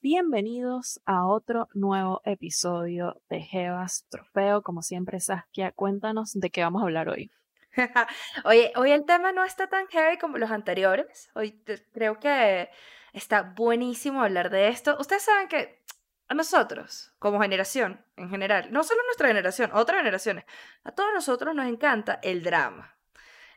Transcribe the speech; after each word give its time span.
Bienvenidos 0.00 1.00
a 1.06 1.26
otro 1.26 1.68
nuevo 1.72 2.20
episodio 2.24 3.20
de 3.30 3.40
Jevas 3.40 4.06
Trofeo. 4.10 4.62
Como 4.62 4.82
siempre, 4.82 5.18
Saskia, 5.18 5.72
cuéntanos 5.72 6.32
de 6.34 6.50
qué 6.50 6.62
vamos 6.62 6.82
a 6.82 6.84
hablar 6.84 7.08
hoy. 7.08 7.30
Oye, 8.44 8.72
hoy 8.76 8.90
el 8.90 9.06
tema 9.06 9.32
no 9.32 9.44
está 9.44 9.66
tan 9.66 9.86
heavy 9.88 10.18
como 10.18 10.38
los 10.38 10.50
anteriores. 10.50 11.30
Hoy 11.34 11.62
creo 11.92 12.20
que 12.20 12.68
está 13.14 13.54
buenísimo 13.56 14.22
hablar 14.22 14.50
de 14.50 14.68
esto. 14.68 14.96
Ustedes 15.00 15.22
saben 15.22 15.48
que 15.48 15.82
a 16.28 16.34
nosotros, 16.34 17.12
como 17.18 17.40
generación 17.40 18.04
en 18.16 18.30
general, 18.30 18.68
no 18.72 18.82
solo 18.84 19.02
nuestra 19.06 19.28
generación, 19.28 19.70
otras 19.74 19.98
generaciones, 19.98 20.44
a 20.84 20.92
todos 20.92 21.10
nosotros 21.12 21.54
nos 21.54 21.66
encanta 21.66 22.18
el 22.22 22.42
drama. 22.42 22.96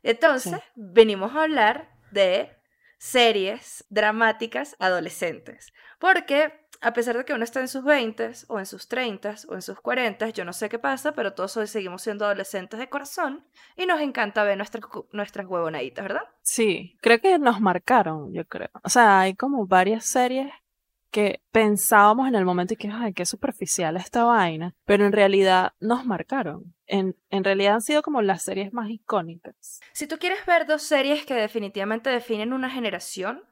Entonces, 0.04 0.62
venimos 0.76 1.36
a 1.36 1.44
hablar 1.44 1.90
de 2.12 2.58
series 2.98 3.86
dramáticas 3.90 4.76
adolescentes. 4.80 5.74
Porque 6.00 6.68
a 6.82 6.94
pesar 6.94 7.18
de 7.18 7.26
que 7.26 7.34
uno 7.34 7.44
está 7.44 7.60
en 7.60 7.68
sus 7.68 7.84
20 7.84 8.32
o 8.48 8.60
en 8.60 8.66
sus 8.66 8.88
30 8.88 9.36
o 9.50 9.56
en 9.56 9.62
sus 9.62 9.80
40, 9.80 10.30
yo 10.30 10.46
no 10.46 10.54
sé 10.54 10.70
qué 10.70 10.80
pasa, 10.80 11.14
pero 11.14 11.34
todos 11.34 11.58
hoy 11.58 11.68
seguimos 11.68 12.02
siendo 12.04 12.26
adolescentes 12.26 12.80
de 12.80 12.90
corazón 12.90 13.46
y 13.76 13.86
nos 13.86 14.00
encanta 14.00 14.44
ver 14.44 14.58
nuestras, 14.58 14.84
nuestras 15.12 15.48
huevonaditas, 15.48 16.04
¿verdad? 16.04 16.24
Sí, 16.42 16.98
creo 17.02 17.20
que 17.20 17.40
nos 17.40 17.60
marcaron, 17.60 18.32
yo 18.34 18.46
creo. 18.46 18.70
O 18.84 18.90
sea, 18.90 19.22
hay 19.22 19.36
como 19.36 19.66
varias 19.66 20.06
series 20.06 20.52
que 21.18 21.42
pensábamos 21.52 22.28
en 22.28 22.36
el 22.36 22.46
momento 22.46 22.76
y 22.76 22.78
que, 22.78 22.92
ay, 22.94 23.12
qué 23.12 23.26
superficial 23.26 23.98
esta 23.98 24.24
vaina, 24.24 24.76
pero 24.86 25.04
en 25.04 25.12
realidad 25.12 25.74
nos 25.80 26.06
marcaron. 26.06 26.76
En, 26.86 27.16
en 27.32 27.44
realidad 27.44 27.74
han 27.74 27.82
sido 27.82 28.04
como 28.04 28.22
las 28.22 28.44
series 28.44 28.72
más 28.72 28.92
icónicas. 28.92 29.80
Si 29.94 30.06
tú 30.06 30.20
quieres 30.20 30.46
ver 30.46 30.68
dos 30.68 30.84
series 30.84 31.26
que 31.26 31.34
definitivamente 31.34 32.12
definen 32.12 32.54
una 32.54 32.70
generación, 32.70 33.44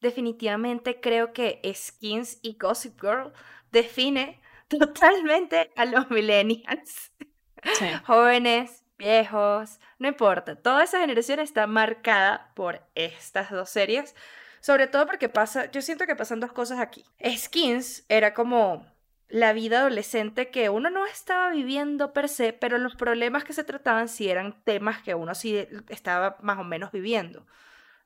definitivamente 0.00 1.00
creo 1.00 1.32
que 1.32 1.60
Skins 1.74 2.38
y 2.42 2.56
Gossip 2.56 3.00
Girl 3.00 3.32
define 3.72 4.40
totalmente 4.68 5.72
a 5.74 5.86
los 5.86 6.08
millennials. 6.12 7.10
Jóvenes, 8.06 8.84
viejos, 8.98 9.80
no 9.98 10.06
importa. 10.06 10.54
Toda 10.54 10.84
esa 10.84 11.00
generación 11.00 11.40
está 11.40 11.66
marcada 11.66 12.52
por 12.54 12.86
estas 12.94 13.50
dos 13.50 13.68
series 13.68 14.14
sobre 14.60 14.86
todo 14.86 15.06
porque 15.06 15.28
pasa, 15.28 15.70
yo 15.70 15.82
siento 15.82 16.06
que 16.06 16.16
pasan 16.16 16.40
dos 16.40 16.52
cosas 16.52 16.78
aquí. 16.80 17.04
Skins 17.24 18.04
era 18.08 18.34
como 18.34 18.86
la 19.28 19.52
vida 19.52 19.80
adolescente 19.80 20.50
que 20.50 20.68
uno 20.68 20.90
no 20.90 21.06
estaba 21.06 21.50
viviendo 21.50 22.12
per 22.12 22.28
se, 22.28 22.52
pero 22.52 22.78
los 22.78 22.96
problemas 22.96 23.44
que 23.44 23.52
se 23.52 23.64
trataban 23.64 24.08
sí 24.08 24.28
eran 24.28 24.62
temas 24.64 25.02
que 25.02 25.14
uno 25.14 25.34
sí 25.34 25.66
estaba 25.88 26.36
más 26.42 26.58
o 26.58 26.64
menos 26.64 26.90
viviendo. 26.92 27.46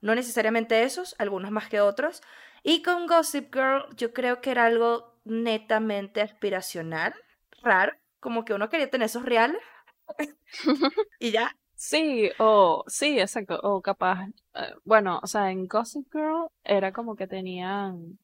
No 0.01 0.15
necesariamente 0.15 0.83
esos, 0.83 1.17
algunos 1.19 1.51
más 1.51 1.69
que 1.69 1.81
otros. 1.81 2.23
Y 2.63 2.83
con 2.83 3.07
Gossip 3.07 3.55
Girl 3.55 3.87
yo 3.97 4.13
creo 4.13 4.41
que 4.41 4.51
era 4.51 4.67
algo 4.67 5.19
netamente 5.25 6.21
aspiracional, 6.21 7.15
raro, 7.63 7.95
como 8.21 8.45
que 8.45 8.55
uno 8.55 8.69
quería 8.69 8.91
tener 8.91 9.07
esos 9.07 9.25
reales. 9.25 9.61
y 11.19 11.31
ya. 11.31 11.57
Sí, 11.87 12.31
o 12.39 12.83
sí, 12.87 13.21
exacto, 13.21 13.61
o 13.63 13.83
capaz, 13.83 14.29
eh, 14.55 14.75
bueno, 14.85 15.21
o 15.23 15.27
sea, 15.27 15.51
en 15.51 15.67
Gossip 15.67 16.07
Girl 16.11 16.49
era 16.65 16.93
como 16.95 17.15
que 17.15 17.27
tenían 17.27 18.19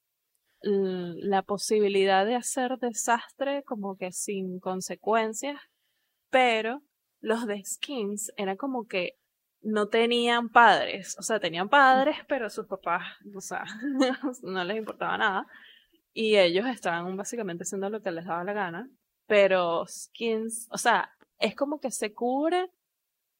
la 0.62 1.42
posibilidad 1.42 2.24
de 2.24 2.36
hacer 2.36 2.78
desastre 2.78 3.62
como 3.64 3.96
que 3.96 4.12
sin 4.12 4.60
consecuencias, 4.60 5.60
pero 6.30 6.82
los 7.20 7.46
de 7.46 7.62
Skins 7.64 8.32
era 8.38 8.56
como 8.56 8.86
que 8.86 9.18
no 9.60 9.88
tenían 9.88 10.48
padres, 10.48 11.16
o 11.18 11.22
sea, 11.22 11.38
tenían 11.38 11.68
padres, 11.68 12.16
pero 12.28 12.48
sus 12.48 12.66
papás, 12.66 13.04
o 13.34 13.42
sea, 13.42 13.64
no 14.42 14.64
les 14.64 14.78
importaba 14.78 15.18
nada, 15.18 15.46
y 16.14 16.36
ellos 16.38 16.66
estaban 16.66 17.14
básicamente 17.14 17.64
haciendo 17.64 17.90
lo 17.90 18.00
que 18.00 18.10
les 18.10 18.24
daba 18.24 18.42
la 18.42 18.54
gana, 18.54 18.90
pero 19.26 19.86
Skins, 19.86 20.66
o 20.70 20.78
sea, 20.78 21.10
es 21.38 21.54
como 21.54 21.78
que 21.78 21.90
se 21.90 22.14
cubre 22.14 22.70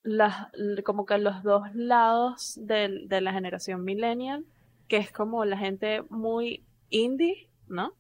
las, 0.03 0.49
como 0.84 1.05
que 1.05 1.19
los 1.19 1.43
dos 1.43 1.62
lados 1.75 2.59
de, 2.61 3.05
de 3.06 3.21
la 3.21 3.33
generación 3.33 3.84
millennial, 3.84 4.44
que 4.88 4.97
es 4.97 5.12
como 5.12 5.44
la 5.44 5.59
gente 5.59 6.03
muy 6.09 6.65
indie, 6.88 7.50
¿no? 7.69 7.94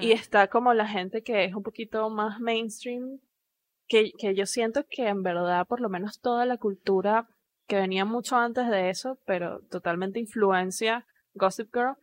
Y 0.00 0.10
está 0.10 0.48
como 0.48 0.74
la 0.74 0.88
gente 0.88 1.22
que 1.22 1.44
es 1.44 1.54
un 1.54 1.62
poquito 1.62 2.10
más 2.10 2.40
mainstream, 2.40 3.20
que, 3.86 4.10
que 4.18 4.34
yo 4.34 4.44
siento 4.44 4.84
que 4.90 5.06
en 5.06 5.22
verdad 5.22 5.68
por 5.68 5.80
lo 5.80 5.88
menos 5.88 6.20
toda 6.20 6.46
la 6.46 6.56
cultura 6.56 7.28
que 7.68 7.76
venía 7.76 8.04
mucho 8.04 8.34
antes 8.34 8.68
de 8.68 8.90
eso, 8.90 9.20
pero 9.24 9.60
totalmente 9.70 10.18
influencia 10.18 11.06
Gossip 11.34 11.72
Girl, 11.72 11.94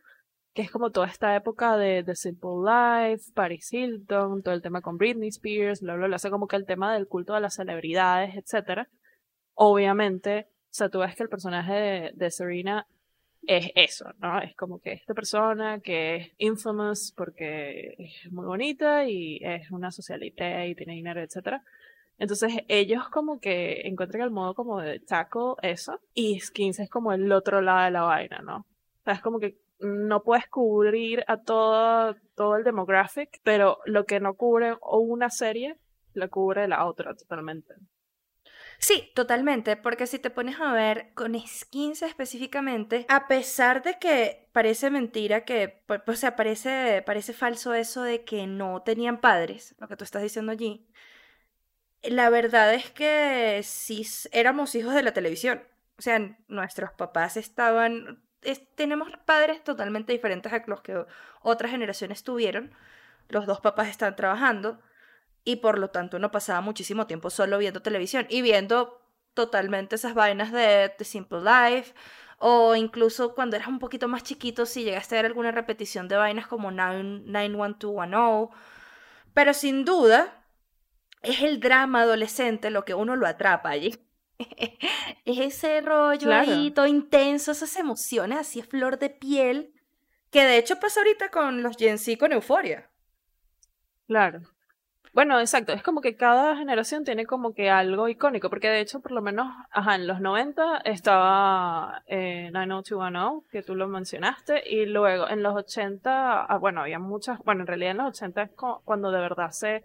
que 0.54 0.62
es 0.62 0.70
como 0.70 0.90
toda 0.90 1.06
esta 1.06 1.36
época 1.36 1.76
de 1.76 2.02
The 2.02 2.16
Simple 2.16 2.62
Life, 2.64 3.32
Paris 3.34 3.70
Hilton, 3.70 4.42
todo 4.42 4.54
el 4.54 4.62
tema 4.62 4.80
con 4.80 4.96
Britney 4.96 5.28
Spears, 5.28 5.82
bla, 5.82 5.96
bla, 5.96 6.06
bla, 6.06 6.16
o 6.16 6.30
como 6.30 6.48
que 6.48 6.56
el 6.56 6.64
tema 6.64 6.94
del 6.94 7.08
culto 7.08 7.34
de 7.34 7.40
las 7.40 7.56
celebridades, 7.56 8.36
etcétera 8.36 8.88
obviamente, 9.56 10.46
o 10.48 10.74
sea, 10.76 10.88
tú 10.88 11.00
ves 11.00 11.16
que 11.16 11.24
el 11.24 11.28
personaje 11.28 12.12
de, 12.14 12.30
Serena 12.30 12.86
es 13.42 13.70
eso, 13.74 14.12
¿no? 14.18 14.40
Es 14.40 14.54
como 14.54 14.78
que 14.80 14.92
esta 14.92 15.14
persona 15.14 15.80
que 15.80 16.16
es 16.16 16.32
infamous 16.38 17.12
porque 17.16 17.94
es 17.98 18.32
muy 18.32 18.46
bonita 18.46 19.08
y 19.08 19.38
es 19.42 19.70
una 19.70 19.90
socialité 19.90 20.68
y 20.68 20.74
tiene 20.74 20.94
dinero, 20.94 21.20
etc. 21.20 21.62
Entonces 22.18 22.52
ellos 22.68 23.08
como 23.08 23.40
que 23.40 23.82
encuentran 23.84 24.22
el 24.22 24.30
modo 24.30 24.54
como 24.54 24.80
de 24.80 25.00
tackle 25.00 25.54
eso 25.62 26.00
y 26.14 26.40
Skins 26.40 26.80
es 26.80 26.90
como 26.90 27.12
el 27.12 27.30
otro 27.32 27.60
lado 27.60 27.84
de 27.84 27.90
la 27.90 28.02
vaina, 28.02 28.40
¿no? 28.40 28.58
O 28.58 29.04
sea, 29.04 29.14
es 29.14 29.20
como 29.20 29.38
que 29.38 29.58
no 29.78 30.22
puedes 30.22 30.46
cubrir 30.48 31.24
a 31.28 31.38
todo, 31.38 32.16
todo 32.34 32.56
el 32.56 32.64
demographic, 32.64 33.40
pero 33.42 33.78
lo 33.84 34.04
que 34.04 34.20
no 34.20 34.34
cubre 34.34 34.76
una 34.82 35.30
serie, 35.30 35.76
lo 36.14 36.28
cubre 36.30 36.68
la 36.68 36.86
otra 36.86 37.14
totalmente. 37.14 37.74
Sí, 38.78 39.10
totalmente, 39.14 39.76
porque 39.76 40.06
si 40.06 40.18
te 40.18 40.30
pones 40.30 40.60
a 40.60 40.72
ver 40.72 41.12
con 41.14 41.34
skins 41.46 42.02
específicamente, 42.02 43.06
a 43.08 43.26
pesar 43.26 43.82
de 43.82 43.98
que 43.98 44.48
parece 44.52 44.90
mentira 44.90 45.44
que, 45.44 45.82
o 46.06 46.14
sea, 46.14 46.36
parece, 46.36 47.02
parece 47.06 47.32
falso 47.32 47.74
eso 47.74 48.02
de 48.02 48.24
que 48.24 48.46
no 48.46 48.82
tenían 48.82 49.20
padres, 49.20 49.74
lo 49.78 49.88
que 49.88 49.96
tú 49.96 50.04
estás 50.04 50.22
diciendo 50.22 50.52
allí, 50.52 50.86
la 52.02 52.30
verdad 52.30 52.74
es 52.74 52.90
que 52.90 53.60
sí 53.64 54.06
éramos 54.32 54.74
hijos 54.74 54.94
de 54.94 55.02
la 55.02 55.12
televisión. 55.12 55.62
O 55.98 56.02
sea, 56.02 56.20
nuestros 56.48 56.92
papás 56.92 57.36
estaban, 57.36 58.22
tenemos 58.74 59.08
padres 59.24 59.64
totalmente 59.64 60.12
diferentes 60.12 60.52
a 60.52 60.62
los 60.66 60.82
que 60.82 61.04
otras 61.42 61.70
generaciones 61.70 62.22
tuvieron. 62.22 62.72
Los 63.28 63.46
dos 63.46 63.60
papás 63.60 63.88
están 63.88 64.14
trabajando 64.14 64.80
y 65.46 65.56
por 65.56 65.78
lo 65.78 65.88
tanto 65.88 66.18
uno 66.18 66.30
pasaba 66.30 66.60
muchísimo 66.60 67.06
tiempo 67.06 67.30
solo 67.30 67.56
viendo 67.56 67.80
televisión 67.80 68.26
y 68.28 68.42
viendo 68.42 69.00
totalmente 69.32 69.94
esas 69.94 70.12
vainas 70.12 70.50
de 70.52 70.92
The 70.98 71.04
Simple 71.04 71.38
Life 71.40 71.94
o 72.38 72.74
incluso 72.74 73.34
cuando 73.34 73.56
eras 73.56 73.68
un 73.68 73.78
poquito 73.78 74.08
más 74.08 74.24
chiquito 74.24 74.66
si 74.66 74.82
llegaste 74.82 75.14
a 75.14 75.22
ver 75.22 75.26
alguna 75.26 75.52
repetición 75.52 76.08
de 76.08 76.16
vainas 76.16 76.48
como 76.48 76.72
91210 76.72 78.50
pero 79.32 79.54
sin 79.54 79.84
duda 79.84 80.44
es 81.22 81.40
el 81.42 81.60
drama 81.60 82.02
adolescente 82.02 82.70
lo 82.70 82.84
que 82.84 82.94
uno 82.94 83.16
lo 83.16 83.26
atrapa 83.26 83.70
allí. 83.70 83.96
Es 85.24 85.38
ese 85.38 85.80
rollo 85.80 86.32
ahí 86.32 86.70
todo 86.72 86.86
intenso 86.86 87.52
esas 87.52 87.74
emociones 87.76 88.38
así 88.38 88.60
a 88.60 88.64
flor 88.64 88.98
de 88.98 89.10
piel 89.10 89.72
que 90.30 90.44
de 90.44 90.58
hecho 90.58 90.78
pasa 90.78 91.00
ahorita 91.00 91.30
con 91.30 91.62
los 91.62 91.76
Gen 91.76 91.98
Z 91.98 92.18
con 92.18 92.32
Euforia 92.32 92.90
Claro. 94.06 94.42
Bueno, 95.16 95.40
exacto, 95.40 95.72
es 95.72 95.82
como 95.82 96.02
que 96.02 96.14
cada 96.14 96.58
generación 96.58 97.02
tiene 97.04 97.24
como 97.24 97.54
que 97.54 97.70
algo 97.70 98.06
icónico, 98.06 98.50
porque 98.50 98.68
de 98.68 98.80
hecho, 98.80 99.00
por 99.00 99.12
lo 99.12 99.22
menos, 99.22 99.46
ajá, 99.70 99.94
en 99.94 100.06
los 100.06 100.20
90 100.20 100.82
estaba 100.84 102.02
eh, 102.06 102.50
90210, 102.52 103.50
que 103.50 103.62
tú 103.62 103.74
lo 103.76 103.88
mencionaste, 103.88 104.62
y 104.68 104.84
luego 104.84 105.26
en 105.30 105.42
los 105.42 105.56
80, 105.56 106.44
ah, 106.44 106.58
bueno, 106.58 106.82
había 106.82 106.98
muchas, 106.98 107.38
bueno, 107.44 107.62
en 107.62 107.66
realidad 107.66 107.92
en 107.92 107.96
los 107.96 108.08
80 108.08 108.42
es 108.42 108.50
cuando 108.84 109.10
de 109.10 109.20
verdad 109.20 109.52
se 109.52 109.82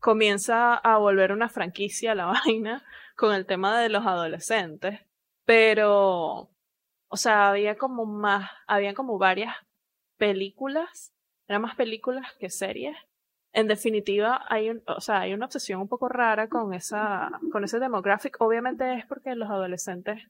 comienza 0.00 0.76
a 0.76 0.96
volver 0.96 1.32
una 1.32 1.50
franquicia 1.50 2.14
la 2.14 2.24
vaina 2.46 2.82
con 3.16 3.34
el 3.34 3.44
tema 3.44 3.78
de 3.78 3.90
los 3.90 4.06
adolescentes, 4.06 4.98
pero, 5.44 6.48
o 7.08 7.16
sea, 7.18 7.50
había 7.50 7.76
como 7.76 8.06
más, 8.06 8.50
había 8.66 8.94
como 8.94 9.18
varias 9.18 9.54
películas, 10.16 11.12
eran 11.48 11.60
más 11.60 11.76
películas 11.76 12.32
que 12.40 12.48
series, 12.48 12.96
en 13.54 13.68
definitiva, 13.68 14.44
hay, 14.48 14.68
un, 14.68 14.82
o 14.86 15.00
sea, 15.00 15.20
hay 15.20 15.32
una 15.32 15.46
obsesión 15.46 15.80
un 15.80 15.88
poco 15.88 16.08
rara 16.08 16.48
con, 16.48 16.74
esa, 16.74 17.30
con 17.52 17.62
ese 17.62 17.78
demographic. 17.78 18.36
Obviamente 18.40 18.94
es 18.94 19.06
porque 19.06 19.36
los 19.36 19.48
adolescentes, 19.48 20.22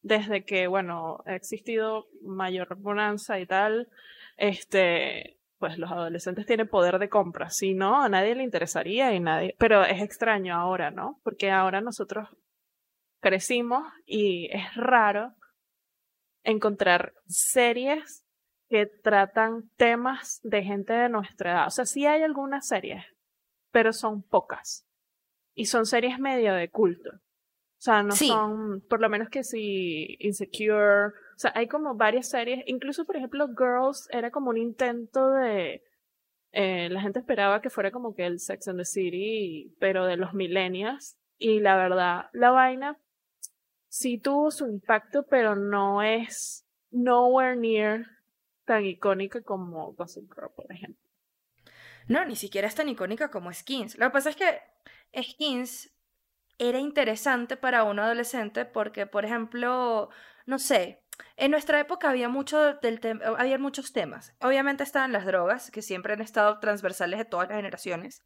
desde 0.00 0.46
que, 0.46 0.66
bueno, 0.66 1.18
ha 1.26 1.34
existido 1.34 2.08
mayor 2.22 2.76
bonanza 2.76 3.38
y 3.38 3.44
tal, 3.44 3.88
este, 4.38 5.38
pues 5.58 5.76
los 5.76 5.90
adolescentes 5.92 6.46
tienen 6.46 6.68
poder 6.68 6.98
de 6.98 7.10
compra. 7.10 7.50
Si 7.50 7.74
no, 7.74 8.02
a 8.02 8.08
nadie 8.08 8.34
le 8.34 8.44
interesaría 8.44 9.12
y 9.12 9.20
nadie. 9.20 9.54
Pero 9.58 9.84
es 9.84 10.00
extraño 10.00 10.54
ahora, 10.54 10.90
¿no? 10.90 11.20
Porque 11.22 11.50
ahora 11.50 11.82
nosotros 11.82 12.28
crecimos 13.20 13.84
y 14.06 14.48
es 14.52 14.74
raro 14.74 15.34
encontrar 16.44 17.12
series 17.26 18.24
que 18.70 18.86
tratan 18.86 19.68
temas 19.76 20.40
de 20.44 20.62
gente 20.62 20.92
de 20.92 21.08
nuestra 21.08 21.50
edad. 21.50 21.66
O 21.66 21.70
sea, 21.70 21.84
sí 21.84 22.06
hay 22.06 22.22
algunas 22.22 22.68
series, 22.68 23.04
pero 23.72 23.92
son 23.92 24.22
pocas. 24.22 24.86
Y 25.54 25.66
son 25.66 25.86
series 25.86 26.20
medio 26.20 26.54
de 26.54 26.70
culto. 26.70 27.10
O 27.10 27.82
sea, 27.82 28.04
no 28.04 28.12
son, 28.12 28.80
por 28.88 29.00
lo 29.00 29.08
menos 29.08 29.28
que 29.28 29.42
si 29.42 30.16
Insecure. 30.20 31.08
O 31.08 31.38
sea, 31.38 31.52
hay 31.56 31.66
como 31.66 31.96
varias 31.96 32.28
series. 32.28 32.62
Incluso, 32.66 33.04
por 33.06 33.16
ejemplo, 33.16 33.48
Girls 33.48 34.08
era 34.12 34.30
como 34.30 34.50
un 34.50 34.56
intento 34.56 35.32
de. 35.32 35.82
Eh, 36.52 36.88
la 36.90 37.00
gente 37.00 37.18
esperaba 37.18 37.60
que 37.60 37.70
fuera 37.70 37.90
como 37.90 38.14
que 38.14 38.26
el 38.26 38.38
Sex 38.38 38.68
and 38.68 38.78
the 38.78 38.84
City, 38.84 39.74
pero 39.80 40.06
de 40.06 40.16
los 40.16 40.32
millennials. 40.32 41.18
Y 41.38 41.58
la 41.58 41.76
verdad, 41.76 42.26
la 42.32 42.52
vaina 42.52 43.00
sí 43.88 44.18
tuvo 44.18 44.52
su 44.52 44.68
impacto, 44.68 45.26
pero 45.28 45.56
no 45.56 46.02
es 46.02 46.64
nowhere 46.92 47.56
near 47.56 48.19
tan 48.70 48.86
icónica 48.86 49.42
como 49.42 49.94
Gossip 49.94 50.32
Girl, 50.32 50.52
por 50.54 50.70
ejemplo. 50.70 51.04
No, 52.06 52.24
ni 52.24 52.36
siquiera 52.36 52.68
es 52.68 52.76
tan 52.76 52.88
icónica 52.88 53.28
como 53.28 53.52
Skins. 53.52 53.98
Lo 53.98 54.06
que 54.06 54.12
pasa 54.12 54.30
es 54.30 54.36
que 54.36 54.60
Skins 55.20 55.92
era 56.56 56.78
interesante 56.78 57.56
para 57.56 57.82
un 57.82 57.98
adolescente 57.98 58.64
porque, 58.66 59.06
por 59.06 59.24
ejemplo, 59.24 60.10
no 60.46 60.60
sé, 60.60 61.02
en 61.36 61.50
nuestra 61.50 61.80
época 61.80 62.10
había, 62.10 62.28
del 62.80 63.20
había 63.36 63.58
muchos 63.58 63.92
temas. 63.92 64.36
Obviamente 64.40 64.84
estaban 64.84 65.10
las 65.10 65.26
drogas, 65.26 65.72
que 65.72 65.82
siempre 65.82 66.12
han 66.12 66.20
estado 66.20 66.60
transversales 66.60 67.18
de 67.18 67.24
todas 67.24 67.48
las 67.48 67.56
generaciones, 67.56 68.22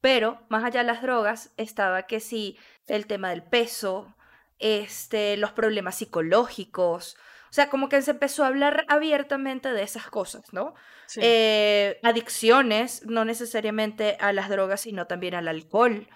pero 0.00 0.46
más 0.50 0.62
allá 0.62 0.82
de 0.82 0.86
las 0.86 1.02
drogas 1.02 1.52
estaba 1.56 2.04
que 2.04 2.20
sí, 2.20 2.56
el 2.86 3.08
tema 3.08 3.30
del 3.30 3.42
peso, 3.42 4.14
este, 4.60 5.36
los 5.36 5.50
problemas 5.50 5.96
psicológicos. 5.96 7.16
O 7.50 7.52
sea, 7.52 7.68
como 7.68 7.88
que 7.88 8.00
se 8.00 8.12
empezó 8.12 8.44
a 8.44 8.46
hablar 8.46 8.84
abiertamente 8.88 9.72
de 9.72 9.82
esas 9.82 10.08
cosas, 10.08 10.52
¿no? 10.52 10.74
Eh, 11.16 11.98
adicciones, 12.04 13.04
no 13.06 13.24
necesariamente 13.24 14.16
a 14.20 14.32
las 14.32 14.48
drogas, 14.48 14.82
sino 14.82 15.08
también 15.08 15.34
al 15.34 15.48
alcohol. 15.48 16.06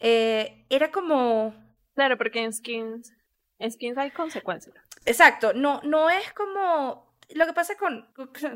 Eh, 0.00 0.64
era 0.70 0.90
como... 0.90 1.54
Claro, 1.94 2.18
porque 2.18 2.42
en 2.42 2.52
Skins, 2.52 3.14
en 3.60 3.70
Skins 3.70 3.96
hay 3.96 4.10
consecuencias. 4.10 4.74
Exacto, 5.04 5.52
no, 5.54 5.80
no 5.84 6.10
es 6.10 6.32
como... 6.32 7.12
Lo 7.30 7.46
que 7.46 7.52
pasa 7.52 7.76
con, 7.76 8.08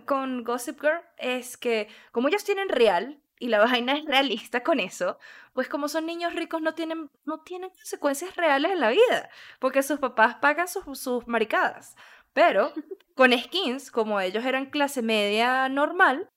con 0.05 0.43
Gossip 0.45 0.81
Girl 0.81 1.01
es 1.19 1.57
que 1.57 1.89
como 2.11 2.27
ellos 2.27 2.43
tienen 2.43 2.69
real, 2.69 3.21
y 3.39 3.49
la 3.49 3.59
vaina 3.65 3.97
es 3.97 4.05
realista 4.05 4.63
con 4.63 4.81
eso, 4.81 5.19
pues 5.53 5.69
como 5.69 5.89
son 5.89 6.07
niños 6.07 6.35
ricos 6.35 6.61
no 6.63 6.75
tienen, 6.75 7.11
no 7.25 7.41
tienen 7.41 7.71
consecuencias 7.71 8.37
reales 8.37 8.73
en 8.73 8.81
la 8.81 8.91
vida, 8.91 9.31
porque 9.59 9.83
sus 9.83 9.99
papás 9.99 10.37
pagan 10.37 10.69
sus, 10.69 10.99
sus 10.99 11.27
maricadas. 11.27 11.97
Pero 12.37 12.71
con 13.15 13.33
skins, 13.33 13.91
como 13.91 14.21
ellos 14.21 14.45
eran 14.45 14.67
clase 14.67 15.01
media 15.01 15.71
normal, 15.71 16.29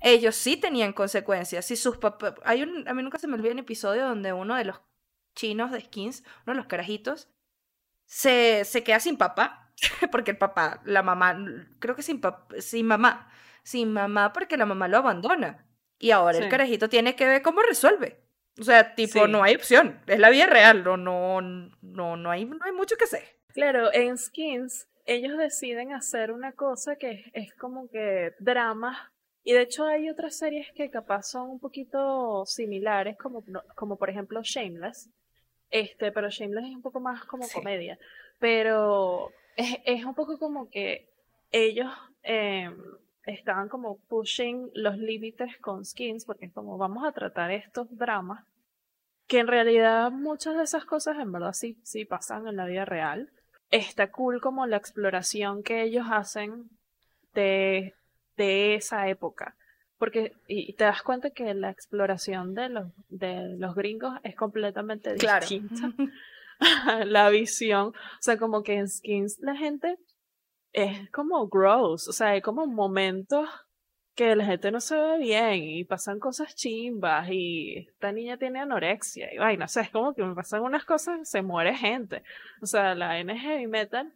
ellos 0.00 0.36
sí 0.36 0.58
tenían 0.58 0.92
consecuencias. 0.92 1.64
Si 1.64 1.76
sus 1.76 1.96
papás, 1.96 2.34
hay 2.44 2.62
un, 2.62 2.86
a 2.86 2.92
mí 2.92 3.02
nunca 3.02 3.18
se 3.18 3.26
me 3.26 3.36
olvida 3.36 3.52
un 3.52 3.60
episodio 3.60 4.06
donde 4.06 4.34
uno 4.34 4.54
de 4.54 4.66
los 4.66 4.82
chinos 5.34 5.72
de 5.72 5.80
skins, 5.80 6.24
uno 6.44 6.52
de 6.52 6.56
los 6.56 6.66
carajitos, 6.66 7.30
se, 8.04 8.66
se 8.66 8.84
queda 8.84 9.00
sin 9.00 9.16
papá, 9.16 9.72
porque 10.12 10.32
el 10.32 10.36
papá, 10.36 10.82
la 10.84 11.02
mamá, 11.02 11.34
creo 11.78 11.96
que 11.96 12.02
sin, 12.02 12.20
sin 12.58 12.86
mamá, 12.86 13.32
sin 13.62 13.94
mamá 13.94 14.34
porque 14.34 14.58
la 14.58 14.66
mamá 14.66 14.88
lo 14.88 14.98
abandona. 14.98 15.66
Y 15.98 16.10
ahora 16.10 16.36
el 16.36 16.50
carajito 16.50 16.90
tiene 16.90 17.16
que 17.16 17.24
ver 17.26 17.40
cómo 17.40 17.62
resuelve. 17.62 18.22
O 18.60 18.62
sea, 18.62 18.94
tipo, 18.94 19.26
no 19.26 19.42
hay 19.42 19.54
opción. 19.54 20.02
Es 20.06 20.18
la 20.18 20.28
vida 20.28 20.44
real. 20.44 20.84
No, 20.84 20.98
no, 20.98 21.40
no, 21.40 22.16
no, 22.18 22.30
hay, 22.30 22.44
no 22.44 22.62
hay 22.62 22.72
mucho 22.72 22.96
que 22.98 23.04
hacer. 23.04 23.40
Claro, 23.54 23.90
en 23.94 24.18
Skins 24.18 24.86
ellos 25.06 25.38
deciden 25.38 25.92
hacer 25.92 26.32
una 26.32 26.52
cosa 26.52 26.96
que 26.96 27.30
es, 27.32 27.54
como 27.54 27.88
que 27.88 28.34
drama. 28.38 29.12
Y 29.44 29.52
de 29.52 29.62
hecho 29.62 29.86
hay 29.86 30.10
otras 30.10 30.36
series 30.36 30.72
que 30.72 30.90
capaz 30.90 31.22
son 31.22 31.48
un 31.48 31.60
poquito 31.60 32.44
similares, 32.46 33.16
como, 33.16 33.44
como 33.76 33.96
por 33.96 34.10
ejemplo 34.10 34.42
Shameless. 34.42 35.08
Este, 35.70 36.10
pero 36.12 36.28
Shameless 36.28 36.66
es 36.66 36.74
un 36.74 36.82
poco 36.82 37.00
más 37.00 37.24
como 37.24 37.48
comedia. 37.48 37.98
Pero 38.40 39.30
es, 39.56 39.78
es, 39.84 40.04
un 40.04 40.14
poco 40.14 40.38
como 40.38 40.68
que 40.68 41.08
ellos 41.52 41.90
eh, 42.24 42.68
estaban 43.24 43.68
como 43.68 43.98
pushing 44.08 44.70
los 44.74 44.98
límites 44.98 45.56
con 45.58 45.84
skins, 45.84 46.24
porque 46.24 46.46
es 46.46 46.52
como 46.52 46.76
vamos 46.78 47.04
a 47.06 47.12
tratar 47.12 47.50
estos 47.52 47.86
dramas, 47.96 48.44
que 49.26 49.38
en 49.38 49.46
realidad 49.46 50.10
muchas 50.10 50.56
de 50.56 50.64
esas 50.64 50.84
cosas 50.84 51.16
en 51.18 51.32
verdad 51.32 51.52
sí, 51.52 51.78
sí 51.82 52.04
pasan 52.04 52.46
en 52.48 52.56
la 52.56 52.66
vida 52.66 52.84
real. 52.84 53.30
Está 53.70 54.10
cool 54.10 54.40
como 54.40 54.66
la 54.66 54.76
exploración 54.76 55.62
que 55.62 55.82
ellos 55.82 56.06
hacen 56.10 56.70
de, 57.34 57.94
de 58.36 58.74
esa 58.74 59.08
época. 59.08 59.56
Porque, 59.98 60.32
y, 60.46 60.74
te 60.74 60.84
das 60.84 61.02
cuenta 61.02 61.30
que 61.30 61.54
la 61.54 61.70
exploración 61.70 62.54
de 62.54 62.68
los, 62.68 62.92
de 63.08 63.56
los 63.58 63.74
gringos 63.74 64.18
es 64.22 64.36
completamente 64.36 65.14
distinta. 65.14 65.92
la 67.04 67.30
visión. 67.30 67.88
O 67.88 68.20
sea, 68.20 68.36
como 68.36 68.62
que 68.62 68.74
en 68.74 68.88
skins 68.88 69.38
la 69.40 69.56
gente 69.56 69.96
es 70.72 71.10
como 71.10 71.48
gross, 71.48 72.06
o 72.08 72.12
sea, 72.12 72.28
hay 72.28 72.42
como 72.42 72.66
momentos 72.66 73.48
que 74.16 74.34
la 74.34 74.44
gente 74.44 74.70
no 74.72 74.80
se 74.80 74.96
ve 74.96 75.18
bien 75.18 75.62
y 75.62 75.84
pasan 75.84 76.18
cosas 76.18 76.54
chimbas 76.54 77.28
y 77.30 77.86
esta 77.88 78.10
niña 78.10 78.36
tiene 78.38 78.60
anorexia 78.60 79.32
y 79.32 79.38
vaina, 79.38 79.66
o 79.66 79.68
sea, 79.68 79.82
es 79.82 79.90
como 79.90 80.14
que 80.14 80.24
me 80.24 80.34
pasan 80.34 80.62
unas 80.62 80.84
cosas, 80.84 81.28
se 81.28 81.42
muere 81.42 81.74
gente. 81.76 82.22
O 82.60 82.66
sea, 82.66 82.94
la 82.94 83.18
N 83.20 83.38
Heavy 83.38 83.66
Metal 83.66 84.12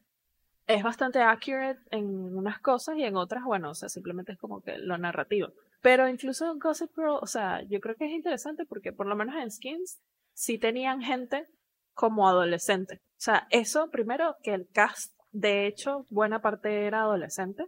es 0.67 0.83
bastante 0.83 1.21
accurate 1.21 1.81
en 1.91 2.07
unas 2.37 2.59
cosas 2.61 2.97
y 2.97 3.05
en 3.05 3.17
otras, 3.17 3.45
bueno, 3.45 3.71
o 3.71 3.75
sea, 3.75 3.89
simplemente 3.89 4.33
es 4.33 4.39
como 4.39 4.63
que 4.63 4.79
lo 4.79 4.99
narrativo. 4.99 5.53
Pero 5.83 6.09
incluso 6.09 6.51
en 6.51 6.59
Gossip 6.59 6.91
Girl, 6.97 7.19
o 7.21 7.27
sea, 7.27 7.63
yo 7.63 7.81
creo 7.81 7.95
que 7.95 8.07
es 8.07 8.13
interesante 8.13 8.65
porque 8.67 8.93
por 8.93 9.07
lo 9.07 9.15
menos 9.15 9.37
en 9.37 9.51
Skins 9.51 10.01
sí 10.33 10.59
tenían 10.59 11.03
gente 11.03 11.47
como 11.95 12.29
adolescente. 12.29 12.97
O 12.97 13.23
sea, 13.23 13.47
eso 13.51 13.91
primero 13.91 14.37
que 14.43 14.55
el 14.55 14.69
cast 14.73 15.13
de 15.33 15.67
hecho, 15.67 16.07
buena 16.11 16.43
parte 16.43 16.87
era 16.87 17.03
adolescente. 17.03 17.67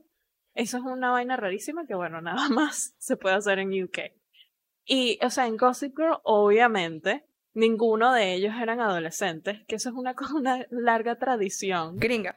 Eso 0.54 0.78
es 0.78 0.84
una 0.84 1.10
vaina 1.10 1.36
rarísima 1.36 1.86
que, 1.86 1.94
bueno, 1.94 2.20
nada 2.22 2.48
más 2.48 2.94
se 2.98 3.16
puede 3.16 3.36
hacer 3.36 3.58
en 3.58 3.82
UK. 3.82 3.98
Y, 4.84 5.18
o 5.24 5.30
sea, 5.30 5.46
en 5.46 5.56
Gossip 5.56 5.96
Girl, 5.96 6.18
obviamente, 6.24 7.24
ninguno 7.54 8.12
de 8.12 8.34
ellos 8.34 8.54
eran 8.60 8.80
adolescentes, 8.80 9.64
que 9.66 9.76
eso 9.76 9.90
es 9.90 9.94
una, 9.94 10.14
una 10.34 10.66
larga 10.70 11.18
tradición. 11.18 11.98
Gringa. 11.98 12.36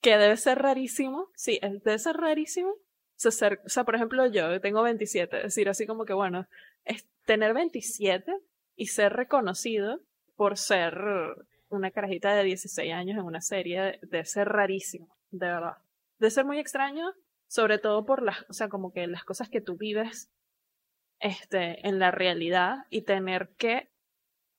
Que 0.00 0.16
debe 0.16 0.36
ser 0.36 0.58
rarísimo. 0.58 1.28
Sí, 1.34 1.60
debe 1.62 1.98
ser 1.98 2.16
rarísimo. 2.16 2.74
O 3.22 3.30
sea, 3.30 3.84
por 3.84 3.94
ejemplo, 3.94 4.26
yo 4.26 4.60
tengo 4.60 4.82
27, 4.82 5.36
es 5.36 5.42
decir, 5.42 5.68
así 5.68 5.86
como 5.86 6.06
que, 6.06 6.14
bueno, 6.14 6.46
es 6.84 7.06
tener 7.26 7.52
27 7.52 8.32
y 8.76 8.86
ser 8.86 9.12
reconocido 9.12 10.00
por 10.36 10.56
ser 10.56 10.98
una 11.68 11.90
carajita 11.90 12.34
de 12.34 12.44
16 12.44 12.92
años 12.92 13.18
en 13.18 13.24
una 13.24 13.42
serie 13.42 13.98
de, 14.02 14.24
ser 14.24 14.48
rarísimo, 14.48 15.14
de 15.30 15.46
verdad. 15.48 15.76
De 16.18 16.30
ser 16.30 16.46
muy 16.46 16.58
extraño, 16.58 17.12
sobre 17.50 17.78
todo 17.78 18.06
por 18.06 18.22
las, 18.22 18.46
o 18.48 18.52
sea, 18.52 18.68
como 18.68 18.92
que 18.92 19.08
las 19.08 19.24
cosas 19.24 19.48
que 19.48 19.60
tú 19.60 19.76
vives 19.76 20.30
este, 21.18 21.84
en 21.86 21.98
la 21.98 22.12
realidad 22.12 22.86
y 22.90 23.02
tener 23.02 23.50
que 23.56 23.90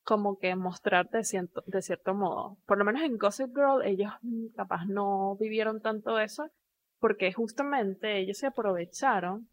como 0.04 0.40
que 0.40 0.56
mostrarte 0.56 1.20
de 1.20 1.24
cierto, 1.24 1.64
de 1.68 1.82
cierto 1.82 2.14
modo. 2.14 2.58
Por 2.66 2.78
lo 2.78 2.84
menos 2.84 3.04
en 3.04 3.18
Gossip 3.18 3.56
Girl 3.56 3.82
ellos 3.86 4.12
capaz 4.58 4.86
no 4.88 5.38
vivieron 5.40 5.82
tanto 5.82 6.20
eso 6.20 6.52
porque 7.00 7.32
justamente 7.32 8.18
ellos 8.18 8.40
se 8.40 8.48
aprovecharon 8.48 9.48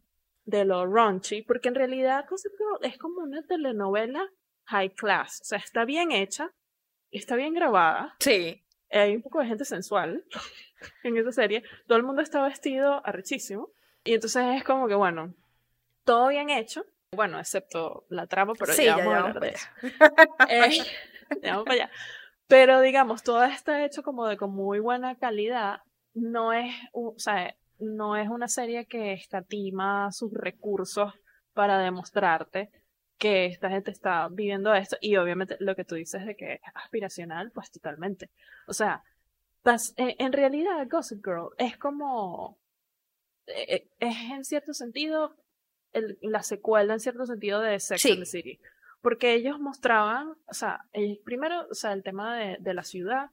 de 0.44 0.64
lo 0.64 0.84
raunchy, 0.86 1.42
porque 1.42 1.68
en 1.68 1.76
realidad 1.76 2.24
Gossip 2.28 2.52
Girl 2.58 2.90
es 2.90 2.98
como 2.98 3.20
una 3.20 3.42
telenovela 3.42 4.26
high 4.64 4.90
class, 4.94 5.40
o 5.42 5.44
sea, 5.44 5.58
está 5.58 5.84
bien 5.84 6.10
hecha, 6.10 6.50
está 7.12 7.36
bien 7.36 7.54
grabada. 7.54 8.16
Sí. 8.18 8.64
Hay 8.90 9.16
un 9.16 9.22
poco 9.22 9.40
de 9.40 9.46
gente 9.46 9.64
sensual 9.64 10.24
en 11.02 11.16
esa 11.16 11.32
serie. 11.32 11.62
Todo 11.86 11.98
el 11.98 12.04
mundo 12.04 12.22
está 12.22 12.42
vestido 12.42 13.04
arrechísimo. 13.06 13.70
Y 14.04 14.14
entonces 14.14 14.44
es 14.56 14.64
como 14.64 14.88
que, 14.88 14.94
bueno, 14.94 15.34
todo 16.04 16.28
bien 16.28 16.50
hecho. 16.50 16.84
Bueno, 17.14 17.38
excepto 17.38 18.04
la 18.10 18.26
trama, 18.26 18.52
pero 18.58 18.72
ya 18.74 18.96
vamos 18.96 19.14
a 19.14 19.18
hablar 19.18 19.40
de 19.40 19.48
eso. 19.48 19.66
Eh, 20.48 20.78
ya 21.42 21.52
vamos 21.52 21.64
para 21.64 21.74
allá. 21.74 21.90
Pero 22.46 22.80
digamos, 22.80 23.22
todo 23.22 23.44
está 23.44 23.84
hecho 23.84 24.02
como 24.02 24.26
de 24.26 24.36
con 24.36 24.50
muy 24.50 24.78
buena 24.78 25.16
calidad. 25.16 25.80
No 26.14 26.52
es, 26.52 26.74
o 26.92 27.14
sea, 27.18 27.54
no 27.78 28.16
es 28.16 28.28
una 28.28 28.48
serie 28.48 28.86
que 28.86 29.12
escatima 29.12 30.10
sus 30.12 30.32
recursos 30.32 31.12
para 31.52 31.78
demostrarte 31.78 32.70
que 33.18 33.46
esta 33.46 33.68
gente 33.68 33.90
está 33.90 34.28
viviendo 34.28 34.72
esto 34.74 34.96
y 35.00 35.16
obviamente 35.16 35.56
lo 35.60 35.74
que 35.74 35.84
tú 35.84 35.96
dices 35.96 36.24
de 36.24 36.36
que 36.36 36.54
es 36.54 36.60
aspiracional, 36.74 37.50
pues 37.50 37.70
totalmente. 37.70 38.30
O 38.66 38.72
sea, 38.72 39.02
eh, 39.96 40.16
en 40.18 40.32
realidad 40.32 40.86
Gossip 40.88 41.24
Girl 41.24 41.50
es 41.58 41.76
como, 41.76 42.56
eh, 43.46 43.88
es 43.98 44.16
en 44.30 44.44
cierto 44.44 44.72
sentido 44.72 45.34
el, 45.92 46.18
la 46.22 46.42
secuela 46.42 46.94
en 46.94 47.00
cierto 47.00 47.26
sentido 47.26 47.60
de 47.60 47.80
Sex 47.80 48.04
and 48.06 48.20
the 48.20 48.26
City. 48.26 48.60
Porque 49.00 49.34
ellos 49.34 49.60
mostraban, 49.60 50.34
o 50.46 50.54
sea, 50.54 50.84
el, 50.92 51.20
primero, 51.24 51.66
o 51.70 51.74
sea, 51.74 51.92
el 51.92 52.02
tema 52.02 52.36
de, 52.36 52.56
de 52.60 52.74
la 52.74 52.82
ciudad, 52.82 53.30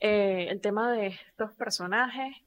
eh, 0.00 0.48
el 0.50 0.60
tema 0.60 0.92
de 0.92 1.18
estos 1.28 1.52
personajes, 1.52 2.36
eh, 2.36 2.42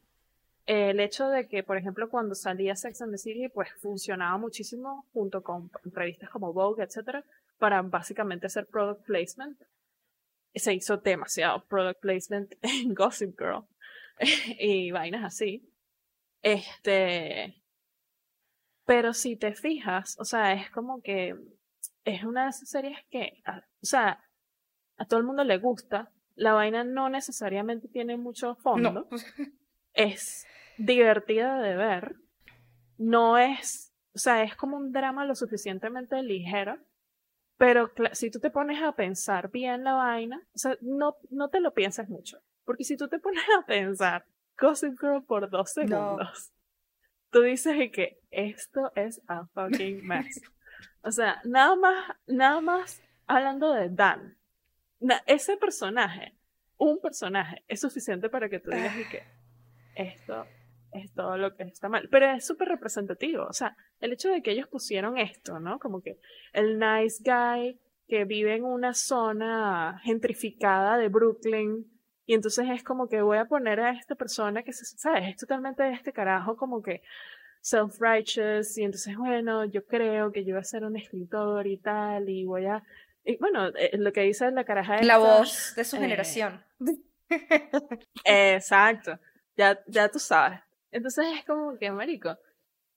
el 0.66 1.00
hecho 1.00 1.30
de 1.30 1.48
que, 1.48 1.64
por 1.64 1.78
ejemplo, 1.78 2.10
cuando 2.10 2.34
salía 2.34 2.76
Sex 2.76 3.02
and 3.02 3.12
the 3.12 3.18
City, 3.18 3.50
pues 3.50 3.70
funcionaba 3.82 4.38
muchísimo 4.38 5.06
junto 5.14 5.44
con 5.44 5.70
revistas 5.84 6.30
como 6.30 6.54
Vogue, 6.54 6.84
etcétera, 6.84 7.24
para 7.60 7.82
básicamente 7.84 8.48
hacer 8.48 8.66
product 8.66 9.06
placement. 9.06 9.62
Se 10.56 10.74
hizo 10.74 10.98
demasiado 10.98 11.64
product 11.66 12.00
placement 12.02 12.54
en 12.62 12.94
Gossip 12.96 13.38
Girl 13.38 13.66
y 14.60 14.92
vainas 14.92 15.24
así. 15.24 15.70
Este. 16.42 17.62
Pero 18.86 19.14
si 19.14 19.36
te 19.36 19.54
fijas, 19.54 20.16
o 20.20 20.26
sea, 20.26 20.54
es 20.54 20.70
como 20.70 21.02
que 21.02 21.36
es 22.04 22.24
una 22.24 22.44
de 22.44 22.50
esas 22.50 22.70
series 22.70 22.98
que, 23.10 23.42
o 23.48 23.86
sea, 23.86 24.24
a 24.98 25.06
todo 25.06 25.20
el 25.20 25.26
mundo 25.26 25.44
le 25.44 25.58
gusta. 25.58 26.12
La 26.36 26.54
vaina 26.54 26.84
no 26.84 27.10
necesariamente 27.10 27.88
tiene 27.88 28.18
mucho 28.18 28.56
fondo. 28.56 29.08
Es 29.98 30.46
divertida 30.78 31.60
de 31.60 31.76
ver. 31.76 32.16
No 32.98 33.38
es, 33.38 33.94
o 34.14 34.20
sea, 34.20 34.44
es 34.44 34.56
como 34.56 34.78
un 34.78 34.92
drama 34.92 35.26
lo 35.26 35.36
suficientemente 35.36 36.22
ligero. 36.24 36.78
Pero 37.58 37.92
si 38.12 38.30
tú 38.30 38.40
te 38.40 38.50
pones 38.50 38.82
a 38.84 38.92
pensar 38.94 39.50
bien 39.50 39.84
la 39.84 39.94
vaina, 39.94 40.46
o 40.54 40.58
sea, 40.58 40.78
no, 40.82 41.16
no 41.30 41.50
te 41.50 41.62
lo 41.62 41.74
piensas 41.74 42.10
mucho. 42.10 42.42
Porque 42.66 42.84
si 42.84 42.98
tú 42.98 43.08
te 43.08 43.20
pones 43.20 43.44
a 43.58 43.66
pensar 43.66 44.26
Gossip 44.58 45.00
Girl 45.00 45.24
por 45.24 45.50
dos 45.50 45.72
segundos, 45.72 46.52
tú 47.30 47.42
dices 47.42 47.92
que 47.92 48.20
esto 48.32 48.92
es 48.96 49.22
a 49.28 49.46
fucking 49.48 50.06
mess. 50.06 50.42
o 51.02 51.12
sea, 51.12 51.42
nada 51.46 51.76
más, 51.76 52.12
nada 52.28 52.60
más 52.60 53.02
hablando 53.28 53.72
de 53.74 53.90
Dan. 53.90 54.38
ese 55.26 55.56
personaje, 55.58 56.36
un 56.78 57.00
personaje, 57.00 57.64
es 57.68 57.80
suficiente 57.80 58.30
para 58.30 58.50
que 58.50 58.60
tú 58.60 58.72
digas 58.72 58.96
que 59.10 59.24
esto 59.96 60.46
es 60.96 61.14
todo 61.14 61.38
lo 61.38 61.56
que 61.56 61.64
está 61.64 61.90
mal. 61.90 62.08
Pero 62.10 62.32
es 62.32 62.46
súper 62.46 62.68
representativo. 62.68 63.46
O 63.46 63.54
sea, 63.54 63.76
el 64.00 64.14
hecho 64.14 64.30
de 64.30 64.42
que 64.42 64.52
ellos 64.52 64.68
pusieron 64.68 65.18
esto, 65.18 65.60
¿no? 65.60 65.80
Como 65.80 66.02
que 66.02 66.20
el 66.54 66.80
nice 66.80 67.24
guy 67.24 67.80
que 68.08 68.26
vive 68.26 68.56
en 68.56 68.64
una 68.64 68.94
zona 68.94 70.00
gentrificada 70.04 70.98
de 70.98 71.10
Brooklyn. 71.10 71.86
Y 72.26 72.34
entonces 72.34 72.68
es 72.70 72.84
como 72.84 73.08
que 73.08 73.22
voy 73.22 73.38
a 73.38 73.46
poner 73.46 73.80
a 73.80 73.92
esta 73.92 74.16
persona 74.16 74.64
que, 74.64 74.74
¿sabes? 74.74 75.30
Es 75.30 75.38
totalmente 75.38 75.84
de 75.84 75.94
este 75.94 76.14
carajo 76.14 76.56
como 76.58 76.82
que 76.82 77.02
self-righteous. 77.62 78.78
Y 78.78 78.84
entonces, 78.84 79.18
bueno, 79.18 79.66
yo 79.66 79.86
creo 79.86 80.32
que 80.32 80.44
yo 80.44 80.56
voy 80.56 80.62
a 80.62 80.64
ser 80.64 80.84
un 80.84 80.96
escritor 80.96 81.68
y 81.68 81.78
tal. 81.78 82.30
Y 82.30 82.46
voy 82.46 82.66
a... 82.66 82.84
Y 83.24 83.38
bueno, 83.38 83.68
eh, 83.70 83.98
lo 83.98 84.14
que 84.14 84.22
dice 84.22 84.50
la 84.52 84.66
caraja 84.66 84.98
es... 84.98 85.06
La 85.06 85.18
voz 85.18 85.74
de 85.76 85.84
su 85.84 85.96
eh, 85.98 86.00
generación. 86.00 86.64
exacto. 88.26 89.20
Ya, 89.58 89.80
ya 89.88 90.10
tú 90.10 90.20
sabes. 90.20 90.60
Entonces 90.96 91.26
es 91.38 91.44
como 91.44 91.78
que, 91.78 91.92
marico, 91.92 92.38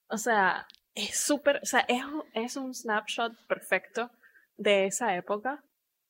o 0.08 0.18
sea, 0.18 0.68
es 0.94 1.18
súper, 1.18 1.58
o 1.60 1.66
sea, 1.66 1.80
es, 1.88 2.04
es 2.32 2.56
un 2.56 2.72
snapshot 2.72 3.32
perfecto 3.48 4.12
de 4.56 4.86
esa 4.86 5.16
época 5.16 5.64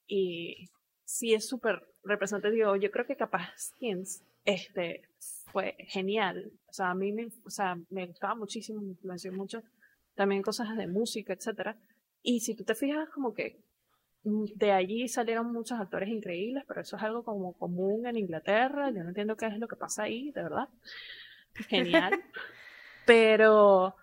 y 0.07 0.69
sí 1.07 1.33
es 1.33 1.49
súper 1.49 1.83
representativo. 2.05 2.77
Yo 2.77 2.91
creo 2.91 3.07
que 3.07 3.17
capaz 3.17 3.55
Skins 3.57 4.23
este, 4.45 5.09
fue 5.51 5.77
genial. 5.89 6.53
O 6.67 6.75
sea, 6.75 6.91
a 6.91 6.95
mí 6.95 7.11
me, 7.11 7.29
o 7.43 7.49
sea, 7.49 7.79
me 7.89 8.07
gustaba 8.07 8.35
muchísimo, 8.35 8.83
me 8.83 8.91
influenció 8.91 9.33
mucho. 9.33 9.63
También 10.15 10.43
cosas 10.43 10.77
de 10.77 10.89
música, 10.89 11.33
etcétera. 11.33 11.79
Y 12.23 12.41
si 12.41 12.55
tú 12.55 12.65
te 12.65 12.75
fijas, 12.75 13.09
como 13.09 13.33
que 13.33 13.63
de 14.25 14.73
allí 14.73 15.09
salieron 15.09 15.51
muchos 15.55 15.81
actores 15.81 16.11
increíbles, 16.11 16.65
pero 16.69 16.83
eso 16.83 16.97
es 16.97 17.03
algo 17.03 17.25
como 17.25 17.55
común 17.55 18.07
en 18.07 18.19
Inglaterra. 18.19 18.91
Yo 18.91 19.03
no 19.03 19.09
entiendo 19.09 19.39
qué 19.39 19.47
es 19.47 19.59
lo 19.59 19.69
que 19.69 19.77
pasa 19.77 20.03
ahí, 20.03 20.33
de 20.33 20.43
verdad 20.43 20.69
genial. 21.55 22.23
pero, 23.07 23.97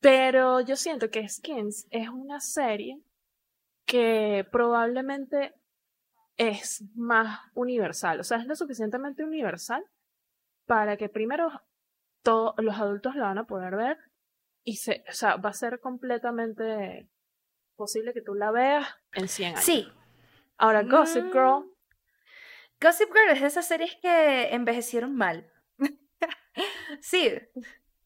pero 0.00 0.60
yo 0.60 0.76
siento 0.76 1.10
que 1.10 1.28
Skins 1.28 1.86
es 1.90 2.08
una 2.08 2.40
serie 2.40 3.00
que 3.84 4.46
probablemente 4.50 5.54
es 6.36 6.84
más 6.94 7.40
universal. 7.54 8.20
O 8.20 8.24
sea, 8.24 8.38
es 8.38 8.46
lo 8.46 8.56
suficientemente 8.56 9.24
universal 9.24 9.84
para 10.66 10.96
que 10.96 11.08
primero 11.08 11.50
todos 12.22 12.54
los 12.58 12.76
adultos 12.76 13.14
la 13.16 13.24
van 13.24 13.38
a 13.38 13.46
poder 13.46 13.76
ver 13.76 13.98
y 14.64 14.76
se, 14.76 15.04
o 15.08 15.12
sea, 15.12 15.36
va 15.36 15.50
a 15.50 15.54
ser 15.54 15.80
completamente 15.80 17.08
posible 17.76 18.12
que 18.12 18.22
tú 18.22 18.34
la 18.34 18.50
veas 18.50 18.86
en 19.12 19.28
100 19.28 19.48
años. 19.48 19.64
Sí. 19.64 19.92
Ahora, 20.56 20.82
Gossip 20.82 21.24
mm. 21.24 21.32
Girl. 21.32 21.64
Gossip 22.80 23.08
Girl 23.12 23.30
es 23.30 23.40
de 23.40 23.46
esas 23.48 23.66
series 23.66 23.96
que 24.00 24.54
envejecieron 24.54 25.14
mal. 25.14 25.51
Sí. 27.00 27.30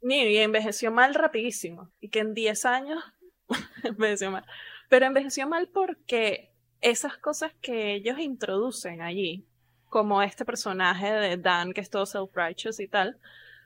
Y 0.03 0.37
envejeció 0.39 0.91
mal 0.91 1.15
rapidísimo. 1.15 1.91
Y 2.01 2.09
que 2.09 2.21
en 2.21 2.35
10 2.35 2.65
años 2.65 3.05
envejeció 3.83 4.31
mal. 4.31 4.45
Pero 4.89 5.07
envejeció 5.07 5.49
mal 5.49 5.69
porque 5.69 6.53
esas 6.81 7.17
cosas 7.17 7.53
que 7.61 7.95
ellos 7.95 8.19
introducen 8.19 9.03
allí, 9.03 9.47
como 9.89 10.23
este 10.23 10.45
personaje 10.45 11.13
de 11.13 11.37
Dan, 11.37 11.73
que 11.73 11.81
es 11.81 11.91
todo 11.91 12.05
self-righteous 12.05 12.81
y 12.81 12.89
tal, 12.89 13.19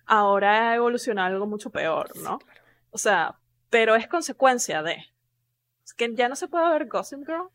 ahora 0.06 0.70
ha 0.70 0.74
evolucionado 0.76 1.34
algo 1.34 1.46
mucho 1.46 1.70
peor, 1.70 2.16
¿no? 2.16 2.38
O 2.90 2.98
sea, 2.98 3.36
pero 3.68 3.94
es 3.94 4.06
consecuencia 4.08 4.82
de. 4.82 5.04
Es 5.84 5.94
que 5.94 6.14
ya 6.14 6.28
no 6.28 6.36
se 6.36 6.48
puede 6.48 6.70
ver 6.70 6.86
Gossip 6.86 7.20
Girl. 7.26 7.48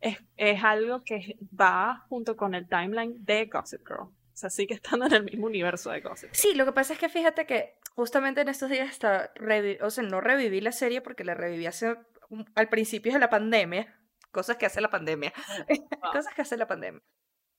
Es, 0.00 0.18
es 0.36 0.64
algo 0.64 1.02
que 1.02 1.36
va 1.58 2.06
junto 2.08 2.36
con 2.36 2.54
el 2.54 2.66
timeline 2.68 3.22
de 3.24 3.46
Gossip 3.46 3.86
Girl 3.86 4.10
sea, 4.40 4.50
sigue 4.50 4.74
estando 4.74 5.06
en 5.06 5.12
el 5.12 5.24
mismo 5.24 5.46
universo 5.46 5.90
de 5.90 6.02
cosas. 6.02 6.30
Sí, 6.32 6.54
lo 6.54 6.64
que 6.64 6.72
pasa 6.72 6.94
es 6.94 6.98
que 6.98 7.08
fíjate 7.08 7.46
que 7.46 7.78
justamente 7.94 8.40
en 8.40 8.48
estos 8.48 8.70
días 8.70 8.90
está, 8.90 9.32
o 9.82 9.90
sea, 9.90 10.04
no 10.04 10.20
reviví 10.20 10.60
la 10.60 10.72
serie 10.72 11.00
porque 11.00 11.24
la 11.24 11.34
reviví 11.34 11.66
hace, 11.66 11.96
al 12.54 12.68
principio 12.68 13.12
de 13.12 13.18
la 13.18 13.30
pandemia, 13.30 13.96
cosas 14.30 14.56
que 14.56 14.66
hace 14.66 14.80
la 14.80 14.90
pandemia, 14.90 15.32
cosas 16.12 16.34
que 16.34 16.42
hace 16.42 16.56
la 16.56 16.66
pandemia. 16.66 17.02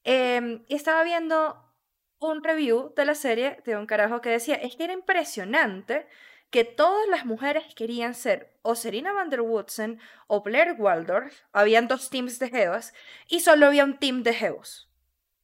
Em, 0.03 0.63
y 0.67 0.75
estaba 0.75 1.03
viendo 1.03 1.71
un 2.19 2.43
review 2.43 2.93
de 2.95 3.05
la 3.05 3.15
serie 3.15 3.61
de 3.65 3.75
un 3.75 3.85
carajo 3.85 4.21
que 4.21 4.29
decía, 4.29 4.55
es 4.55 4.75
que 4.75 4.83
era 4.83 4.93
impresionante 4.93 6.07
que 6.49 6.65
todas 6.65 7.07
las 7.07 7.25
mujeres 7.25 7.73
querían 7.75 8.13
ser 8.13 8.59
o 8.61 8.75
Serena 8.75 9.13
van 9.13 9.29
der 9.29 9.41
Woodsen 9.41 9.99
o 10.27 10.43
Blair 10.43 10.75
Waldorf, 10.77 11.33
habían 11.51 11.87
dos 11.87 12.09
teams 12.09 12.39
de 12.39 12.49
Geos, 12.49 12.93
y 13.27 13.39
solo 13.39 13.67
había 13.67 13.85
un 13.85 13.97
team 13.97 14.23
de 14.23 14.33
Geos. 14.33 14.90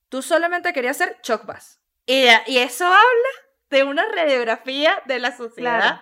Tú 0.09 0.21
solamente 0.21 0.73
querías 0.73 0.97
ser 0.97 1.19
chocbas. 1.21 1.81
Y, 2.05 2.25
y 2.47 2.57
eso 2.59 2.85
habla 2.85 3.29
de 3.69 3.83
una 3.83 4.05
radiografía 4.09 5.01
de 5.05 5.19
la 5.19 5.35
sociedad 5.35 6.01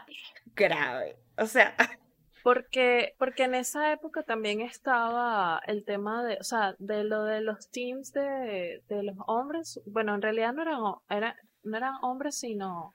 grave. 0.56 1.18
O 1.38 1.46
sea. 1.46 1.76
Porque, 2.44 3.16
porque 3.18 3.46
en 3.46 3.56
esa 3.56 3.92
época 3.92 4.22
también 4.22 4.62
estaba 4.62 5.60
el 5.66 5.84
tema 5.84 6.24
de, 6.24 6.38
o 6.40 6.44
sea, 6.44 6.76
de 6.78 7.04
lo 7.04 7.24
de 7.24 7.42
los 7.42 7.72
teams 7.72 8.14
de, 8.14 8.84
de 8.88 9.02
los 9.02 9.16
hombres. 9.26 9.82
Bueno, 9.88 10.14
en 10.14 10.22
realidad 10.22 10.54
no 10.54 10.62
eran, 10.62 10.80
era, 11.10 11.36
no 11.64 11.76
eran 11.76 11.96
hombres, 12.04 12.38
sino 12.38 12.94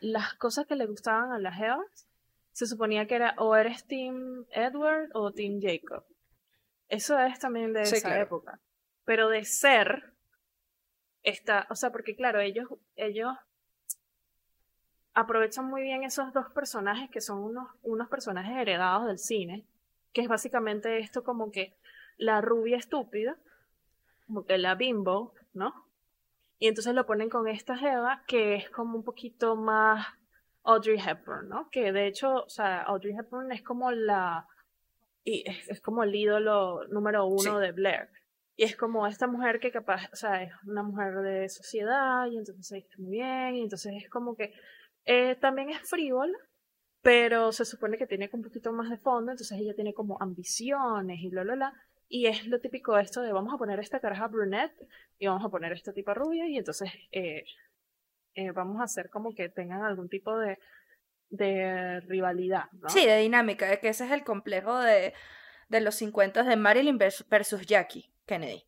las 0.00 0.34
cosas 0.34 0.66
que 0.66 0.74
le 0.74 0.86
gustaban 0.86 1.30
a 1.30 1.38
las 1.38 1.56
Evas. 1.60 2.08
Se 2.50 2.66
suponía 2.66 3.06
que 3.06 3.14
era 3.14 3.36
o 3.38 3.54
eres 3.54 3.86
Team 3.86 4.44
Edward 4.50 5.10
o 5.14 5.30
Team 5.30 5.60
Jacob. 5.62 6.04
Eso 6.88 7.20
es 7.20 7.38
también 7.38 7.72
de 7.72 7.82
esa 7.82 8.18
época 8.18 8.58
pero 9.04 9.28
de 9.28 9.44
ser 9.44 10.12
está, 11.22 11.66
o 11.70 11.76
sea, 11.76 11.90
porque 11.90 12.16
claro, 12.16 12.40
ellos, 12.40 12.68
ellos 12.96 13.32
aprovechan 15.14 15.66
muy 15.66 15.82
bien 15.82 16.04
esos 16.04 16.32
dos 16.32 16.50
personajes 16.50 17.10
que 17.10 17.20
son 17.20 17.38
unos, 17.38 17.68
unos 17.82 18.08
personajes 18.08 18.56
heredados 18.56 19.06
del 19.06 19.18
cine, 19.18 19.64
que 20.12 20.22
es 20.22 20.28
básicamente 20.28 20.98
esto 20.98 21.22
como 21.22 21.50
que 21.50 21.76
la 22.16 22.40
rubia 22.40 22.76
estúpida, 22.76 23.36
como 24.26 24.44
que 24.44 24.58
la 24.58 24.74
bimbo, 24.74 25.34
¿no? 25.52 25.86
Y 26.58 26.68
entonces 26.68 26.94
lo 26.94 27.06
ponen 27.06 27.28
con 27.28 27.48
esta 27.48 27.74
Eva 27.74 28.22
que 28.26 28.54
es 28.54 28.70
como 28.70 28.96
un 28.96 29.04
poquito 29.04 29.56
más 29.56 30.06
Audrey 30.64 30.98
Hepburn, 30.98 31.48
¿no? 31.48 31.68
Que 31.70 31.92
de 31.92 32.06
hecho, 32.06 32.44
o 32.44 32.48
sea, 32.48 32.82
Audrey 32.82 33.14
Hepburn 33.16 33.50
es 33.52 33.62
como 33.62 33.90
la, 33.90 34.46
y 35.24 35.44
es, 35.48 35.80
como 35.80 36.04
el 36.04 36.14
ídolo 36.14 36.86
número 36.88 37.26
uno 37.26 37.58
de 37.58 37.72
Blair. 37.72 38.08
Y 38.56 38.64
es 38.64 38.76
como 38.76 39.06
esta 39.06 39.26
mujer 39.26 39.60
que 39.60 39.70
capaz, 39.70 40.08
o 40.12 40.16
sea, 40.16 40.42
es 40.42 40.52
una 40.66 40.82
mujer 40.82 41.14
de 41.22 41.48
sociedad 41.48 42.26
y 42.26 42.36
entonces 42.36 42.66
se 42.66 43.00
muy 43.00 43.12
bien 43.12 43.56
y 43.56 43.62
entonces 43.62 43.94
es 43.96 44.10
como 44.10 44.36
que 44.36 44.52
eh, 45.04 45.36
también 45.36 45.70
es 45.70 45.80
frívola, 45.88 46.36
pero 47.00 47.52
se 47.52 47.64
supone 47.64 47.96
que 47.96 48.06
tiene 48.06 48.28
un 48.32 48.42
poquito 48.42 48.72
más 48.72 48.90
de 48.90 48.98
fondo, 48.98 49.32
entonces 49.32 49.58
ella 49.58 49.74
tiene 49.74 49.94
como 49.94 50.20
ambiciones 50.20 51.18
y 51.20 51.28
bla, 51.30 51.44
bla, 51.44 51.54
bla. 51.54 51.74
Y 52.08 52.26
es 52.26 52.46
lo 52.46 52.60
típico 52.60 52.98
esto 52.98 53.22
de 53.22 53.32
vamos 53.32 53.54
a 53.54 53.56
poner 53.58 53.80
esta 53.80 54.00
caraja 54.00 54.28
brunette 54.28 54.86
y 55.18 55.26
vamos 55.26 55.44
a 55.44 55.48
poner 55.48 55.72
esta 55.72 55.94
tipa 55.94 56.12
rubia 56.12 56.46
y 56.46 56.58
entonces 56.58 56.90
eh, 57.10 57.44
eh, 58.34 58.50
vamos 58.50 58.80
a 58.80 58.84
hacer 58.84 59.08
como 59.08 59.34
que 59.34 59.48
tengan 59.48 59.82
algún 59.82 60.10
tipo 60.10 60.38
de, 60.38 60.58
de 61.30 62.00
rivalidad. 62.00 62.66
Sí, 62.88 63.06
de 63.06 63.16
dinámica, 63.16 63.66
de 63.66 63.80
que 63.80 63.88
ese 63.88 64.04
es 64.04 64.10
el 64.12 64.24
complejo 64.24 64.78
de, 64.78 65.14
de 65.70 65.80
los 65.80 65.94
50 65.94 66.42
de 66.42 66.56
Marilyn 66.56 66.98
versus 66.98 67.64
Jackie 67.66 68.11
Kennedy. 68.26 68.64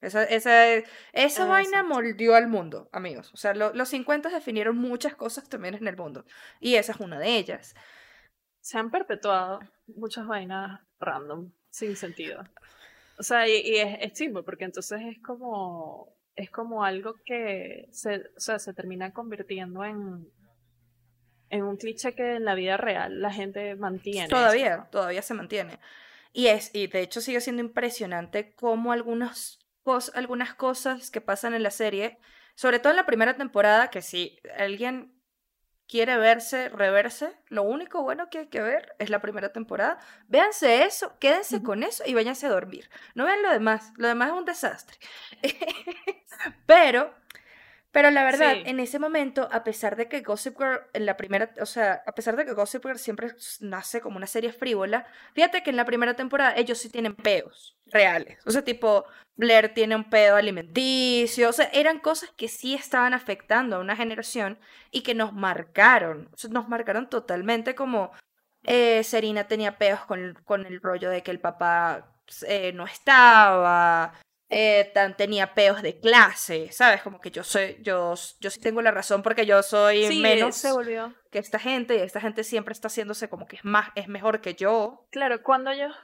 Esa, 0.00 0.22
esa, 0.24 0.84
esa 1.12 1.44
vaina 1.46 1.82
moldeó 1.82 2.36
al 2.36 2.46
mundo, 2.46 2.88
amigos. 2.92 3.32
O 3.34 3.36
sea, 3.36 3.52
los 3.54 3.88
50 3.88 4.28
definieron 4.28 4.76
muchas 4.76 5.16
cosas 5.16 5.48
también 5.48 5.74
en 5.74 5.88
el 5.88 5.96
mundo. 5.96 6.24
Y 6.60 6.76
esa 6.76 6.92
es 6.92 7.00
una 7.00 7.18
de 7.18 7.36
ellas. 7.36 7.74
Se 8.60 8.78
han 8.78 8.90
perpetuado 8.90 9.58
muchas 9.88 10.26
vainas 10.26 10.80
random, 11.00 11.50
sin 11.70 11.96
sentido. 11.96 12.44
O 13.18 13.24
sea, 13.24 13.48
y, 13.48 13.76
es, 13.76 13.98
es 14.00 14.30
porque 14.44 14.64
entonces 14.64 15.00
es 15.02 15.18
como, 15.20 16.14
es 16.36 16.50
como 16.50 16.84
algo 16.84 17.16
que 17.24 17.88
se, 17.90 18.18
o 18.36 18.40
sea, 18.40 18.60
se 18.60 18.72
termina 18.74 19.12
convirtiendo 19.12 19.84
en, 19.84 20.30
en 21.50 21.62
un 21.64 21.76
cliché 21.76 22.14
que 22.14 22.36
en 22.36 22.44
la 22.44 22.54
vida 22.54 22.76
real 22.76 23.20
la 23.20 23.32
gente 23.32 23.74
mantiene. 23.74 24.28
Todavía, 24.28 24.86
todavía 24.92 25.22
se 25.22 25.34
mantiene. 25.34 25.80
Y 26.32 26.48
es, 26.48 26.70
y 26.74 26.86
de 26.86 27.00
hecho 27.00 27.20
sigue 27.20 27.40
siendo 27.40 27.62
impresionante 27.62 28.54
cómo 28.54 28.92
algunas 28.92 29.58
cosas 30.56 31.10
que 31.10 31.20
pasan 31.20 31.54
en 31.54 31.62
la 31.62 31.70
serie, 31.70 32.18
sobre 32.54 32.78
todo 32.78 32.90
en 32.90 32.96
la 32.96 33.06
primera 33.06 33.36
temporada, 33.36 33.90
que 33.90 34.02
si 34.02 34.38
alguien 34.56 35.18
quiere 35.88 36.18
verse, 36.18 36.68
reverse, 36.68 37.34
lo 37.48 37.62
único 37.62 38.02
bueno 38.02 38.28
que 38.28 38.38
hay 38.38 38.46
que 38.48 38.60
ver 38.60 38.94
es 38.98 39.10
la 39.10 39.20
primera 39.20 39.52
temporada. 39.52 39.98
Véanse 40.28 40.84
eso, 40.84 41.18
quédense 41.18 41.62
con 41.62 41.82
eso 41.82 42.04
y 42.06 42.14
váyanse 42.14 42.46
a 42.46 42.50
dormir. 42.50 42.90
No 43.14 43.24
vean 43.24 43.42
lo 43.42 43.50
demás, 43.50 43.92
lo 43.96 44.06
demás 44.06 44.28
es 44.28 44.34
un 44.34 44.44
desastre. 44.44 44.98
Pero 46.66 47.14
pero 47.90 48.10
la 48.10 48.22
verdad, 48.22 48.54
en 48.64 48.80
ese 48.80 48.98
momento, 48.98 49.48
a 49.50 49.64
pesar 49.64 49.96
de 49.96 50.08
que 50.08 50.20
Gossip 50.20 50.58
Girl 50.58 50.80
en 50.92 51.06
la 51.06 51.16
primera, 51.16 51.50
o 51.60 51.66
sea, 51.66 52.02
a 52.06 52.12
pesar 52.12 52.36
de 52.36 52.44
que 52.44 52.52
Gossip 52.52 52.84
Girl 52.84 52.98
siempre 52.98 53.28
nace 53.60 54.00
como 54.00 54.18
una 54.18 54.26
serie 54.26 54.52
frívola, 54.52 55.06
fíjate 55.32 55.62
que 55.62 55.70
en 55.70 55.76
la 55.76 55.86
primera 55.86 56.14
temporada 56.14 56.54
ellos 56.56 56.78
sí 56.78 56.90
tienen 56.90 57.14
peos 57.14 57.78
reales. 57.86 58.38
O 58.46 58.50
sea, 58.50 58.62
tipo, 58.62 59.06
Blair 59.36 59.72
tiene 59.72 59.96
un 59.96 60.10
pedo 60.10 60.36
alimenticio, 60.36 61.48
o 61.48 61.52
sea, 61.52 61.70
eran 61.72 61.98
cosas 61.98 62.30
que 62.36 62.48
sí 62.48 62.74
estaban 62.74 63.14
afectando 63.14 63.76
a 63.76 63.80
una 63.80 63.96
generación 63.96 64.58
y 64.90 65.02
que 65.02 65.14
nos 65.14 65.32
marcaron, 65.32 66.28
nos 66.50 66.68
marcaron 66.68 67.08
totalmente 67.08 67.74
como 67.74 68.12
eh, 68.64 69.02
Serena 69.02 69.44
tenía 69.44 69.78
peos 69.78 70.00
con, 70.04 70.34
con 70.44 70.66
el 70.66 70.82
rollo 70.82 71.08
de 71.08 71.22
que 71.22 71.30
el 71.30 71.40
papá 71.40 72.12
eh, 72.46 72.72
no 72.74 72.84
estaba, 72.84 74.12
eh, 74.50 74.90
tan, 74.94 75.14
tenía 75.16 75.52
peos 75.54 75.82
de 75.82 75.98
clase, 75.98 76.72
¿sabes? 76.72 77.02
Como 77.02 77.20
que 77.20 77.30
yo 77.30 77.44
soy, 77.44 77.76
yo, 77.82 78.14
yo 78.40 78.50
sí 78.50 78.60
tengo 78.60 78.80
la 78.80 78.90
razón 78.90 79.22
porque 79.22 79.44
yo 79.44 79.62
soy 79.62 80.18
menos 80.20 80.56
se 80.56 80.72
volvió. 80.72 81.14
que 81.30 81.38
esta 81.38 81.58
gente 81.58 81.96
y 81.96 82.00
esta 82.00 82.20
gente 82.20 82.44
siempre 82.44 82.72
está 82.72 82.88
haciéndose 82.88 83.28
como 83.28 83.46
que 83.46 83.56
es 83.56 83.64
más, 83.64 83.90
es 83.94 84.08
mejor 84.08 84.40
que 84.40 84.54
yo. 84.54 85.06
Claro, 85.10 85.42
cuando 85.42 85.70
ellos, 85.70 85.94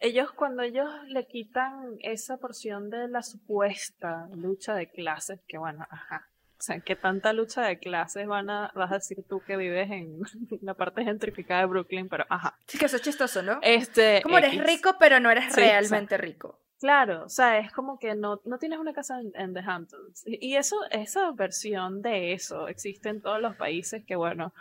ellos, 0.00 0.32
cuando 0.32 0.62
ellos 0.62 0.88
le 1.06 1.26
quitan 1.26 1.96
esa 2.00 2.36
porción 2.36 2.90
de 2.90 3.08
la 3.08 3.22
supuesta 3.22 4.28
lucha 4.34 4.74
de 4.74 4.90
clases, 4.90 5.40
que 5.48 5.56
bueno, 5.56 5.86
ajá. 5.90 6.28
O 6.62 6.64
sea, 6.64 6.78
¿qué 6.78 6.94
tanta 6.94 7.32
lucha 7.32 7.62
de 7.62 7.80
clases 7.80 8.24
van 8.28 8.48
a, 8.48 8.70
vas 8.76 8.92
a 8.92 8.94
decir 8.96 9.24
tú 9.28 9.40
que 9.44 9.56
vives 9.56 9.90
en 9.90 10.20
la 10.60 10.74
parte 10.74 11.02
gentrificada 11.02 11.62
de 11.62 11.66
Brooklyn? 11.66 12.08
Pero 12.08 12.24
ajá. 12.28 12.56
Sí, 12.68 12.78
que 12.78 12.84
eso 12.84 12.96
es 12.96 13.02
chistoso, 13.02 13.42
¿no? 13.42 13.58
Este. 13.62 14.20
Como 14.22 14.38
eres 14.38 14.62
rico, 14.62 14.94
pero 15.00 15.18
no 15.18 15.30
eres 15.30 15.56
realmente 15.56 16.18
rico. 16.18 16.61
Claro, 16.82 17.26
o 17.26 17.28
sea, 17.28 17.60
es 17.60 17.70
como 17.70 17.96
que 17.96 18.16
no, 18.16 18.40
no 18.44 18.58
tienes 18.58 18.80
una 18.80 18.92
casa 18.92 19.20
en, 19.20 19.54
The 19.54 19.60
Hamptons. 19.60 20.24
Y 20.26 20.56
eso, 20.56 20.80
esa 20.90 21.30
versión 21.30 22.02
de 22.02 22.32
eso 22.32 22.66
existe 22.66 23.08
en 23.08 23.22
todos 23.22 23.40
los 23.40 23.54
países, 23.54 24.04
que 24.04 24.16
bueno, 24.16 24.52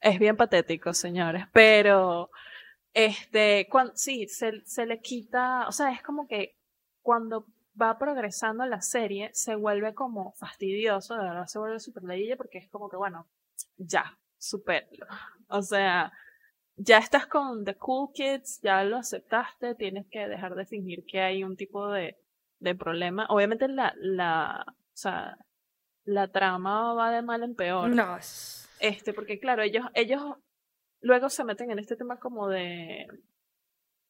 es 0.00 0.18
bien 0.18 0.38
patético, 0.38 0.94
señores, 0.94 1.44
pero 1.52 2.30
este, 2.94 3.68
cuando, 3.70 3.94
sí, 3.94 4.26
se, 4.26 4.64
se 4.64 4.86
le 4.86 5.02
quita, 5.02 5.68
o 5.68 5.72
sea, 5.72 5.92
es 5.92 6.02
como 6.02 6.26
que 6.26 6.56
cuando 7.02 7.44
va 7.78 7.98
progresando 7.98 8.64
la 8.64 8.80
serie, 8.80 9.28
se 9.34 9.54
vuelve 9.54 9.92
como 9.92 10.32
fastidioso, 10.32 11.14
de 11.14 11.24
verdad 11.24 11.44
se 11.44 11.58
vuelve 11.58 11.78
súper 11.78 12.04
leíble 12.04 12.38
porque 12.38 12.56
es 12.56 12.70
como 12.70 12.88
que, 12.88 12.96
bueno, 12.96 13.26
ya, 13.76 14.16
supéralo. 14.38 15.06
O 15.48 15.60
sea, 15.60 16.10
ya 16.76 16.98
estás 16.98 17.26
con 17.26 17.64
The 17.64 17.76
Cool 17.76 18.12
Kids, 18.12 18.60
ya 18.62 18.84
lo 18.84 18.98
aceptaste, 18.98 19.74
tienes 19.74 20.06
que 20.10 20.28
dejar 20.28 20.54
de 20.54 20.66
fingir 20.66 21.04
que 21.06 21.20
hay 21.20 21.42
un 21.42 21.56
tipo 21.56 21.90
de, 21.90 22.16
de 22.60 22.74
problema. 22.74 23.26
Obviamente 23.28 23.68
la, 23.68 23.94
la, 23.96 24.64
o 24.68 24.96
sea, 24.96 25.38
la 26.04 26.28
trama 26.28 26.94
va 26.94 27.10
de 27.10 27.22
mal 27.22 27.42
en 27.42 27.54
peor. 27.54 27.90
No. 27.90 28.18
Este, 28.80 29.12
porque 29.14 29.40
claro, 29.40 29.62
ellos, 29.62 29.86
ellos 29.94 30.22
luego 31.00 31.30
se 31.30 31.44
meten 31.44 31.70
en 31.70 31.78
este 31.78 31.96
tema 31.96 32.18
como 32.18 32.48
de, 32.48 33.06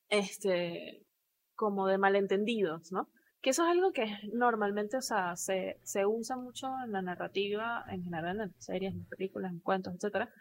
este, 0.08 1.06
como 1.54 1.86
de 1.86 1.98
malentendidos, 1.98 2.90
¿no? 2.90 3.08
Que 3.42 3.50
eso 3.50 3.64
es 3.64 3.70
algo 3.70 3.92
que 3.92 4.06
normalmente, 4.32 4.96
o 4.96 5.02
sea, 5.02 5.36
se, 5.36 5.78
se 5.84 6.04
usa 6.04 6.36
mucho 6.36 6.68
en 6.84 6.90
la 6.90 7.02
narrativa, 7.02 7.84
en 7.88 8.02
general 8.02 8.40
en 8.40 8.60
series, 8.60 8.92
en 8.92 9.06
películas, 9.06 9.52
en 9.52 9.60
cuentos, 9.60 9.94
etcétera, 9.94 10.32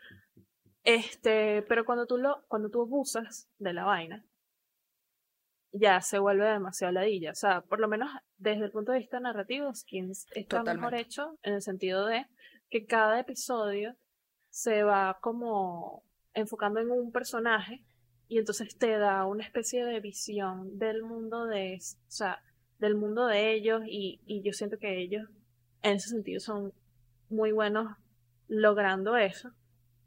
este, 0.85 1.63
pero 1.63 1.83
cuando 1.83 2.05
tú 2.05 2.17
lo, 2.17 2.45
cuando 2.47 2.69
tú 2.69 2.83
abusas 2.83 3.49
de 3.57 3.73
la 3.73 3.85
vaina, 3.85 4.23
ya 5.71 5.99
se 5.99 6.19
vuelve 6.19 6.45
demasiado 6.45 6.93
ladilla. 6.93 7.31
O 7.31 7.35
sea, 7.35 7.61
por 7.61 7.79
lo 7.79 7.87
menos 7.87 8.09
desde 8.37 8.65
el 8.65 8.71
punto 8.71 8.91
de 8.91 8.99
vista 8.99 9.19
narrativo, 9.19 9.73
Skins 9.73 10.27
está 10.35 10.63
mejor 10.63 10.93
hecho 10.93 11.37
en 11.41 11.55
el 11.55 11.61
sentido 11.61 12.05
de 12.05 12.27
que 12.69 12.85
cada 12.85 13.19
episodio 13.19 13.95
se 14.49 14.83
va 14.83 15.17
como 15.21 16.03
enfocando 16.33 16.79
en 16.79 16.91
un 16.91 17.11
personaje 17.11 17.83
y 18.27 18.37
entonces 18.37 18.77
te 18.77 18.97
da 18.97 19.25
una 19.25 19.43
especie 19.43 19.85
de 19.85 19.99
visión 19.99 20.77
del 20.77 21.01
mundo 21.03 21.45
de, 21.45 21.79
o 21.79 22.11
sea, 22.11 22.41
del 22.77 22.95
mundo 22.95 23.25
de 23.25 23.53
ellos 23.53 23.81
y, 23.87 24.21
y 24.25 24.43
yo 24.43 24.53
siento 24.53 24.77
que 24.77 24.99
ellos 24.99 25.27
en 25.81 25.95
ese 25.95 26.09
sentido 26.09 26.39
son 26.39 26.73
muy 27.29 27.51
buenos 27.51 27.97
logrando 28.47 29.17
eso 29.17 29.51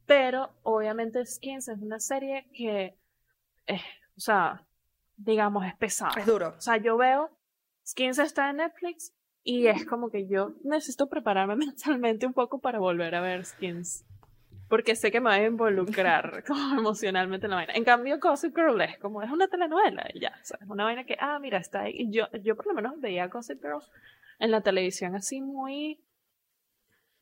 pero 0.08 0.50
obviamente 0.62 1.24
Skins 1.24 1.68
es 1.68 1.78
una 1.80 2.00
serie 2.00 2.48
que, 2.54 2.96
es, 3.66 3.82
o 4.16 4.20
sea, 4.20 4.66
digamos, 5.18 5.66
es 5.66 5.76
pesada. 5.76 6.18
Es 6.18 6.24
duro. 6.24 6.54
O 6.56 6.60
sea, 6.62 6.78
yo 6.78 6.96
veo, 6.96 7.30
Skins 7.86 8.18
está 8.18 8.48
en 8.48 8.56
Netflix 8.56 9.12
y 9.44 9.66
es 9.66 9.84
como 9.84 10.10
que 10.10 10.26
yo 10.26 10.54
necesito 10.64 11.10
prepararme 11.10 11.56
mentalmente 11.66 12.26
un 12.26 12.32
poco 12.32 12.58
para 12.58 12.78
volver 12.78 13.14
a 13.14 13.20
ver 13.20 13.44
Skins. 13.44 14.06
Porque 14.70 14.96
sé 14.96 15.10
que 15.10 15.20
me 15.20 15.28
va 15.28 15.36
a 15.36 15.44
involucrar 15.44 16.42
como 16.46 16.78
emocionalmente 16.78 17.44
en 17.44 17.50
la 17.50 17.56
vaina. 17.56 17.74
En 17.74 17.84
cambio, 17.84 18.18
Gossip 18.18 18.56
Girl 18.56 18.80
es 18.80 18.96
como, 18.98 19.22
es 19.22 19.30
una 19.30 19.48
telenovela 19.48 20.08
y 20.14 20.20
ya. 20.20 20.32
O 20.40 20.44
sea, 20.44 20.58
es 20.58 20.68
una 20.68 20.84
vaina 20.84 21.04
que, 21.04 21.18
ah, 21.20 21.38
mira, 21.38 21.58
está 21.58 21.82
ahí. 21.82 22.10
Yo, 22.10 22.28
yo 22.42 22.56
por 22.56 22.66
lo 22.66 22.72
menos 22.72 22.98
veía 22.98 23.28
Gossip 23.28 23.60
Girl 23.60 23.82
en 24.38 24.52
la 24.52 24.62
televisión 24.62 25.14
así 25.14 25.42
muy 25.42 26.02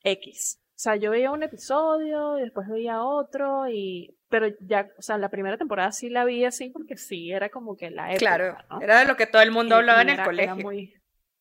X. 0.05 0.61
O 0.77 0.79
sea, 0.79 0.97
yo 0.97 1.11
veía 1.11 1.31
un 1.31 1.43
episodio 1.43 2.39
y 2.39 2.43
después 2.43 2.69
veía 2.69 3.03
otro 3.03 3.67
y... 3.67 4.15
Pero 4.29 4.49
ya, 4.61 4.91
o 4.99 5.01
sea, 5.01 5.17
la 5.17 5.31
primera 5.31 5.57
temporada 5.57 5.91
sí 5.91 6.11
la 6.11 6.27
vi 6.27 6.45
así 6.45 6.69
porque 6.69 6.99
sí, 6.99 7.33
era 7.33 7.49
como 7.49 7.77
que 7.77 7.91
la 7.91 8.11
época, 8.11 8.19
Claro, 8.19 8.59
era 8.83 8.99
de 8.99 9.07
lo 9.07 9.17
que 9.17 9.27
todo 9.27 9.41
el 9.41 9.53
mundo 9.53 9.77
hablaba 9.77 10.03
en 10.03 10.11
el 10.11 10.23
colegio. 10.23 10.53
Era 10.53 10.63
muy, 10.63 10.95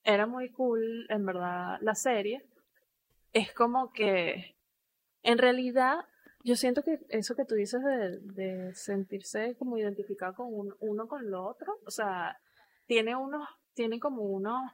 era 0.06 0.26
muy 0.26 0.50
cool, 0.52 1.06
en 1.10 1.26
verdad, 1.26 1.80
la 1.82 1.96
serie. 1.96 2.46
Es 3.34 3.52
como 3.52 3.92
que, 3.92 4.56
en 5.22 5.38
realidad, 5.38 6.06
yo 6.46 6.56
siento 6.56 6.82
que 6.82 7.00
eso 7.10 7.36
que 7.36 7.44
tú 7.44 7.56
dices 7.56 7.82
de, 7.84 8.20
de 8.22 8.74
sentirse 8.74 9.58
como 9.58 9.78
identificado 9.78 10.36
con 10.36 10.74
uno 10.80 11.08
con 11.10 11.30
lo 11.30 11.46
otro, 11.46 11.74
o 11.86 11.92
sea, 11.92 12.40
tiene 12.86 13.18
unos, 13.18 13.46
tiene 13.74 14.00
como 14.00 14.22
unos 14.22 14.72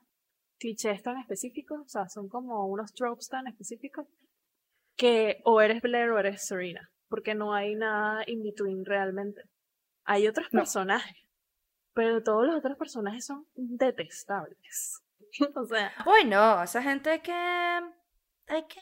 clichés 0.60 1.02
tan 1.02 1.18
específicos, 1.18 1.80
o 1.80 1.90
sea, 1.90 2.10
son 2.10 2.30
como 2.30 2.68
unos 2.68 2.94
tropes 2.94 3.28
tan 3.28 3.48
específicos 3.48 4.06
que 5.02 5.42
o 5.46 5.60
eres 5.62 5.82
Blair 5.82 6.12
o 6.12 6.20
eres 6.20 6.46
Serena, 6.46 6.92
porque 7.10 7.34
no 7.34 7.56
hay 7.56 7.74
nada 7.74 8.24
in 8.28 8.44
between 8.44 8.86
realmente. 8.86 9.42
Hay 10.04 10.28
otros 10.28 10.48
personajes, 10.50 11.18
pero 11.96 12.22
todos 12.22 12.46
los 12.46 12.56
otros 12.58 12.78
personajes 12.78 13.26
son 13.26 13.48
detestables. 13.56 15.02
o 15.56 15.66
sea. 15.66 15.92
Uy, 16.06 16.30
no, 16.30 16.62
esa 16.62 16.84
gente 16.84 17.20
que. 17.24 17.32
Hay 17.34 18.64
que. 18.70 18.80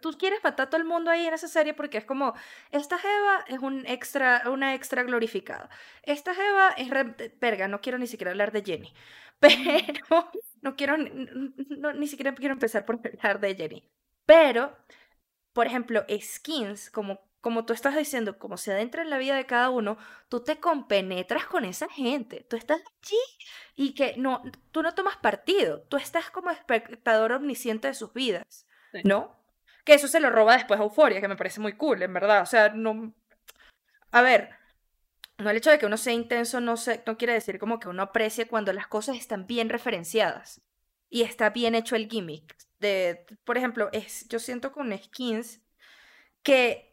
Tú 0.00 0.10
quieres 0.18 0.42
matar 0.42 0.66
a 0.66 0.70
todo 0.70 0.80
el 0.80 0.86
mundo 0.86 1.12
ahí 1.12 1.26
en 1.26 1.34
esa 1.34 1.48
serie 1.48 1.74
porque 1.74 1.98
es 1.98 2.04
como, 2.04 2.34
esta 2.70 2.98
Jeva 2.98 3.44
es 3.48 3.58
un 3.58 3.84
extra, 3.86 4.42
una 4.48 4.74
extra 4.74 5.02
glorificada. 5.02 5.68
Esta 6.02 6.34
Jeva 6.34 6.70
es 6.76 6.88
verga, 7.40 7.66
no 7.66 7.80
quiero 7.80 7.98
ni 7.98 8.06
siquiera 8.06 8.30
hablar 8.30 8.50
de 8.50 8.62
Jenny. 8.62 8.92
Pero 9.40 10.30
no 10.62 10.76
quiero, 10.76 10.96
ni 10.98 12.06
siquiera 12.06 12.34
quiero 12.34 12.54
empezar 12.54 12.84
por 12.84 13.00
hablar 13.22 13.40
de 13.40 13.54
Jenny. 13.54 13.90
Pero 14.24 14.76
por 15.52 15.66
ejemplo, 15.66 16.04
skins, 16.20 16.90
como, 16.90 17.20
como 17.40 17.64
tú 17.64 17.72
estás 17.72 17.96
diciendo, 17.96 18.38
como 18.38 18.56
se 18.56 18.72
adentra 18.72 19.02
en 19.02 19.10
la 19.10 19.18
vida 19.18 19.36
de 19.36 19.46
cada 19.46 19.70
uno, 19.70 19.98
tú 20.28 20.42
te 20.42 20.58
compenetras 20.58 21.46
con 21.46 21.64
esa 21.64 21.88
gente, 21.88 22.46
tú 22.48 22.56
estás 22.56 22.80
allí 22.80 23.18
y 23.74 23.94
que 23.94 24.14
no, 24.16 24.42
tú 24.70 24.82
no 24.82 24.94
tomas 24.94 25.16
partido, 25.16 25.82
tú 25.82 25.96
estás 25.96 26.30
como 26.30 26.50
espectador 26.50 27.32
omnisciente 27.32 27.88
de 27.88 27.94
sus 27.94 28.12
vidas, 28.12 28.66
¿no? 29.04 29.36
Que 29.84 29.94
eso 29.94 30.08
se 30.08 30.20
lo 30.20 30.30
roba 30.30 30.54
después 30.54 30.78
a 30.78 30.82
Euforia, 30.82 31.20
que 31.20 31.28
me 31.28 31.36
parece 31.36 31.60
muy 31.60 31.72
cool, 31.74 32.02
en 32.02 32.12
verdad. 32.12 32.42
O 32.42 32.46
sea, 32.46 32.68
no. 32.68 33.14
A 34.10 34.22
ver, 34.22 34.50
no 35.38 35.50
el 35.50 35.56
hecho 35.56 35.70
de 35.70 35.78
que 35.78 35.86
uno 35.86 35.96
sea 35.96 36.12
intenso 36.12 36.60
no, 36.60 36.74
no 37.06 37.16
quiere 37.16 37.32
decir 37.32 37.58
como 37.58 37.80
que 37.80 37.88
uno 37.88 38.02
aprecie 38.02 38.46
cuando 38.46 38.72
las 38.72 38.86
cosas 38.86 39.16
están 39.16 39.46
bien 39.46 39.70
referenciadas 39.70 40.60
y 41.08 41.22
está 41.22 41.50
bien 41.50 41.74
hecho 41.74 41.96
el 41.96 42.08
gimmick. 42.08 42.56
De, 42.80 43.26
por 43.44 43.56
ejemplo, 43.56 43.88
es, 43.92 44.26
yo 44.28 44.38
siento 44.38 44.72
con 44.72 44.96
Skins 44.96 45.60
que 46.42 46.90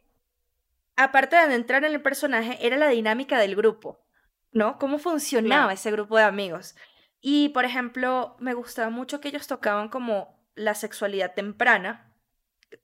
aparte 0.98 1.36
de 1.36 1.54
entrar 1.54 1.84
en 1.84 1.92
el 1.92 2.02
personaje, 2.02 2.58
era 2.66 2.76
la 2.76 2.88
dinámica 2.88 3.38
del 3.38 3.54
grupo, 3.54 4.04
¿no? 4.50 4.78
Cómo 4.78 4.98
funcionaba 4.98 5.72
ese 5.72 5.92
grupo 5.92 6.16
de 6.16 6.24
amigos. 6.24 6.74
Y, 7.20 7.50
por 7.50 7.64
ejemplo, 7.64 8.36
me 8.40 8.52
gustaba 8.52 8.90
mucho 8.90 9.20
que 9.20 9.28
ellos 9.28 9.46
tocaban 9.46 9.88
como 9.88 10.44
la 10.56 10.74
sexualidad 10.74 11.34
temprana, 11.34 12.07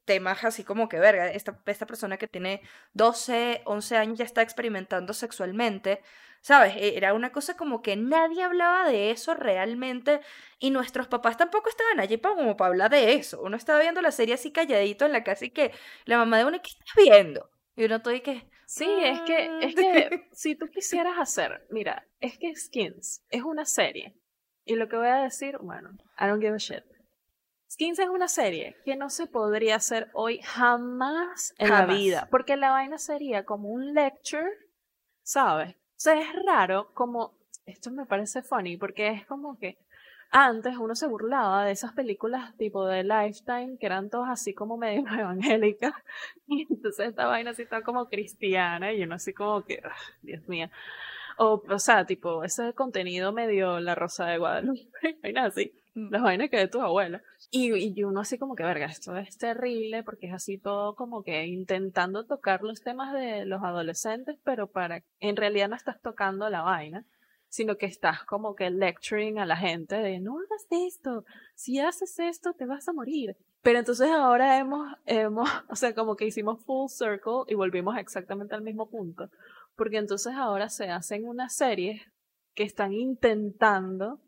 temas 0.04 0.44
así 0.44 0.64
como 0.64 0.88
que, 0.88 0.98
verga, 0.98 1.28
esta, 1.30 1.60
esta 1.66 1.86
persona 1.86 2.16
que 2.16 2.28
tiene 2.28 2.62
12, 2.94 3.62
11 3.64 3.96
años 3.96 4.18
ya 4.18 4.24
está 4.24 4.42
experimentando 4.42 5.12
sexualmente, 5.12 6.02
¿sabes? 6.40 6.76
E, 6.76 6.96
era 6.96 7.14
una 7.14 7.32
cosa 7.32 7.56
como 7.56 7.82
que 7.82 7.96
nadie 7.96 8.42
hablaba 8.42 8.88
de 8.88 9.10
eso 9.10 9.34
realmente 9.34 10.20
y 10.58 10.70
nuestros 10.70 11.08
papás 11.08 11.36
tampoco 11.36 11.68
estaban 11.68 12.00
allí 12.00 12.16
para, 12.16 12.34
como 12.36 12.56
para 12.56 12.68
hablar 12.68 12.90
de 12.90 13.14
eso. 13.14 13.40
Uno 13.42 13.56
estaba 13.56 13.80
viendo 13.80 14.02
la 14.02 14.12
serie 14.12 14.34
así 14.34 14.52
calladito 14.52 15.06
en 15.06 15.12
la 15.12 15.24
casa 15.24 15.46
y 15.46 15.50
que 15.50 15.72
la 16.04 16.18
mamá 16.18 16.38
de 16.38 16.44
uno, 16.44 16.60
¿qué 16.62 16.70
estás 16.70 16.94
viendo? 16.96 17.50
Y 17.76 17.84
uno 17.84 18.02
todo 18.02 18.14
y 18.14 18.20
que... 18.20 18.48
Sí, 18.66 18.88
es 19.02 19.20
que, 19.20 19.50
es 19.60 19.74
que 19.74 20.28
si 20.32 20.56
tú 20.56 20.68
quisieras 20.68 21.18
hacer, 21.18 21.66
mira, 21.70 22.06
es 22.20 22.38
que 22.38 22.54
Skins 22.56 23.22
es 23.30 23.42
una 23.42 23.66
serie. 23.66 24.14
Y 24.64 24.76
lo 24.76 24.88
que 24.88 24.96
voy 24.96 25.08
a 25.08 25.16
decir, 25.16 25.58
bueno, 25.58 25.90
I 26.18 26.26
don't 26.26 26.40
give 26.40 26.54
a 26.54 26.58
shit. 26.58 26.93
Skins 27.74 27.98
es 27.98 28.08
una 28.08 28.28
serie 28.28 28.76
que 28.84 28.94
no 28.94 29.10
se 29.10 29.26
podría 29.26 29.74
hacer 29.74 30.08
hoy 30.12 30.38
jamás 30.44 31.52
en 31.58 31.70
la 31.70 31.86
vida, 31.86 32.28
porque 32.30 32.56
la 32.56 32.70
vaina 32.70 32.98
sería 32.98 33.44
como 33.44 33.68
un 33.68 33.94
lecture, 33.94 34.48
¿sabes? 35.24 35.74
O 35.74 35.96
sea, 35.96 36.20
es 36.20 36.28
raro 36.46 36.92
como, 36.94 37.36
esto 37.66 37.90
me 37.90 38.06
parece 38.06 38.42
funny, 38.42 38.76
porque 38.76 39.08
es 39.08 39.26
como 39.26 39.58
que 39.58 39.76
antes 40.30 40.76
uno 40.76 40.94
se 40.94 41.08
burlaba 41.08 41.64
de 41.64 41.72
esas 41.72 41.92
películas 41.94 42.56
tipo 42.56 42.86
de 42.86 43.02
Lifetime, 43.02 43.76
que 43.80 43.86
eran 43.86 44.08
todas 44.08 44.30
así 44.30 44.54
como 44.54 44.76
medio 44.76 45.02
evangélicas, 45.12 45.94
y 46.46 46.72
entonces 46.72 47.08
esta 47.08 47.26
vaina 47.26 47.50
así 47.50 47.62
está 47.62 47.82
como 47.82 48.08
cristiana, 48.08 48.92
y 48.92 49.02
uno 49.02 49.16
así 49.16 49.32
como 49.32 49.64
que, 49.64 49.82
ah, 49.84 49.96
Dios 50.22 50.46
mío. 50.46 50.70
O, 51.38 51.60
o 51.68 51.78
sea, 51.80 52.06
tipo, 52.06 52.44
ese 52.44 52.72
contenido 52.74 53.32
medio 53.32 53.80
La 53.80 53.96
Rosa 53.96 54.26
de 54.26 54.38
Guadalupe, 54.38 55.18
vaina 55.24 55.46
así, 55.46 55.72
las 56.10 56.22
vainas 56.22 56.50
que 56.50 56.56
de 56.56 56.68
tu 56.68 56.80
abuela. 56.80 57.22
Y, 57.50 57.72
y 57.74 58.04
uno 58.04 58.20
así 58.20 58.38
como 58.38 58.54
que, 58.54 58.64
verga, 58.64 58.86
esto 58.86 59.16
es 59.16 59.36
terrible 59.38 60.02
porque 60.02 60.26
es 60.26 60.34
así 60.34 60.58
todo 60.58 60.94
como 60.94 61.22
que 61.22 61.46
intentando 61.46 62.26
tocar 62.26 62.62
los 62.62 62.82
temas 62.82 63.12
de 63.12 63.46
los 63.46 63.62
adolescentes, 63.62 64.38
pero 64.44 64.70
para, 64.70 65.02
en 65.20 65.36
realidad 65.36 65.68
no 65.68 65.76
estás 65.76 66.00
tocando 66.00 66.48
la 66.50 66.62
vaina, 66.62 67.06
sino 67.48 67.76
que 67.76 67.86
estás 67.86 68.24
como 68.24 68.56
que 68.56 68.68
lecturing 68.70 69.38
a 69.38 69.46
la 69.46 69.56
gente 69.56 69.94
de 69.94 70.18
no 70.18 70.38
hagas 70.38 70.66
esto, 70.70 71.24
si 71.54 71.78
haces 71.78 72.18
esto 72.18 72.52
te 72.52 72.66
vas 72.66 72.88
a 72.88 72.92
morir. 72.92 73.36
Pero 73.62 73.78
entonces 73.78 74.10
ahora 74.10 74.58
hemos, 74.58 74.92
hemos, 75.06 75.48
o 75.70 75.76
sea, 75.76 75.94
como 75.94 76.16
que 76.16 76.26
hicimos 76.26 76.64
full 76.64 76.88
circle 76.88 77.44
y 77.46 77.54
volvimos 77.54 77.96
exactamente 77.96 78.56
al 78.56 78.62
mismo 78.62 78.90
punto, 78.90 79.30
porque 79.76 79.98
entonces 79.98 80.34
ahora 80.34 80.68
se 80.68 80.88
hacen 80.88 81.24
unas 81.24 81.54
series 81.54 82.02
que 82.54 82.64
están 82.64 82.92
intentando 82.92 84.20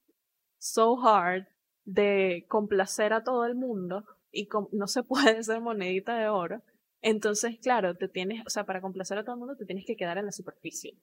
so 0.58 0.96
hard 1.04 1.46
de 1.86 2.44
complacer 2.48 3.14
a 3.14 3.24
todo 3.24 3.46
el 3.46 3.54
mundo 3.54 4.04
y 4.30 4.48
no 4.72 4.86
se 4.86 5.02
puede 5.38 5.42
ser 5.42 5.62
monedita 5.62 6.18
de 6.18 6.28
oro. 6.28 6.62
Entonces, 7.00 7.58
claro, 7.60 7.96
te 7.96 8.08
tienes, 8.08 8.44
o 8.46 8.50
sea, 8.50 8.64
para 8.64 8.80
complacer 8.80 9.16
a 9.16 9.24
todo 9.24 9.34
el 9.34 9.38
mundo 9.38 9.56
te 9.56 9.64
tienes 9.64 9.86
que 9.86 9.96
quedar 9.96 10.18
en 10.18 10.26
la 10.26 10.32
superficie. 10.32 10.98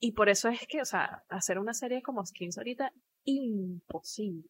Y 0.00 0.12
por 0.12 0.28
eso 0.28 0.48
es 0.48 0.66
que, 0.66 0.80
o 0.80 0.84
sea, 0.84 1.24
hacer 1.28 1.58
una 1.58 1.74
serie 1.74 2.02
como 2.02 2.24
Skins 2.24 2.58
ahorita, 2.58 2.92
imposible. 3.24 4.48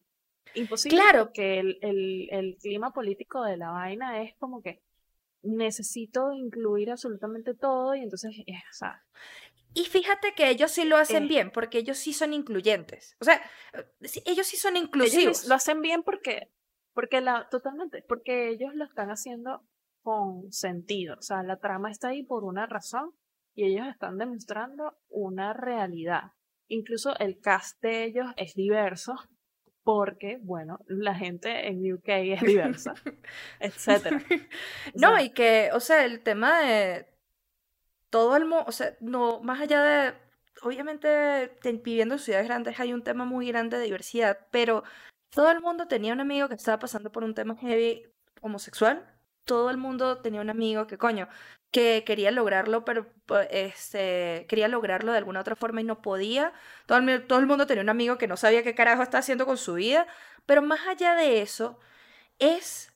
Imposible. 0.53 0.97
Claro. 0.97 1.31
que 1.33 1.59
el, 1.59 1.77
el, 1.81 2.27
el 2.31 2.57
clima 2.57 2.91
político 2.91 3.43
de 3.43 3.57
la 3.57 3.71
vaina 3.71 4.21
es 4.21 4.35
como 4.37 4.61
que 4.61 4.81
necesito 5.43 6.31
incluir 6.33 6.91
absolutamente 6.91 7.53
todo 7.53 7.95
y 7.95 8.01
entonces, 8.01 8.31
eh, 8.47 8.63
o 8.69 8.73
sea, 8.73 9.03
y 9.75 9.83
fíjate 9.83 10.33
que 10.33 10.49
ellos 10.49 10.71
sí 10.71 10.85
lo 10.85 10.95
hacen 10.95 11.25
eh. 11.25 11.27
bien, 11.27 11.51
porque 11.51 11.79
ellos 11.79 11.97
sí 11.97 12.13
son 12.13 12.31
incluyentes. 12.31 13.17
O 13.19 13.25
sea, 13.25 13.41
ellos 14.25 14.47
sí 14.47 14.55
son 14.55 14.77
inclusivos. 14.77 15.47
lo 15.47 15.55
hacen 15.55 15.81
bien 15.81 16.01
porque, 16.01 16.49
porque 16.93 17.19
la, 17.19 17.49
totalmente, 17.49 18.01
porque 18.07 18.49
ellos 18.49 18.73
lo 18.73 18.85
están 18.85 19.09
haciendo 19.09 19.67
con 20.01 20.49
sentido. 20.53 21.17
O 21.19 21.21
sea, 21.21 21.43
la 21.43 21.59
trama 21.59 21.91
está 21.91 22.07
ahí 22.07 22.23
por 22.23 22.45
una 22.45 22.65
razón 22.67 23.11
y 23.53 23.65
ellos 23.65 23.85
están 23.87 24.17
demostrando 24.17 24.97
una 25.09 25.51
realidad. 25.51 26.31
Incluso 26.69 27.17
el 27.19 27.41
cast 27.41 27.81
de 27.81 28.05
ellos 28.05 28.27
es 28.37 28.53
diverso 28.55 29.15
porque, 29.83 30.39
bueno, 30.41 30.79
la 30.87 31.15
gente 31.15 31.67
en 31.67 31.93
UK 31.93 32.07
es 32.07 32.41
diversa, 32.41 32.93
etcétera. 33.59 34.23
no, 34.95 35.19
y 35.19 35.31
que, 35.31 35.71
o 35.73 35.81
sea, 35.81 36.05
el 36.05 36.23
tema 36.23 36.61
de 36.61 37.14
todo 38.15 38.37
el 38.37 38.45
mundo, 38.45 38.63
o 38.65 38.71
sea, 38.71 38.95
no, 39.01 39.41
más 39.41 39.59
allá 39.59 39.83
de, 39.83 40.13
obviamente 40.61 41.51
viviendo 41.83 42.15
en 42.15 42.19
ciudades 42.19 42.47
grandes 42.47 42.79
hay 42.79 42.93
un 42.93 43.03
tema 43.03 43.25
muy 43.25 43.45
grande 43.49 43.77
de 43.77 43.83
diversidad, 43.83 44.47
pero 44.51 44.85
todo 45.31 45.51
el 45.51 45.59
mundo 45.59 45.89
tenía 45.89 46.13
un 46.13 46.21
amigo 46.21 46.47
que 46.47 46.55
estaba 46.55 46.79
pasando 46.79 47.11
por 47.11 47.25
un 47.25 47.33
tema 47.33 47.57
heavy 47.57 48.07
homosexual, 48.39 49.05
todo 49.43 49.69
el 49.69 49.75
mundo 49.75 50.19
tenía 50.19 50.39
un 50.39 50.49
amigo 50.49 50.87
que, 50.87 50.97
coño, 50.97 51.27
que 51.71 52.05
quería 52.05 52.31
lograrlo, 52.31 52.85
pero 52.85 53.05
este, 53.49 54.45
quería 54.47 54.69
lograrlo 54.69 55.11
de 55.11 55.17
alguna 55.17 55.41
otra 55.41 55.57
forma 55.57 55.81
y 55.81 55.83
no 55.83 56.01
podía. 56.01 56.53
Todo 56.85 56.99
el, 56.99 57.27
todo 57.27 57.39
el 57.39 57.47
mundo 57.47 57.67
tenía 57.67 57.83
un 57.83 57.89
amigo 57.89 58.17
que 58.17 58.29
no 58.29 58.37
sabía 58.37 58.63
qué 58.63 58.75
carajo 58.75 59.03
estaba 59.03 59.19
haciendo 59.19 59.45
con 59.45 59.57
su 59.57 59.73
vida, 59.73 60.07
pero 60.45 60.61
más 60.61 60.87
allá 60.87 61.15
de 61.15 61.41
eso, 61.41 61.79
es 62.39 62.94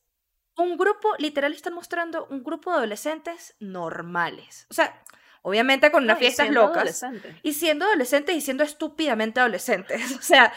un 0.60 0.78
grupo, 0.78 1.14
literal 1.18 1.54
están 1.54 1.74
mostrando 1.74 2.28
un 2.30 2.44
grupo 2.44 2.72
de 2.72 2.78
adolescentes 2.78 3.56
normales. 3.60 4.68
O 4.70 4.74
sea, 4.74 5.04
obviamente 5.42 5.92
con 5.92 6.04
unas 6.04 6.20
fiestas 6.20 6.50
locas. 6.50 7.06
Y 7.44 7.54
siendo 7.54 7.86
adolescentes 7.86 8.36
y 8.36 8.42
siendo 8.42 8.64
estúpidamente 8.64 9.40
adolescentes. 9.40 10.18
O 10.18 10.22
sea, 10.22 10.54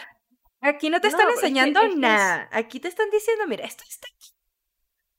aquí 0.61 0.89
no 0.89 1.01
te 1.01 1.07
están 1.07 1.29
enseñando 1.29 1.87
nada. 1.95 2.49
Aquí 2.51 2.79
te 2.79 2.87
están 2.87 3.09
diciendo, 3.09 3.47
mira, 3.47 3.65
esto 3.65 3.83
está 3.87 4.07
aquí. 4.15 4.29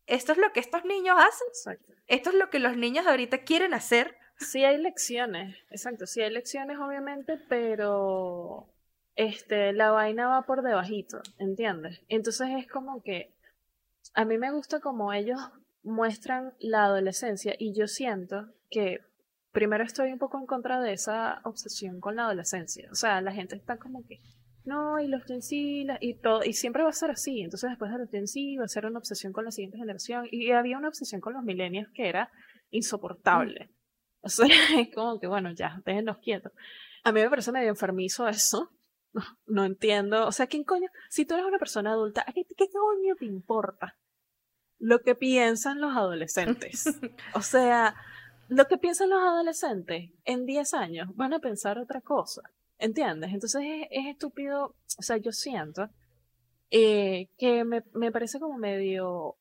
Esto 0.06 0.32
es 0.32 0.38
lo 0.38 0.52
que 0.52 0.60
estos 0.60 0.84
niños 0.84 1.16
hacen. 1.18 1.78
Esto 2.06 2.30
es 2.30 2.36
lo 2.36 2.50
que 2.50 2.58
los 2.58 2.76
niños 2.76 3.06
ahorita 3.06 3.38
quieren 3.38 3.74
hacer. 3.74 4.18
Sí 4.38 4.64
hay 4.64 4.78
lecciones, 4.78 5.56
exacto, 5.70 6.06
sí 6.06 6.20
hay 6.20 6.30
lecciones 6.30 6.78
obviamente, 6.78 7.38
pero 7.48 8.68
este 9.14 9.72
la 9.72 9.92
vaina 9.92 10.26
va 10.26 10.42
por 10.42 10.62
debajito, 10.62 11.22
¿entiendes? 11.38 12.00
Entonces 12.08 12.48
es 12.58 12.66
como 12.66 13.00
que 13.02 13.32
a 14.14 14.24
mí 14.24 14.38
me 14.38 14.52
gusta 14.52 14.80
como 14.80 15.12
ellos 15.12 15.38
muestran 15.82 16.54
la 16.58 16.84
adolescencia 16.84 17.54
y 17.58 17.74
yo 17.78 17.86
siento 17.86 18.46
que 18.70 19.00
primero 19.52 19.84
estoy 19.84 20.12
un 20.12 20.18
poco 20.18 20.38
en 20.38 20.46
contra 20.46 20.80
de 20.80 20.92
esa 20.92 21.40
obsesión 21.44 22.00
con 22.00 22.16
la 22.16 22.24
adolescencia. 22.24 22.88
O 22.90 22.94
sea, 22.94 23.20
la 23.20 23.32
gente 23.32 23.56
está 23.56 23.76
como 23.76 24.04
que, 24.06 24.20
no, 24.64 24.98
y 24.98 25.08
los 25.08 25.24
Gen 25.24 25.40
y 26.00 26.14
todo, 26.14 26.42
y 26.44 26.54
siempre 26.54 26.82
va 26.82 26.88
a 26.88 26.92
ser 26.92 27.10
así. 27.10 27.42
Entonces 27.42 27.70
después 27.70 27.92
de 27.92 27.98
los 27.98 28.10
Gen 28.10 28.24
va 28.60 28.64
a 28.64 28.68
ser 28.68 28.86
una 28.86 28.98
obsesión 28.98 29.32
con 29.32 29.44
la 29.44 29.50
siguiente 29.50 29.78
generación. 29.78 30.26
Y 30.30 30.50
había 30.52 30.78
una 30.78 30.88
obsesión 30.88 31.20
con 31.20 31.34
los 31.34 31.44
millennials 31.44 31.90
que 31.94 32.08
era 32.08 32.30
insoportable. 32.70 33.70
O 34.26 34.30
sea, 34.30 34.46
es 34.78 34.88
como 34.94 35.20
que, 35.20 35.26
bueno, 35.26 35.52
ya, 35.52 35.82
déjenos 35.84 36.16
quietos. 36.16 36.50
A 37.02 37.12
mí 37.12 37.20
me 37.20 37.28
parece 37.28 37.52
medio 37.52 37.68
enfermizo 37.68 38.26
eso. 38.26 38.70
No, 39.46 39.66
entiendo. 39.66 40.26
O 40.26 40.32
sea, 40.32 40.46
¿quién 40.46 40.64
coño? 40.64 40.88
Si 41.10 41.26
tú 41.26 41.34
eres 41.34 41.46
una 41.46 41.58
persona 41.58 41.92
adulta, 41.92 42.24
qué, 42.34 42.46
qué 42.56 42.68
coño 42.72 43.16
te 43.16 43.26
importa? 43.26 43.98
Lo 44.78 45.00
que 45.00 45.14
piensan 45.14 45.80
los 45.80 45.96
adolescentes. 45.96 46.84
o 47.34 47.42
sea, 47.42 47.94
lo 48.48 48.66
que 48.66 48.78
piensan 48.78 49.10
los 49.10 49.20
adolescentes 49.20 50.10
en 50.24 50.46
10 50.46 50.74
años 50.74 51.08
van 51.14 51.32
a 51.32 51.40
pensar 51.40 51.78
otra 51.78 52.00
cosa. 52.00 52.42
¿Entiendes? 52.78 53.32
Entonces 53.32 53.62
es, 53.90 54.06
estúpido, 54.06 54.74
o 54.98 55.02
sea, 55.02 55.16
yo 55.16 55.32
siento 55.32 55.88
eh, 56.70 57.28
que 57.38 57.64
me, 57.64 57.82
me 57.94 58.10
parece 58.10 58.40
como 58.40 58.58
medio 58.58 59.36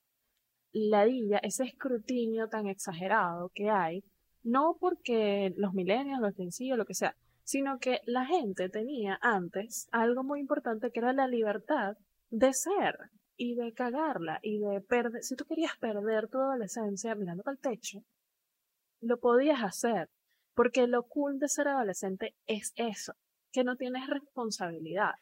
ladilla 0.71 1.39
ese 1.39 1.63
escrutinio 1.63 2.47
tan 2.47 2.67
exagerado 2.67 3.49
que 3.53 3.69
hay, 3.69 4.03
no 4.43 4.77
porque 4.79 5.53
los 5.57 5.73
milenios, 5.73 6.19
los 6.19 6.35
sencillos, 6.35 6.77
lo 6.77 6.85
que 6.85 6.93
sea, 6.93 7.15
sino 7.43 7.79
que 7.79 8.01
la 8.05 8.25
gente 8.25 8.69
tenía 8.69 9.19
antes 9.21 9.87
algo 9.91 10.23
muy 10.23 10.39
importante 10.39 10.91
que 10.91 10.99
era 10.99 11.13
la 11.13 11.27
libertad 11.27 11.97
de 12.29 12.53
ser 12.53 12.97
y 13.37 13.55
de 13.55 13.73
cagarla 13.73 14.39
y 14.41 14.59
de 14.59 14.81
perder, 14.81 15.23
si 15.23 15.35
tú 15.35 15.45
querías 15.45 15.75
perder 15.77 16.27
tu 16.29 16.39
adolescencia 16.39 17.15
mirando 17.15 17.43
para 17.43 17.55
el 17.55 17.59
techo, 17.59 18.03
lo 19.01 19.19
podías 19.19 19.63
hacer, 19.63 20.09
porque 20.53 20.87
lo 20.87 21.03
cool 21.03 21.39
de 21.39 21.49
ser 21.49 21.67
adolescente 21.67 22.35
es 22.47 22.73
eso, 22.75 23.15
que 23.51 23.63
no 23.63 23.75
tienes 23.75 24.07
responsabilidad. 24.07 25.15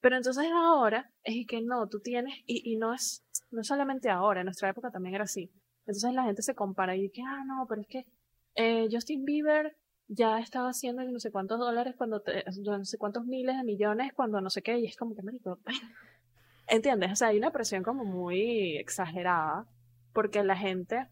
Pero 0.00 0.16
entonces 0.16 0.46
ahora 0.52 1.10
es 1.22 1.46
que 1.46 1.62
no, 1.62 1.88
tú 1.88 2.00
tienes, 2.00 2.34
y, 2.46 2.70
y 2.70 2.76
no 2.76 2.92
es, 2.92 3.24
no 3.50 3.64
solamente 3.64 4.10
ahora, 4.10 4.40
en 4.40 4.46
nuestra 4.46 4.68
época 4.68 4.90
también 4.90 5.14
era 5.14 5.24
así. 5.24 5.50
Entonces 5.86 6.12
la 6.12 6.24
gente 6.24 6.42
se 6.42 6.54
compara 6.54 6.96
y 6.96 7.02
dice, 7.02 7.22
ah, 7.26 7.44
no, 7.46 7.66
pero 7.68 7.80
es 7.80 7.86
que 7.86 8.06
eh, 8.54 8.88
Justin 8.90 9.24
Bieber 9.24 9.76
ya 10.08 10.38
estaba 10.38 10.70
haciendo 10.70 11.02
no 11.04 11.18
sé 11.18 11.30
cuántos 11.30 11.58
dólares 11.58 11.94
cuando 11.96 12.22
no 12.66 12.84
sé 12.84 12.98
cuántos 12.98 13.24
miles 13.24 13.56
de 13.56 13.64
millones 13.64 14.12
cuando 14.14 14.40
no 14.40 14.50
sé 14.50 14.62
qué, 14.62 14.78
y 14.78 14.86
es 14.86 14.96
como 14.96 15.14
que 15.14 15.22
marico, 15.22 15.58
¿entiendes? 16.66 17.12
O 17.12 17.16
sea, 17.16 17.28
hay 17.28 17.38
una 17.38 17.52
presión 17.52 17.82
como 17.82 18.04
muy 18.04 18.76
exagerada 18.76 19.66
porque 20.12 20.42
la 20.44 20.56
gente 20.56 21.08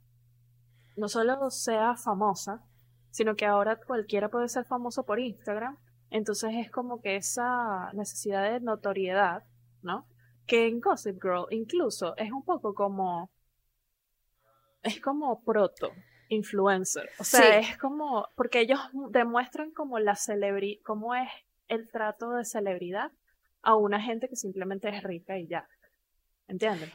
no 0.97 1.09
solo 1.09 1.51
sea 1.51 1.97
famosa, 1.97 2.65
sino 3.11 3.37
que 3.37 3.47
ahora 3.47 3.77
cualquiera 3.77 4.29
puede 4.29 4.49
ser 4.49 4.65
famoso 4.65 5.05
por 5.05 5.21
Instagram, 5.21 5.79
entonces 6.11 6.53
es 6.55 6.71
como 6.71 7.01
que 7.01 7.17
esa 7.17 7.91
necesidad 7.95 8.51
de 8.51 8.61
notoriedad, 8.61 9.45
¿no? 9.83 10.07
Que 10.47 10.67
en 10.67 10.81
Gossip 10.81 11.21
Girl 11.23 11.47
incluso 11.51 12.17
es 12.17 12.31
un 12.31 12.45
poco 12.45 12.75
como 12.75 13.31
es 14.83 15.01
como 15.01 15.43
proto 15.45 15.93
influencer. 16.29 17.09
O 17.19 17.25
sea, 17.25 17.59
es 17.59 17.77
como, 17.79 18.29
porque 18.37 18.61
ellos 18.61 18.81
demuestran 19.11 19.71
como 19.71 19.99
la 19.99 20.17
celebridad, 20.17 20.81
cómo 20.85 21.15
es 21.15 21.29
el 21.69 21.91
trato 21.91 22.31
de 22.31 22.45
celebridad 22.45 23.13
a 23.63 23.77
una 23.77 24.01
gente 24.01 24.29
que 24.29 24.37
simplemente 24.37 24.89
es 24.89 25.03
rica 25.03 25.39
y 25.39 25.47
ya. 25.47 25.69
¿Entiendes? 26.49 26.91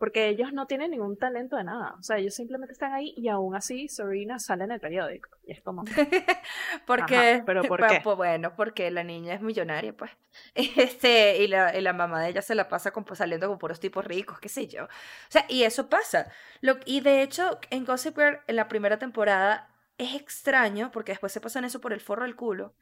Porque 0.00 0.28
ellos 0.28 0.54
no 0.54 0.66
tienen 0.66 0.92
ningún 0.92 1.18
talento 1.18 1.56
de 1.56 1.64
nada. 1.64 1.94
O 1.98 2.02
sea, 2.02 2.16
ellos 2.16 2.34
simplemente 2.34 2.72
están 2.72 2.94
ahí 2.94 3.12
y 3.18 3.28
aún 3.28 3.54
así 3.54 3.86
Serena 3.86 4.38
sale 4.38 4.64
en 4.64 4.72
el 4.72 4.80
periódico. 4.80 5.28
Y 5.44 5.52
es 5.52 5.60
como. 5.60 5.84
porque, 6.86 7.42
pero 7.44 7.62
¿por 7.64 7.86
qué? 7.86 8.00
Pues, 8.02 8.16
bueno, 8.16 8.56
porque 8.56 8.90
la 8.90 9.04
niña 9.04 9.34
es 9.34 9.42
millonaria, 9.42 9.94
pues. 9.94 10.10
Este, 10.54 11.42
y 11.42 11.48
la, 11.48 11.76
y 11.76 11.82
la 11.82 11.92
mamá 11.92 12.22
de 12.22 12.30
ella 12.30 12.40
se 12.40 12.54
la 12.54 12.66
pasa 12.66 12.92
como, 12.92 13.14
saliendo 13.14 13.46
con 13.46 13.58
puros 13.58 13.78
tipos 13.78 14.02
ricos, 14.02 14.40
qué 14.40 14.48
sé 14.48 14.68
yo. 14.68 14.84
O 14.84 14.88
sea, 15.28 15.44
y 15.50 15.64
eso 15.64 15.90
pasa. 15.90 16.32
Lo, 16.62 16.78
y 16.86 17.00
de 17.00 17.20
hecho, 17.20 17.60
en 17.68 17.84
Gossip 17.84 18.16
Girl, 18.16 18.40
en 18.46 18.56
la 18.56 18.68
primera 18.68 18.98
temporada, 18.98 19.68
es 19.98 20.14
extraño, 20.14 20.90
porque 20.92 21.12
después 21.12 21.30
se 21.30 21.42
pasan 21.42 21.66
eso 21.66 21.82
por 21.82 21.92
el 21.92 22.00
forro 22.00 22.22
del 22.22 22.36
culo. 22.36 22.74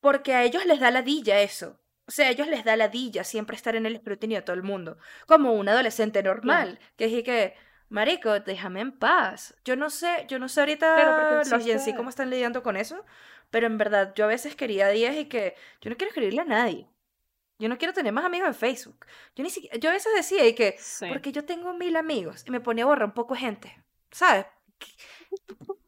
Porque 0.00 0.34
a 0.34 0.42
ellos 0.42 0.66
les 0.66 0.78
da 0.78 0.90
ladilla 0.90 1.40
eso. 1.40 1.78
O 2.12 2.14
sea, 2.14 2.26
a 2.26 2.30
ellos 2.30 2.46
les 2.46 2.62
da 2.62 2.76
ladilla 2.76 3.24
siempre 3.24 3.56
estar 3.56 3.74
en 3.74 3.86
el 3.86 3.94
escrutinio 3.94 4.36
de 4.36 4.42
todo 4.42 4.54
el 4.54 4.62
mundo, 4.62 4.98
como 5.26 5.54
un 5.54 5.66
adolescente 5.66 6.22
normal, 6.22 6.78
que 6.98 7.06
es 7.06 7.24
que, 7.24 7.54
marico, 7.88 8.38
déjame 8.40 8.80
en 8.80 8.92
paz. 8.92 9.54
Yo 9.64 9.76
no 9.76 9.88
sé, 9.88 10.26
yo 10.28 10.38
no 10.38 10.50
sé 10.50 10.60
ahorita 10.60 11.42
los 11.48 11.64
Gen 11.64 11.96
cómo 11.96 12.10
están 12.10 12.28
lidiando 12.28 12.62
con 12.62 12.76
eso, 12.76 13.02
pero 13.50 13.66
en 13.66 13.78
verdad 13.78 14.12
yo 14.14 14.26
a 14.26 14.28
veces 14.28 14.54
quería 14.56 14.88
días 14.88 15.16
y 15.16 15.24
que 15.24 15.54
yo 15.80 15.88
no 15.88 15.96
quiero 15.96 16.10
escribirle 16.10 16.42
a 16.42 16.44
nadie. 16.44 16.86
Yo 17.58 17.70
no 17.70 17.78
quiero 17.78 17.94
tener 17.94 18.12
más 18.12 18.26
amigos 18.26 18.48
en 18.48 18.54
Facebook. 18.56 19.06
Yo 19.34 19.42
ni 19.42 19.48
siquiera, 19.48 19.78
yo 19.78 19.88
a 19.88 19.94
veces 19.94 20.12
decía 20.14 20.46
y 20.46 20.54
que, 20.54 20.76
porque 21.08 21.32
yo 21.32 21.46
tengo 21.46 21.72
mil 21.72 21.96
amigos 21.96 22.44
y 22.46 22.50
me 22.50 22.60
ponía 22.60 22.84
a 22.84 22.88
borrar 22.88 23.06
un 23.06 23.14
poco 23.14 23.34
gente, 23.34 23.82
¿sabes? 24.10 24.44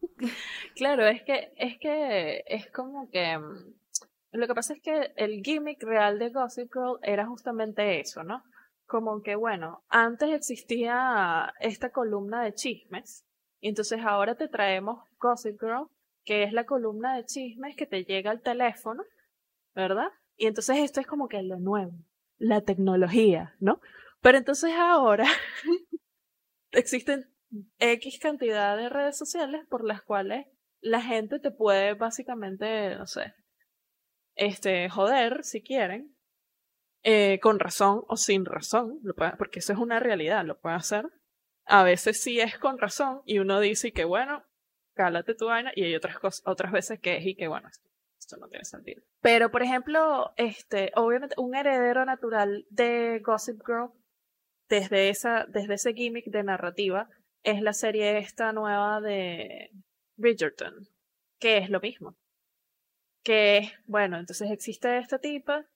Claro, 0.74 1.06
es 1.06 1.22
que, 1.22 1.52
es 1.56 1.78
que, 1.78 2.44
es 2.46 2.70
como 2.70 3.10
que 3.10 3.36
mm, 3.36 3.74
lo 4.34 4.46
que 4.46 4.54
pasa 4.54 4.74
es 4.74 4.82
que 4.82 5.12
el 5.16 5.42
gimmick 5.42 5.82
real 5.82 6.18
de 6.18 6.30
Gossip 6.30 6.72
Girl 6.72 6.98
era 7.02 7.26
justamente 7.26 8.00
eso, 8.00 8.24
¿no? 8.24 8.42
Como 8.86 9.22
que, 9.22 9.36
bueno, 9.36 9.84
antes 9.88 10.30
existía 10.30 11.54
esta 11.60 11.90
columna 11.90 12.42
de 12.42 12.54
chismes, 12.54 13.24
y 13.60 13.68
entonces 13.68 14.00
ahora 14.04 14.34
te 14.34 14.48
traemos 14.48 15.08
Gossip 15.18 15.58
Girl, 15.60 15.88
que 16.24 16.42
es 16.42 16.52
la 16.52 16.66
columna 16.66 17.16
de 17.16 17.24
chismes 17.24 17.76
que 17.76 17.86
te 17.86 18.04
llega 18.04 18.30
al 18.30 18.42
teléfono, 18.42 19.04
¿verdad? 19.74 20.08
Y 20.36 20.46
entonces 20.46 20.78
esto 20.78 21.00
es 21.00 21.06
como 21.06 21.28
que 21.28 21.42
lo 21.42 21.58
nuevo, 21.58 21.92
la 22.38 22.60
tecnología, 22.60 23.54
¿no? 23.60 23.80
Pero 24.20 24.38
entonces 24.38 24.72
ahora 24.74 25.26
existen 26.72 27.30
X 27.78 28.18
cantidad 28.18 28.76
de 28.76 28.88
redes 28.88 29.16
sociales 29.16 29.64
por 29.68 29.84
las 29.84 30.02
cuales 30.02 30.46
la 30.80 31.00
gente 31.00 31.38
te 31.38 31.50
puede 31.50 31.94
básicamente, 31.94 32.96
no 32.96 33.06
sé, 33.06 33.32
este, 34.34 34.88
joder, 34.88 35.44
si 35.44 35.62
quieren, 35.62 36.14
eh, 37.02 37.38
con 37.40 37.58
razón 37.58 38.02
o 38.08 38.16
sin 38.16 38.44
razón, 38.44 39.00
porque 39.38 39.58
eso 39.58 39.72
es 39.72 39.78
una 39.78 40.00
realidad, 40.00 40.44
lo 40.44 40.58
puede 40.58 40.76
hacer. 40.76 41.06
A 41.66 41.82
veces 41.82 42.22
sí 42.22 42.40
es 42.40 42.58
con 42.58 42.78
razón 42.78 43.22
y 43.24 43.38
uno 43.38 43.60
dice 43.60 43.92
que 43.92 44.04
bueno, 44.04 44.44
cálate 44.94 45.34
tu 45.34 45.46
vaina 45.46 45.72
y 45.74 45.84
hay 45.84 45.94
otras 45.94 46.18
cosas, 46.18 46.42
otras 46.46 46.72
veces 46.72 47.00
que 47.00 47.16
es 47.16 47.26
y 47.26 47.36
que 47.36 47.48
bueno, 47.48 47.68
esto, 48.18 48.36
no 48.38 48.48
tiene 48.48 48.64
sentido. 48.64 49.02
Pero 49.20 49.50
por 49.50 49.62
ejemplo, 49.62 50.32
este, 50.36 50.92
obviamente 50.96 51.34
un 51.38 51.54
heredero 51.54 52.04
natural 52.04 52.66
de 52.70 53.20
Gossip 53.22 53.60
Girl 53.66 53.90
desde 54.68 55.10
esa, 55.10 55.44
desde 55.46 55.74
ese 55.74 55.92
gimmick 55.92 56.26
de 56.26 56.42
narrativa 56.42 57.08
es 57.42 57.60
la 57.60 57.74
serie 57.74 58.16
esta 58.16 58.52
nueva 58.52 59.02
de 59.02 59.70
Bridgerton, 60.16 60.88
que 61.38 61.58
es 61.58 61.68
lo 61.68 61.80
mismo 61.80 62.16
que, 63.24 63.72
bueno, 63.86 64.18
entonces 64.18 64.50
existe 64.50 64.98
esta 64.98 65.18
tipa 65.18 65.66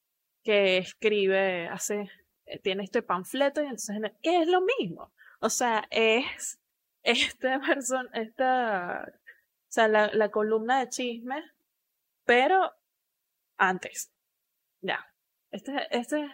que 0.45 0.79
escribe, 0.79 1.67
hace, 1.69 2.11
eh, 2.47 2.59
tiene 2.61 2.85
este 2.85 3.03
panfleto 3.03 3.63
y 3.63 3.65
entonces, 3.65 3.99
¿qué 4.23 4.43
es 4.43 4.49
lo 4.49 4.61
mismo? 4.61 5.13
O 5.41 5.51
sea, 5.51 5.87
es 5.91 6.61
esta 7.03 7.61
persona, 7.61 8.11
esta, 8.13 9.05
o 9.09 9.71
sea, 9.73 9.89
la, 9.89 10.13
la 10.13 10.31
columna 10.31 10.81
de 10.81 10.89
chisme, 10.89 11.43
pero 12.25 12.73
antes. 13.57 14.13
Ya. 14.81 15.05
Este, 15.51 15.73
este 15.91 16.31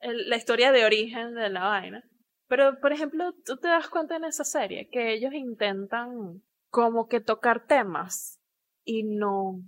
es 0.00 0.14
la 0.26 0.36
historia 0.36 0.72
de 0.72 0.84
origen 0.84 1.34
de 1.34 1.50
la 1.50 1.64
vaina. 1.64 2.04
Pero, 2.46 2.80
por 2.80 2.92
ejemplo, 2.92 3.34
tú 3.44 3.58
te 3.58 3.68
das 3.68 3.88
cuenta 3.88 4.16
en 4.16 4.24
esa 4.24 4.44
serie 4.44 4.88
que 4.88 5.12
ellos 5.12 5.34
intentan 5.34 6.42
como 6.70 7.08
que 7.08 7.20
tocar 7.20 7.66
temas 7.66 8.40
y 8.84 9.02
no, 9.02 9.60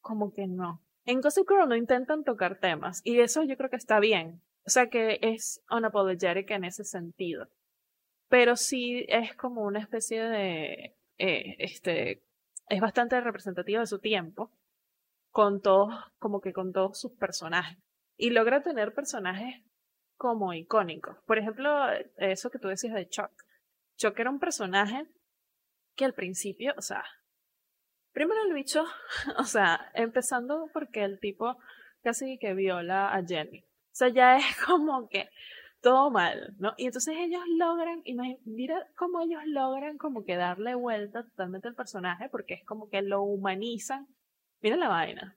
como 0.00 0.32
que 0.32 0.46
no. 0.46 0.82
En 1.04 1.20
Gossip 1.20 1.48
Girl 1.48 1.68
no 1.68 1.76
intentan 1.76 2.24
tocar 2.24 2.58
temas 2.58 3.00
y 3.04 3.20
eso 3.20 3.42
yo 3.42 3.56
creo 3.56 3.70
que 3.70 3.76
está 3.76 4.00
bien. 4.00 4.42
O 4.66 4.70
sea 4.70 4.90
que 4.90 5.18
es 5.22 5.62
unapologetic 5.70 6.50
en 6.50 6.64
ese 6.64 6.84
sentido. 6.84 7.48
Pero 8.28 8.56
sí 8.56 9.06
es 9.08 9.34
como 9.34 9.62
una 9.62 9.80
especie 9.80 10.22
de, 10.22 10.96
eh, 11.16 11.56
este, 11.58 12.22
es 12.68 12.80
bastante 12.80 13.18
representativo 13.20 13.80
de 13.80 13.86
su 13.86 13.98
tiempo, 13.98 14.52
con 15.30 15.62
todos, 15.62 15.94
como 16.18 16.40
que 16.40 16.52
con 16.52 16.72
todos 16.72 17.00
sus 17.00 17.12
personajes. 17.12 17.78
Y 18.16 18.30
logra 18.30 18.62
tener 18.62 18.92
personajes 18.92 19.62
como 20.16 20.52
icónicos. 20.52 21.16
Por 21.26 21.38
ejemplo, 21.38 21.70
eso 22.16 22.50
que 22.50 22.58
tú 22.58 22.68
decías 22.68 22.94
de 22.94 23.08
Chuck. 23.08 23.30
Chuck 23.96 24.18
era 24.18 24.30
un 24.30 24.40
personaje 24.40 25.06
que 25.96 26.04
al 26.04 26.14
principio, 26.14 26.74
o 26.76 26.82
sea, 26.82 27.04
Primero 28.12 28.42
el 28.44 28.54
bicho, 28.54 28.84
o 29.38 29.44
sea, 29.44 29.90
empezando 29.94 30.70
porque 30.72 31.04
el 31.04 31.20
tipo 31.20 31.56
casi 32.02 32.38
que 32.38 32.54
viola 32.54 33.14
a 33.14 33.24
Jenny. 33.24 33.60
O 33.60 33.94
sea, 33.98 34.08
ya 34.08 34.36
es 34.36 34.44
como 34.66 35.08
que 35.08 35.28
todo 35.80 36.10
mal, 36.10 36.54
¿no? 36.58 36.74
Y 36.76 36.86
entonces 36.86 37.14
ellos 37.18 37.42
logran, 37.56 38.02
mira 38.44 38.86
cómo 38.96 39.20
ellos 39.20 39.42
logran 39.46 39.96
como 39.96 40.24
que 40.24 40.36
darle 40.36 40.74
vuelta 40.74 41.22
totalmente 41.22 41.68
al 41.68 41.74
personaje, 41.74 42.28
porque 42.30 42.54
es 42.54 42.64
como 42.64 42.88
que 42.88 43.02
lo 43.02 43.22
humanizan. 43.22 44.08
Mira 44.60 44.76
la 44.76 44.88
vaina. 44.88 45.36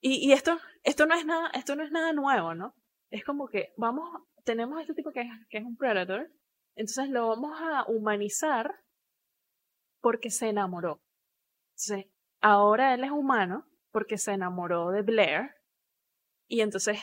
Y, 0.00 0.28
y 0.28 0.32
esto, 0.32 0.58
esto 0.82 1.06
no 1.06 1.14
es 1.14 1.24
nada, 1.24 1.50
esto 1.54 1.76
no 1.76 1.84
es 1.84 1.92
nada 1.92 2.12
nuevo, 2.12 2.54
¿no? 2.54 2.74
Es 3.10 3.24
como 3.24 3.48
que 3.48 3.72
vamos, 3.76 4.22
tenemos 4.44 4.80
este 4.80 4.94
tipo 4.94 5.12
que 5.12 5.20
es, 5.20 5.28
que 5.48 5.58
es 5.58 5.64
un 5.64 5.76
predator, 5.76 6.28
entonces 6.74 7.08
lo 7.08 7.28
vamos 7.28 7.58
a 7.60 7.84
humanizar 7.88 8.74
porque 10.00 10.30
se 10.30 10.48
enamoró. 10.48 11.00
Entonces, 11.76 12.10
ahora 12.40 12.94
él 12.94 13.04
es 13.04 13.10
humano 13.10 13.66
porque 13.92 14.16
se 14.16 14.32
enamoró 14.32 14.90
de 14.92 15.02
Blair 15.02 15.50
y 16.48 16.62
entonces 16.62 16.98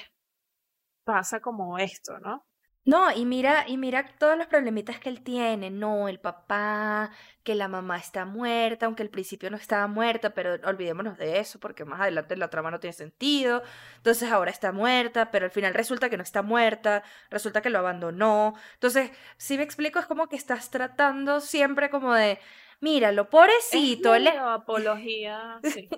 pasa 1.03 1.41
como 1.41 1.77
esto, 1.77 2.17
¿no? 2.19 2.43
No, 2.85 3.11
y 3.11 3.25
mira, 3.25 3.65
y 3.67 3.77
mira 3.77 4.05
todos 4.17 4.37
los 4.37 4.47
problemitas 4.47 4.99
que 4.99 5.09
él 5.09 5.23
tiene, 5.23 5.69
no, 5.69 6.09
el 6.09 6.19
papá, 6.19 7.11
que 7.43 7.55
la 7.55 7.69
mamá 7.69 7.97
está 7.97 8.25
muerta, 8.25 8.87
aunque 8.87 9.03
al 9.03 9.09
principio 9.09 9.49
no 9.49 9.57
estaba 9.57 9.87
muerta, 9.87 10.33
pero 10.33 10.55
olvidémonos 10.67 11.17
de 11.17 11.39
eso, 11.39 11.59
porque 11.59 11.85
más 11.85 12.01
adelante 12.01 12.35
la 12.35 12.49
trama 12.49 12.71
no 12.71 12.79
tiene 12.81 12.93
sentido, 12.93 13.61
entonces 13.97 14.29
ahora 14.31 14.51
está 14.51 14.73
muerta, 14.73 15.31
pero 15.31 15.45
al 15.45 15.51
final 15.51 15.73
resulta 15.73 16.09
que 16.09 16.17
no 16.17 16.23
está 16.23 16.41
muerta, 16.41 17.03
resulta 17.29 17.61
que 17.61 17.69
lo 17.69 17.79
abandonó, 17.79 18.55
entonces, 18.73 19.11
si 19.37 19.55
me 19.57 19.63
explico, 19.63 19.99
es 19.99 20.05
como 20.07 20.27
que 20.27 20.35
estás 20.35 20.69
tratando 20.69 21.39
siempre 21.39 21.89
como 21.89 22.13
de, 22.13 22.39
míralo, 22.83 23.29
pobrecito. 23.29 24.13
Es 24.13 24.23
medio 24.23 24.49
apología, 24.49 25.59
sí. 25.63 25.89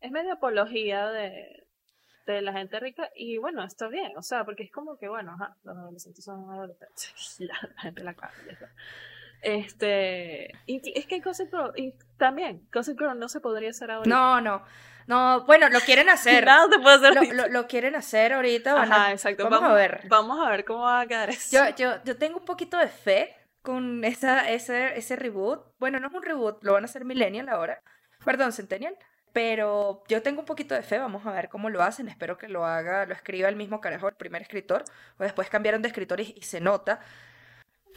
Es 0.00 0.10
medio 0.10 0.34
apología 0.34 1.08
de, 1.10 1.66
de 2.26 2.42
la 2.42 2.52
gente 2.52 2.78
rica 2.80 3.10
y 3.14 3.38
bueno, 3.38 3.64
está 3.64 3.88
bien, 3.88 4.12
o 4.16 4.22
sea, 4.22 4.44
porque 4.44 4.64
es 4.64 4.70
como 4.70 4.98
que, 4.98 5.08
bueno, 5.08 5.32
ajá, 5.32 5.56
los 5.64 5.76
adolescentes 5.76 6.24
son 6.24 6.50
adolescentes, 6.50 7.14
la, 7.38 7.54
gente 7.80 8.04
la 8.04 8.14
calle. 8.14 8.58
Este, 9.40 10.50
y 10.66 10.80
es 10.98 11.06
que 11.06 11.20
Gossip 11.20 11.50
Girl, 11.50 11.72
y 11.76 11.94
también, 12.18 12.68
Gossip 12.72 12.98
Girl 12.98 13.18
no 13.18 13.28
se 13.28 13.40
podría 13.40 13.70
hacer 13.70 13.90
ahora. 13.90 14.08
No, 14.08 14.40
no. 14.40 14.62
No, 15.06 15.44
bueno, 15.46 15.68
lo 15.68 15.78
quieren 15.78 16.08
hacer. 16.08 16.44
Nada 16.46 16.66
se 16.68 16.80
puede 16.80 16.96
hacer. 16.96 17.32
Lo, 17.32 17.46
lo, 17.46 17.66
quieren 17.68 17.94
hacer 17.94 18.32
ahorita. 18.32 18.82
Ajá, 18.82 19.12
exacto. 19.12 19.48
Vamos, 19.48 19.70
a 19.70 19.74
ver. 19.74 20.00
Vamos 20.08 20.44
a 20.44 20.50
ver 20.50 20.64
cómo 20.64 20.80
va 20.80 21.02
a 21.02 21.06
quedar 21.06 21.30
eso. 21.30 21.56
Yo, 21.56 21.76
yo, 21.76 22.02
yo 22.02 22.16
tengo 22.18 22.38
un 22.38 22.44
poquito 22.44 22.76
de 22.76 22.88
fe 22.88 23.36
con 23.66 24.04
esa, 24.04 24.48
ese, 24.50 24.96
ese 24.96 25.16
reboot. 25.16 25.60
Bueno, 25.80 25.98
no 25.98 26.06
es 26.06 26.14
un 26.14 26.22
reboot, 26.22 26.62
lo 26.62 26.74
van 26.74 26.84
a 26.84 26.86
hacer 26.86 27.04
Millennial 27.04 27.48
ahora. 27.48 27.82
Perdón, 28.24 28.52
Centennial. 28.52 28.96
Pero 29.32 30.04
yo 30.08 30.22
tengo 30.22 30.40
un 30.40 30.46
poquito 30.46 30.74
de 30.74 30.82
fe, 30.82 30.98
vamos 30.98 31.26
a 31.26 31.32
ver 31.32 31.48
cómo 31.48 31.68
lo 31.68 31.82
hacen. 31.82 32.08
Espero 32.08 32.38
que 32.38 32.48
lo 32.48 32.64
haga, 32.64 33.06
lo 33.06 33.12
escriba 33.12 33.48
el 33.48 33.56
mismo 33.56 33.80
carajo, 33.80 34.08
el 34.08 34.14
primer 34.14 34.42
escritor. 34.42 34.84
O 35.18 35.24
después 35.24 35.50
cambiaron 35.50 35.82
de 35.82 35.88
escritor 35.88 36.20
y 36.20 36.40
se 36.42 36.60
nota. 36.60 37.00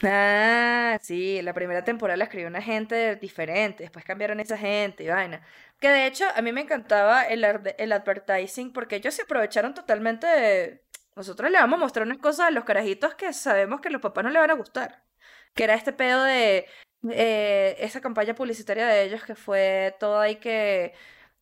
Ah, 0.02 0.98
sí, 1.02 1.42
la 1.44 1.54
primera 1.54 1.84
temporada 1.84 2.18
la 2.18 2.24
escribió 2.26 2.48
una 2.48 2.62
gente 2.62 3.16
diferente, 3.18 3.84
después 3.84 4.06
cambiaron 4.06 4.40
esa 4.40 4.58
gente 4.58 5.04
y 5.04 5.10
vaina. 5.10 5.42
Que 5.80 5.90
de 5.90 6.08
hecho 6.08 6.26
a 6.36 6.42
mí 6.42 6.52
me 6.52 6.62
encantaba 6.62 7.24
el, 7.24 7.44
el 7.78 7.92
advertising 7.92 8.74
porque 8.74 8.96
ellos 8.96 9.14
se 9.14 9.24
aprovecharon 9.24 9.74
totalmente 9.74 10.26
de... 10.28 10.84
Nosotros 11.16 11.52
le 11.52 11.60
vamos 11.60 11.78
a 11.78 11.82
mostrar 11.84 12.06
unas 12.08 12.20
cosas 12.20 12.48
a 12.48 12.52
los 12.52 12.64
carajitos 12.64 13.14
que 13.16 13.34
sabemos 13.34 13.82
que 13.82 13.90
los 13.90 14.02
papás 14.02 14.24
no 14.24 14.30
le 14.32 14.40
van 14.40 14.52
a 14.52 14.56
gustar. 14.56 15.09
Que 15.54 15.64
era 15.64 15.74
este 15.74 15.94
pedo 15.94 16.24
de 16.24 16.66
eh, 17.12 17.76
esa 17.80 18.02
campaña 18.02 18.36
publicitaria 18.36 18.88
de 18.88 19.04
ellos 19.04 19.24
que 19.24 19.36
fue 19.36 19.96
todo 20.00 20.20
ahí 20.20 20.36
que 20.38 20.94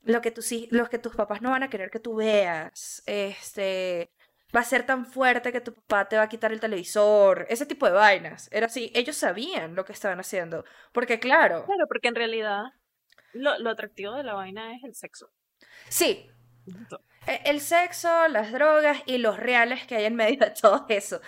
lo 0.04 0.22
que, 0.22 0.32
tus, 0.32 0.52
los 0.72 0.90
que 0.90 1.00
tus 1.00 1.16
papás 1.16 1.42
no 1.42 1.52
van 1.52 1.64
a 1.64 1.70
querer 1.70 1.90
que 1.90 2.00
tú 2.00 2.16
veas. 2.16 3.04
Este, 3.06 4.12
va 4.56 4.62
a 4.62 4.64
ser 4.64 4.86
tan 4.86 5.06
fuerte 5.06 5.52
que 5.52 5.62
tu 5.62 5.74
papá 5.74 6.08
te 6.08 6.18
va 6.18 6.24
a 6.24 6.30
quitar 6.30 6.52
el 6.52 6.60
televisor, 6.60 7.46
ese 7.50 7.66
tipo 7.66 7.86
de 7.86 7.94
vainas. 7.94 8.50
Era 8.52 8.68
así, 8.68 8.92
ellos 8.96 9.18
sabían 9.18 9.76
lo 9.76 9.86
que 9.86 9.94
estaban 9.94 10.20
haciendo, 10.20 10.64
porque 10.94 11.20
claro. 11.20 11.66
Claro, 11.66 11.88
porque 11.88 12.08
en 12.08 12.16
realidad 12.16 12.64
lo, 13.34 13.58
lo 13.60 13.70
atractivo 13.70 14.14
de 14.14 14.24
la 14.24 14.34
vaina 14.34 14.76
es 14.76 14.84
el 14.84 14.96
sexo. 14.96 15.32
Sí. 15.90 16.30
E, 16.66 16.72
el 17.28 17.62
sexo, 17.62 18.28
las 18.28 18.52
drogas 18.52 19.02
y 19.06 19.18
los 19.18 19.38
reales 19.38 19.86
que 19.86 19.96
hay 19.96 20.06
en 20.06 20.16
medio 20.16 20.40
de 20.40 20.52
todo 20.62 20.86
eso. 20.90 21.22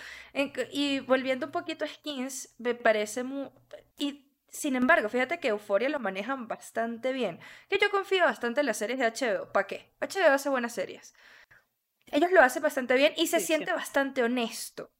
Y 0.72 1.00
volviendo 1.00 1.46
un 1.46 1.52
poquito 1.52 1.84
a 1.84 1.88
Skins, 1.88 2.54
me 2.58 2.74
parece 2.74 3.22
muy... 3.22 3.50
Y 3.98 4.30
sin 4.48 4.74
embargo, 4.76 5.08
fíjate 5.08 5.38
que 5.38 5.48
Euforia 5.48 5.88
lo 5.88 6.00
manejan 6.00 6.48
bastante 6.48 7.12
bien. 7.12 7.38
Que 7.68 7.78
yo 7.78 7.90
confío 7.90 8.24
bastante 8.24 8.60
en 8.60 8.66
las 8.66 8.78
series 8.78 8.98
de 8.98 9.06
HBO. 9.06 9.52
¿Para 9.52 9.66
qué? 9.66 9.92
HBO 10.00 10.32
hace 10.32 10.48
buenas 10.48 10.74
series. 10.74 11.14
Ellos 12.06 12.32
lo 12.32 12.42
hacen 12.42 12.62
bastante 12.62 12.94
bien 12.94 13.12
y 13.16 13.28
se 13.28 13.38
siente 13.38 13.72
bastante 13.72 14.22
honesto. 14.22 14.90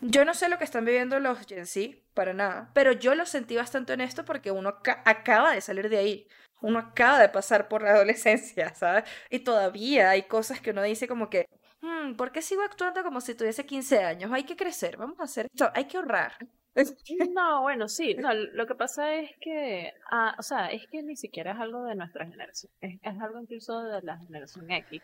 Yo 0.00 0.24
no 0.24 0.34
sé 0.34 0.48
lo 0.48 0.58
que 0.58 0.64
están 0.64 0.84
viviendo 0.84 1.20
los 1.20 1.46
Gen 1.46 1.66
Z, 1.66 1.98
para 2.14 2.32
nada, 2.32 2.70
pero 2.74 2.92
yo 2.92 3.14
lo 3.14 3.26
sentí 3.26 3.56
bastante 3.56 3.92
honesto 3.92 4.24
porque 4.24 4.50
uno 4.50 4.80
acaba 5.04 5.52
de 5.52 5.60
salir 5.60 5.90
de 5.90 5.98
ahí. 5.98 6.28
Uno 6.62 6.78
acaba 6.78 7.18
de 7.18 7.28
pasar 7.28 7.68
por 7.68 7.82
la 7.82 7.90
adolescencia, 7.90 8.74
¿sabes? 8.74 9.04
Y 9.30 9.40
todavía 9.40 10.10
hay 10.10 10.24
cosas 10.24 10.60
que 10.60 10.70
uno 10.70 10.82
dice 10.82 11.08
como 11.08 11.30
que, 11.30 11.46
hmm, 11.80 12.14
¿por 12.14 12.32
qué 12.32 12.42
sigo 12.42 12.62
actuando 12.62 13.02
como 13.02 13.20
si 13.20 13.34
tuviese 13.34 13.66
15 13.66 14.04
años? 14.04 14.32
Hay 14.32 14.44
que 14.44 14.56
crecer, 14.56 14.96
vamos 14.96 15.18
a 15.20 15.24
hacer 15.24 15.46
esto, 15.46 15.70
hay 15.74 15.84
que 15.86 15.96
ahorrar. 15.96 16.32
No, 17.34 17.62
bueno, 17.62 17.88
sí, 17.88 18.14
no, 18.14 18.32
lo 18.32 18.64
que 18.64 18.76
pasa 18.76 19.14
es 19.14 19.32
que, 19.40 19.92
ah, 20.12 20.36
o 20.38 20.42
sea, 20.42 20.70
es 20.70 20.86
que 20.86 21.02
ni 21.02 21.16
siquiera 21.16 21.50
es 21.52 21.58
algo 21.58 21.82
de 21.82 21.96
nuestra 21.96 22.24
generación, 22.24 22.72
es, 22.80 23.00
es 23.02 23.20
algo 23.20 23.40
incluso 23.40 23.82
de 23.82 24.00
la 24.02 24.16
generación 24.18 24.70
X 24.70 25.02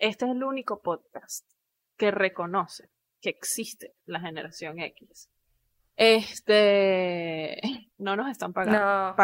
este 0.00 0.24
es 0.24 0.30
el 0.30 0.42
único 0.42 0.80
podcast 0.80 1.46
que 1.98 2.10
reconoce 2.10 2.88
que 3.20 3.28
existe 3.28 3.94
la 4.06 4.18
generación 4.18 4.78
X. 4.78 5.28
Este, 5.94 7.60
no 7.98 8.16
nos 8.16 8.30
están 8.30 8.54
pagando. 8.54 8.80
No, 8.80 9.14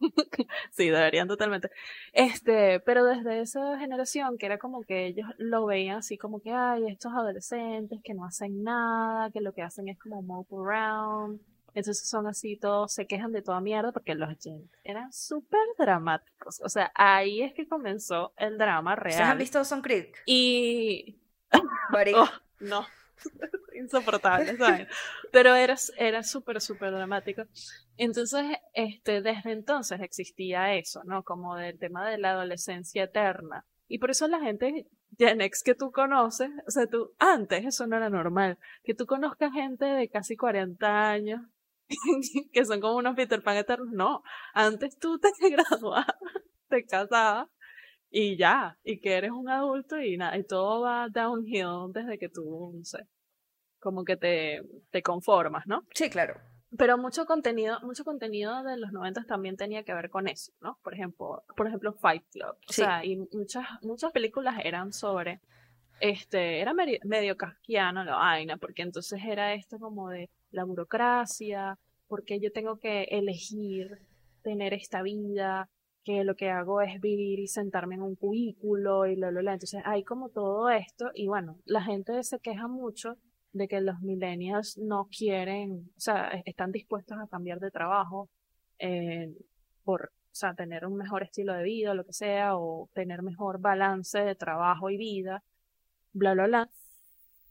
sí, 0.72 0.88
deberían 0.88 1.28
totalmente. 1.28 1.70
Este, 2.12 2.80
pero 2.80 3.04
desde 3.04 3.40
esa 3.40 3.78
generación 3.78 4.38
que 4.38 4.46
era 4.46 4.58
como 4.58 4.82
que 4.82 5.06
ellos 5.06 5.28
lo 5.38 5.66
veían 5.66 5.98
así 5.98 6.18
como 6.18 6.40
que 6.40 6.52
hay 6.52 6.86
estos 6.86 7.12
adolescentes 7.12 8.00
que 8.02 8.14
no 8.14 8.24
hacen 8.24 8.62
nada, 8.62 9.30
que 9.30 9.40
lo 9.40 9.52
que 9.52 9.62
hacen 9.62 9.88
es 9.88 9.98
como 9.98 10.22
mope 10.22 10.54
around, 10.56 11.40
entonces 11.76 12.08
son 12.08 12.26
así, 12.26 12.56
todos 12.56 12.90
se 12.94 13.06
quejan 13.06 13.32
de 13.32 13.42
toda 13.42 13.60
mierda 13.60 13.92
porque 13.92 14.14
los 14.14 14.30
Jens 14.40 14.70
eran 14.82 15.12
súper 15.12 15.60
dramáticos. 15.78 16.58
O 16.62 16.70
sea, 16.70 16.90
ahí 16.94 17.42
es 17.42 17.52
que 17.52 17.68
comenzó 17.68 18.32
el 18.38 18.56
drama 18.56 18.96
real. 18.96 19.16
¿Se 19.16 19.22
han 19.22 19.36
visto 19.36 19.62
Son 19.62 19.82
Creed? 19.82 20.06
Y... 20.24 21.20
oh, 21.52 22.28
no, 22.60 22.86
insoportable, 23.74 24.56
¿sabes? 24.56 24.88
Pero 25.32 25.54
era, 25.54 25.76
era 25.98 26.22
súper, 26.22 26.60
súper 26.60 26.92
dramático. 26.92 27.42
Entonces, 27.96 28.44
este, 28.74 29.22
desde 29.22 29.50
entonces 29.50 30.00
existía 30.00 30.74
eso, 30.74 31.02
¿no? 31.04 31.22
Como 31.22 31.56
del 31.56 31.78
tema 31.78 32.08
de 32.08 32.18
la 32.18 32.32
adolescencia 32.32 33.04
eterna. 33.04 33.64
Y 33.88 33.98
por 33.98 34.10
eso 34.10 34.26
la 34.26 34.40
gente 34.40 34.88
Gen 35.18 35.40
X 35.40 35.62
que 35.62 35.74
tú 35.74 35.92
conoces, 35.92 36.50
o 36.66 36.70
sea, 36.70 36.86
tú, 36.86 37.14
antes 37.18 37.64
eso 37.64 37.86
no 37.86 37.96
era 37.96 38.10
normal, 38.10 38.58
que 38.82 38.94
tú 38.94 39.06
conozcas 39.06 39.52
gente 39.52 39.84
de 39.84 40.08
casi 40.08 40.36
40 40.36 41.10
años 41.10 41.40
que 42.52 42.64
son 42.64 42.80
como 42.80 42.96
unos 42.96 43.14
Peter 43.14 43.42
Pan 43.42 43.56
eternos. 43.56 43.92
No, 43.92 44.22
antes 44.54 44.98
tú 44.98 45.18
te 45.18 45.30
graduabas, 45.50 46.06
te 46.68 46.84
casabas 46.84 47.48
y 48.10 48.36
ya, 48.36 48.78
y 48.84 49.00
que 49.00 49.14
eres 49.14 49.30
un 49.30 49.48
adulto 49.48 50.00
y 50.00 50.16
nada, 50.16 50.36
y 50.38 50.44
todo 50.44 50.82
va 50.82 51.08
downhill 51.08 51.92
desde 51.92 52.18
que 52.18 52.28
tú, 52.28 52.72
no 52.74 52.84
sé, 52.84 53.06
como 53.78 54.04
que 54.04 54.16
te, 54.16 54.62
te 54.90 55.02
conformas, 55.02 55.66
¿no? 55.66 55.84
Sí, 55.94 56.08
claro. 56.10 56.40
Pero 56.76 56.98
mucho 56.98 57.26
contenido, 57.26 57.78
mucho 57.82 58.04
contenido 58.04 58.62
de 58.62 58.76
los 58.76 58.92
90 58.92 59.24
también 59.24 59.56
tenía 59.56 59.84
que 59.84 59.94
ver 59.94 60.10
con 60.10 60.28
eso, 60.28 60.52
¿no? 60.60 60.78
Por 60.82 60.94
ejemplo, 60.94 61.44
por 61.56 61.66
ejemplo 61.68 61.92
Fight 61.92 62.24
Club. 62.32 62.56
O 62.68 62.72
sea, 62.72 63.04
y 63.04 63.16
muchas, 63.32 63.66
muchas 63.82 64.12
películas 64.12 64.56
eran 64.62 64.92
sobre 64.92 65.40
este, 66.00 66.60
era 66.60 66.74
medio, 66.74 66.98
medio 67.04 67.36
casquiano 67.36 68.04
la 68.04 68.16
vaina, 68.16 68.56
porque 68.56 68.82
entonces 68.82 69.20
era 69.24 69.54
esto 69.54 69.78
como 69.78 70.10
de 70.10 70.28
la 70.50 70.64
burocracia, 70.64 71.78
porque 72.08 72.40
yo 72.40 72.52
tengo 72.52 72.78
que 72.78 73.04
elegir 73.04 73.98
tener 74.42 74.74
esta 74.74 75.02
vida, 75.02 75.68
que 76.06 76.22
lo 76.22 76.36
que 76.36 76.50
hago 76.50 76.80
es 76.82 77.00
vivir 77.00 77.40
y 77.40 77.48
sentarme 77.48 77.96
en 77.96 78.02
un 78.02 78.14
cubículo 78.14 79.06
y 79.06 79.16
lo, 79.16 79.32
lo, 79.32 79.42
lo. 79.42 79.50
Entonces 79.50 79.82
hay 79.84 80.04
como 80.04 80.28
todo 80.28 80.70
esto 80.70 81.10
y 81.14 81.26
bueno, 81.26 81.58
la 81.64 81.82
gente 81.82 82.22
se 82.22 82.38
queja 82.38 82.68
mucho 82.68 83.18
de 83.52 83.66
que 83.66 83.80
los 83.80 84.00
millennials 84.02 84.78
no 84.78 85.08
quieren, 85.08 85.90
o 85.96 86.00
sea, 86.00 86.28
e-, 86.28 86.44
están 86.46 86.70
dispuestos 86.70 87.18
a 87.18 87.26
cambiar 87.26 87.58
de 87.58 87.72
trabajo 87.72 88.30
eh, 88.78 89.34
por, 89.82 90.12
o 90.14 90.34
sea, 90.34 90.54
tener 90.54 90.86
un 90.86 90.96
mejor 90.96 91.24
estilo 91.24 91.54
de 91.54 91.64
vida, 91.64 91.92
lo 91.92 92.04
que 92.04 92.12
sea, 92.12 92.56
o 92.56 92.88
tener 92.94 93.22
mejor 93.22 93.60
balance 93.60 94.20
de 94.20 94.36
trabajo 94.36 94.90
y 94.90 94.96
vida, 94.96 95.42
bla, 96.12 96.34
bla, 96.34 96.46
bla. 96.46 96.70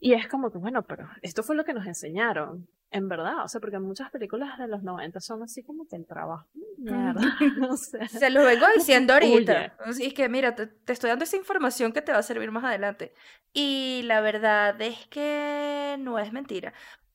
Y 0.00 0.14
es 0.14 0.28
como 0.28 0.50
que, 0.50 0.56
bueno, 0.56 0.82
pero 0.86 1.06
esto 1.20 1.42
fue 1.42 1.56
lo 1.56 1.64
que 1.64 1.74
nos 1.74 1.86
enseñaron. 1.86 2.66
En 2.96 3.08
verdad, 3.08 3.44
o 3.44 3.48
sea, 3.48 3.60
porque 3.60 3.78
muchas 3.78 4.10
películas 4.10 4.58
de 4.58 4.68
los 4.68 4.82
90 4.82 5.20
son 5.20 5.42
así 5.42 5.62
como 5.62 5.86
que 5.86 5.96
el 5.96 6.06
trabajo. 6.06 6.48
Mierda. 6.78 7.20
Se 8.08 8.30
lo 8.30 8.42
vengo 8.42 8.64
diciendo 8.74 9.12
ahorita. 9.12 9.76
Es 10.00 10.14
que, 10.14 10.30
mira, 10.30 10.54
te, 10.54 10.70
estoy 10.90 11.10
dando 11.10 11.24
esa 11.24 11.36
información 11.36 11.92
que 11.92 12.00
te 12.00 12.12
va 12.12 12.18
a 12.18 12.22
servir 12.22 12.50
más 12.50 12.64
adelante. 12.64 13.12
Y 13.52 14.00
la 14.04 14.22
verdad 14.22 14.80
es 14.80 15.06
que 15.08 15.96
no 15.98 16.18
es 16.18 16.32
mentira. 16.32 16.72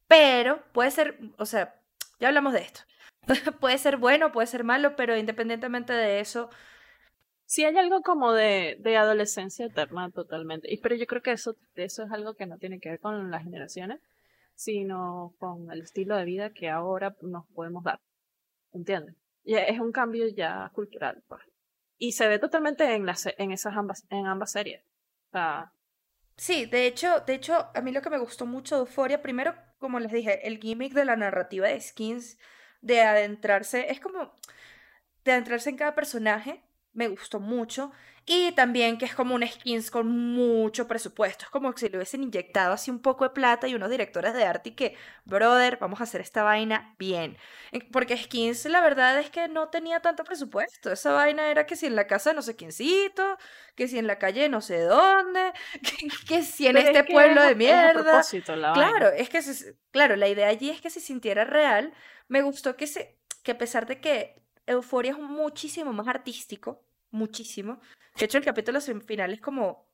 Pero 0.08 0.62
puede 0.72 0.92
ser, 0.92 1.18
o 1.40 1.48
sea, 1.48 1.74
ya 2.20 2.28
hablamos 2.28 2.54
de 2.54 2.60
esto. 2.60 2.82
puede 3.60 3.80
ser 3.80 3.98
bueno, 3.98 4.32
puede 4.32 4.46
ser 4.46 4.64
malo, 4.64 4.96
pero 4.96 5.18
independientemente 5.18 5.94
de 5.94 6.20
eso. 6.20 6.52
Sí 7.48 7.66
hay 7.66 7.76
algo 7.76 8.04
como 8.04 8.34
de, 8.34 8.78
de 8.82 8.98
adolescencia 8.98 9.66
eterna 9.66 10.12
totalmente. 10.12 10.72
Y, 10.72 10.78
pero 10.78 10.94
yo 10.94 11.08
creo 11.08 11.24
que 11.24 11.32
eso, 11.32 11.56
eso 11.74 12.04
es 12.04 12.12
algo 12.12 12.36
que 12.36 12.46
no 12.46 12.60
tiene 12.60 12.80
que 12.80 12.92
ver 12.92 13.00
con 13.00 13.32
las 13.32 13.44
generaciones 13.44 14.00
sino 14.62 15.34
con 15.40 15.72
el 15.72 15.82
estilo 15.82 16.16
de 16.16 16.26
vida 16.26 16.54
que 16.54 16.70
ahora 16.70 17.16
nos 17.22 17.48
podemos 17.48 17.84
dar. 17.84 18.00
¿Entiendes? 18.72 19.16
Es 19.44 19.80
un 19.80 19.92
cambio 19.92 20.28
ya 20.28 20.70
cultural. 20.76 21.24
Pues. 21.28 21.42
Y 21.98 22.12
se 22.12 22.28
ve 22.28 22.38
totalmente 22.38 22.94
en, 22.94 23.08
las, 23.08 23.28
en 23.38 23.52
esas 23.52 23.76
ambas, 23.76 24.06
en 24.12 24.28
ambas 24.28 24.52
series. 24.52 24.84
Sí, 26.38 26.66
de 26.68 26.86
hecho, 26.86 27.22
de 27.22 27.34
hecho, 27.34 27.70
a 27.74 27.82
mí 27.82 27.92
lo 27.92 28.04
que 28.04 28.12
me 28.12 28.20
gustó 28.20 28.46
mucho 28.46 28.76
de 28.76 28.82
Euphoria, 28.82 29.24
primero, 29.24 29.56
como 29.80 30.00
les 30.00 30.12
dije, 30.12 30.48
el 30.48 30.60
gimmick 30.60 30.94
de 30.94 31.06
la 31.06 31.16
narrativa 31.16 31.68
de 31.68 31.82
Skins, 31.82 32.38
de 32.82 33.02
adentrarse, 33.02 33.92
es 33.92 34.00
como 34.00 34.32
de 35.24 35.32
adentrarse 35.32 35.72
en 35.72 35.78
cada 35.78 35.96
personaje, 35.96 36.64
me 36.94 37.08
gustó 37.08 37.40
mucho. 37.40 37.92
Y 38.26 38.52
también 38.52 38.98
que 38.98 39.06
es 39.06 39.16
como 39.16 39.34
un 39.34 39.46
skins 39.46 39.90
con 39.90 40.08
mucho 40.08 40.88
presupuesto. 40.88 41.46
Es 41.46 41.52
como 41.52 41.76
si 41.76 41.90
le 41.90 41.98
hubiesen 41.98 42.22
inyectado 42.22 42.74
así 42.74 42.92
un 42.92 43.02
poco 43.02 43.24
de 43.24 43.32
plata 43.32 43.68
y 43.68 43.74
unos 43.74 43.90
directores 43.90 44.34
de 44.34 44.44
arte 44.44 44.70
y 44.70 44.72
que, 44.74 44.96
brother, 45.26 45.78
vamos 45.78 46.02
a 46.02 46.04
hacer 46.04 46.22
esta 46.22 46.44
vaina 46.44 46.96
bien. 47.00 47.38
Porque 47.92 48.16
skins, 48.18 48.66
la 48.66 48.82
verdad 48.82 49.20
es 49.20 49.32
que 49.32 49.48
no 49.48 49.70
tenía 49.70 50.02
tanto 50.02 50.24
presupuesto. 50.24 50.92
Esa 50.92 51.14
vaina 51.14 51.50
era 51.50 51.66
que 51.66 51.76
si 51.76 51.88
en 51.88 51.96
la 51.96 52.06
casa 52.06 52.34
no 52.34 52.44
sé 52.44 52.56
quiéncito, 52.56 53.38
que 53.76 53.88
si 53.88 53.98
en 53.98 54.06
la 54.06 54.20
calle 54.20 54.50
no 54.50 54.62
sé 54.62 54.82
dónde, 54.82 55.52
que, 56.28 56.44
si 56.44 56.68
en 56.68 56.78
este 56.78 57.04
pueblo 57.04 57.42
de 57.44 57.56
mierda. 57.56 58.22
claro, 58.74 59.10
es 59.10 59.30
que 59.30 59.42
claro, 59.90 60.16
la 60.16 60.28
idea 60.28 60.48
allí 60.48 60.70
es 60.70 60.80
que 60.80 60.92
se 60.92 61.00
sintiera 61.00 61.44
real. 61.44 61.92
Me 62.28 62.44
gustó 62.44 62.76
que 62.76 62.86
se 62.86 63.18
que 63.44 63.52
a 63.52 63.58
pesar 63.58 63.88
de 63.88 64.00
que 64.00 64.42
Euforia 64.68 65.14
es 65.14 65.18
muchísimo 65.18 65.92
más 65.94 66.08
artístico, 66.08 66.86
muchísimo. 67.12 67.80
De 68.18 68.26
hecho, 68.26 68.38
el 68.38 68.46
capítulo 68.46 68.82
final 68.82 69.34
es 69.34 69.42
como, 69.42 69.90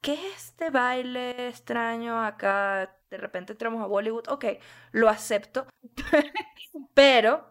¿qué 0.00 0.14
es 0.14 0.48
este 0.48 0.70
baile 0.70 1.48
extraño 1.48 2.22
acá? 2.24 2.96
De 3.10 3.16
repente 3.16 3.52
entramos 3.52 3.82
a 3.82 3.86
Bollywood, 3.86 4.28
ok, 4.28 4.44
lo 4.92 5.08
acepto, 5.08 5.66
pero 6.94 7.46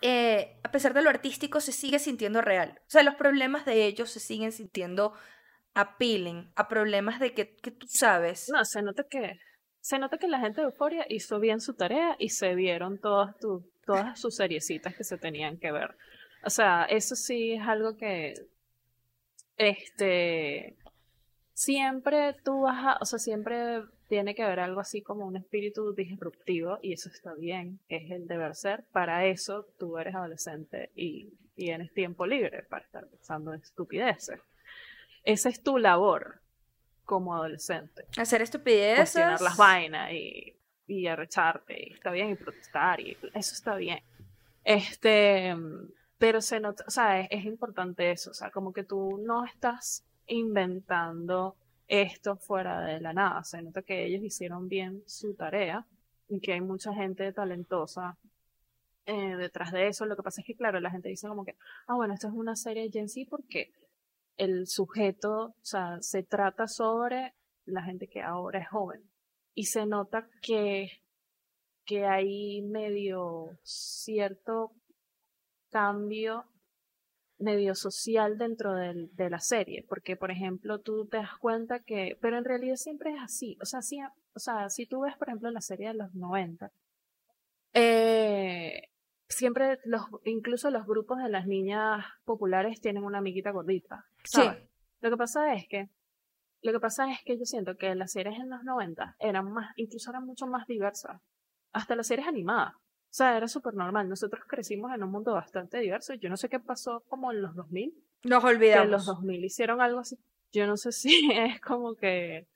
eh, 0.00 0.58
a 0.62 0.70
pesar 0.70 0.94
de 0.94 1.02
lo 1.02 1.10
artístico 1.10 1.60
se 1.60 1.72
sigue 1.72 1.98
sintiendo 1.98 2.40
real. 2.40 2.80
O 2.80 2.90
sea, 2.90 3.02
los 3.02 3.14
problemas 3.14 3.64
de 3.64 3.86
ellos 3.86 4.10
se 4.10 4.20
siguen 4.20 4.52
sintiendo 4.52 5.14
appealing 5.74 6.52
a 6.56 6.68
problemas 6.68 7.20
de 7.20 7.34
que, 7.34 7.56
que 7.56 7.70
tú 7.70 7.86
sabes. 7.88 8.48
No, 8.50 8.64
se 8.64 8.82
nota 8.82 9.04
que 9.04 9.38
se 9.82 9.98
nota 9.98 10.16
que 10.16 10.28
la 10.28 10.38
gente 10.38 10.60
de 10.60 10.68
Euforia 10.68 11.04
hizo 11.08 11.40
bien 11.40 11.60
su 11.60 11.74
tarea 11.74 12.14
y 12.18 12.28
se 12.28 12.54
vieron 12.54 12.98
todas 12.98 13.34
todas 13.84 14.20
sus 14.20 14.36
seriecitas 14.36 14.94
que 14.94 15.02
se 15.02 15.18
tenían 15.18 15.58
que 15.58 15.72
ver. 15.72 15.96
O 16.44 16.50
sea, 16.50 16.84
eso 16.84 17.16
sí 17.16 17.52
es 17.52 17.62
algo 17.66 17.96
que 17.96 18.34
este 19.56 20.76
siempre 21.54 22.34
tú 22.44 22.62
vas 22.62 22.84
a, 22.84 22.98
o 23.00 23.04
sea, 23.04 23.18
siempre 23.18 23.82
tiene 24.08 24.34
que 24.34 24.42
haber 24.42 24.60
algo 24.60 24.80
así 24.80 25.02
como 25.02 25.26
un 25.26 25.36
espíritu 25.36 25.94
disruptivo 25.94 26.78
y 26.82 26.92
eso 26.92 27.08
está 27.08 27.34
bien, 27.34 27.78
es 27.88 28.10
el 28.10 28.26
deber 28.26 28.54
ser. 28.54 28.84
Para 28.92 29.26
eso 29.26 29.66
tú 29.78 29.98
eres 29.98 30.14
adolescente 30.14 30.90
y 30.94 31.30
tienes 31.54 31.92
tiempo 31.92 32.26
libre 32.26 32.64
para 32.64 32.84
estar 32.84 33.06
pensando 33.06 33.54
en 33.54 33.60
estupideces. 33.60 34.40
Esa 35.24 35.48
es 35.48 35.62
tu 35.62 35.78
labor 35.78 36.40
como 37.04 37.34
adolescente. 37.34 38.06
Hacer 38.16 38.42
estupideces. 38.42 38.96
Cuestionar 38.96 39.40
las 39.40 39.56
vainas 39.56 40.12
y 40.12 40.56
y 40.86 41.06
arrecharte, 41.06 41.88
y 41.88 41.92
está 41.94 42.10
bien, 42.10 42.30
y 42.30 42.34
protestar, 42.34 43.00
y 43.00 43.16
eso 43.34 43.54
está 43.54 43.76
bien. 43.76 44.02
Este, 44.64 45.56
pero 46.22 46.40
se 46.40 46.60
nota, 46.60 46.84
o 46.86 46.90
sea, 46.92 47.20
es, 47.22 47.44
importante 47.46 48.12
eso, 48.12 48.30
o 48.30 48.34
sea, 48.34 48.52
como 48.52 48.72
que 48.72 48.84
tú 48.84 49.18
no 49.26 49.44
estás 49.44 50.04
inventando 50.28 51.56
esto 51.88 52.36
fuera 52.36 52.80
de 52.82 53.00
la 53.00 53.12
nada, 53.12 53.42
se 53.42 53.60
nota 53.60 53.82
que 53.82 54.06
ellos 54.06 54.22
hicieron 54.22 54.68
bien 54.68 55.02
su 55.08 55.34
tarea 55.34 55.84
y 56.28 56.38
que 56.38 56.52
hay 56.52 56.60
mucha 56.60 56.94
gente 56.94 57.32
talentosa 57.32 58.16
eh, 59.04 59.34
detrás 59.34 59.72
de 59.72 59.88
eso. 59.88 60.06
Lo 60.06 60.14
que 60.14 60.22
pasa 60.22 60.42
es 60.42 60.46
que, 60.46 60.54
claro, 60.54 60.78
la 60.78 60.92
gente 60.92 61.08
dice 61.08 61.26
como 61.26 61.44
que, 61.44 61.56
ah, 61.88 61.96
bueno, 61.96 62.14
esto 62.14 62.28
es 62.28 62.34
una 62.34 62.54
serie 62.54 62.84
de 62.84 62.92
Gen 62.92 63.08
Z 63.08 63.28
porque 63.28 63.72
el 64.36 64.68
sujeto, 64.68 65.46
o 65.46 65.64
sea, 65.64 66.00
se 66.02 66.22
trata 66.22 66.68
sobre 66.68 67.34
la 67.64 67.82
gente 67.82 68.06
que 68.06 68.22
ahora 68.22 68.60
es 68.60 68.68
joven 68.68 69.02
y 69.54 69.64
se 69.64 69.86
nota 69.86 70.28
que, 70.40 71.02
que 71.84 72.06
hay 72.06 72.62
medio 72.62 73.58
cierto 73.64 74.70
cambio 75.72 76.44
medio 77.38 77.74
social 77.74 78.38
dentro 78.38 78.74
de 78.74 79.30
la 79.30 79.40
serie, 79.40 79.84
porque 79.88 80.16
por 80.16 80.30
ejemplo 80.30 80.80
tú 80.80 81.06
te 81.06 81.16
das 81.16 81.36
cuenta 81.38 81.80
que, 81.80 82.16
pero 82.20 82.38
en 82.38 82.44
realidad 82.44 82.76
siempre 82.76 83.12
es 83.12 83.20
así, 83.20 83.58
o 83.60 83.64
sea, 83.64 83.82
si, 83.82 83.98
o 84.00 84.38
sea, 84.38 84.68
si 84.68 84.86
tú 84.86 85.00
ves 85.00 85.16
por 85.16 85.28
ejemplo 85.28 85.50
la 85.50 85.60
serie 85.60 85.88
de 85.88 85.94
los 85.94 86.14
90, 86.14 86.70
eh, 87.74 88.90
siempre 89.28 89.78
los, 89.84 90.02
incluso 90.24 90.70
los 90.70 90.86
grupos 90.86 91.18
de 91.18 91.30
las 91.30 91.46
niñas 91.46 92.04
populares 92.24 92.80
tienen 92.80 93.02
una 93.02 93.18
amiguita 93.18 93.50
gordita. 93.50 94.06
Sí. 94.24 94.42
Lo 95.00 95.10
que 95.10 95.16
pasa 95.16 95.54
es 95.54 95.66
que 95.68 95.88
lo 96.62 96.70
que 96.70 96.78
pasa 96.78 97.10
es 97.10 97.18
que 97.24 97.36
yo 97.36 97.44
siento 97.44 97.76
que 97.76 97.92
las 97.96 98.12
series 98.12 98.38
en 98.38 98.48
los 98.48 98.62
90 98.62 99.16
eran 99.18 99.50
más, 99.50 99.72
incluso 99.76 100.10
eran 100.10 100.24
mucho 100.24 100.46
más 100.46 100.64
diversas. 100.68 101.20
Hasta 101.72 101.96
las 101.96 102.06
series 102.06 102.28
animadas. 102.28 102.74
O 103.12 103.14
sea, 103.14 103.36
era 103.36 103.46
súper 103.46 103.74
normal. 103.74 104.08
Nosotros 104.08 104.42
crecimos 104.48 104.90
en 104.94 105.02
un 105.02 105.10
mundo 105.10 105.34
bastante 105.34 105.78
diverso. 105.78 106.14
Yo 106.14 106.30
no 106.30 106.38
sé 106.38 106.48
qué 106.48 106.58
pasó 106.58 107.04
como 107.08 107.30
en 107.30 107.42
los 107.42 107.54
2000. 107.54 107.92
Nos 108.24 108.42
olvidamos. 108.42 108.84
en 108.86 108.90
los 108.90 109.04
2000 109.04 109.44
hicieron 109.44 109.82
algo 109.82 110.00
así. 110.00 110.16
Yo 110.50 110.66
no 110.66 110.78
sé 110.78 110.92
si 110.92 111.30
es 111.34 111.60
como 111.60 111.94
que 111.94 112.48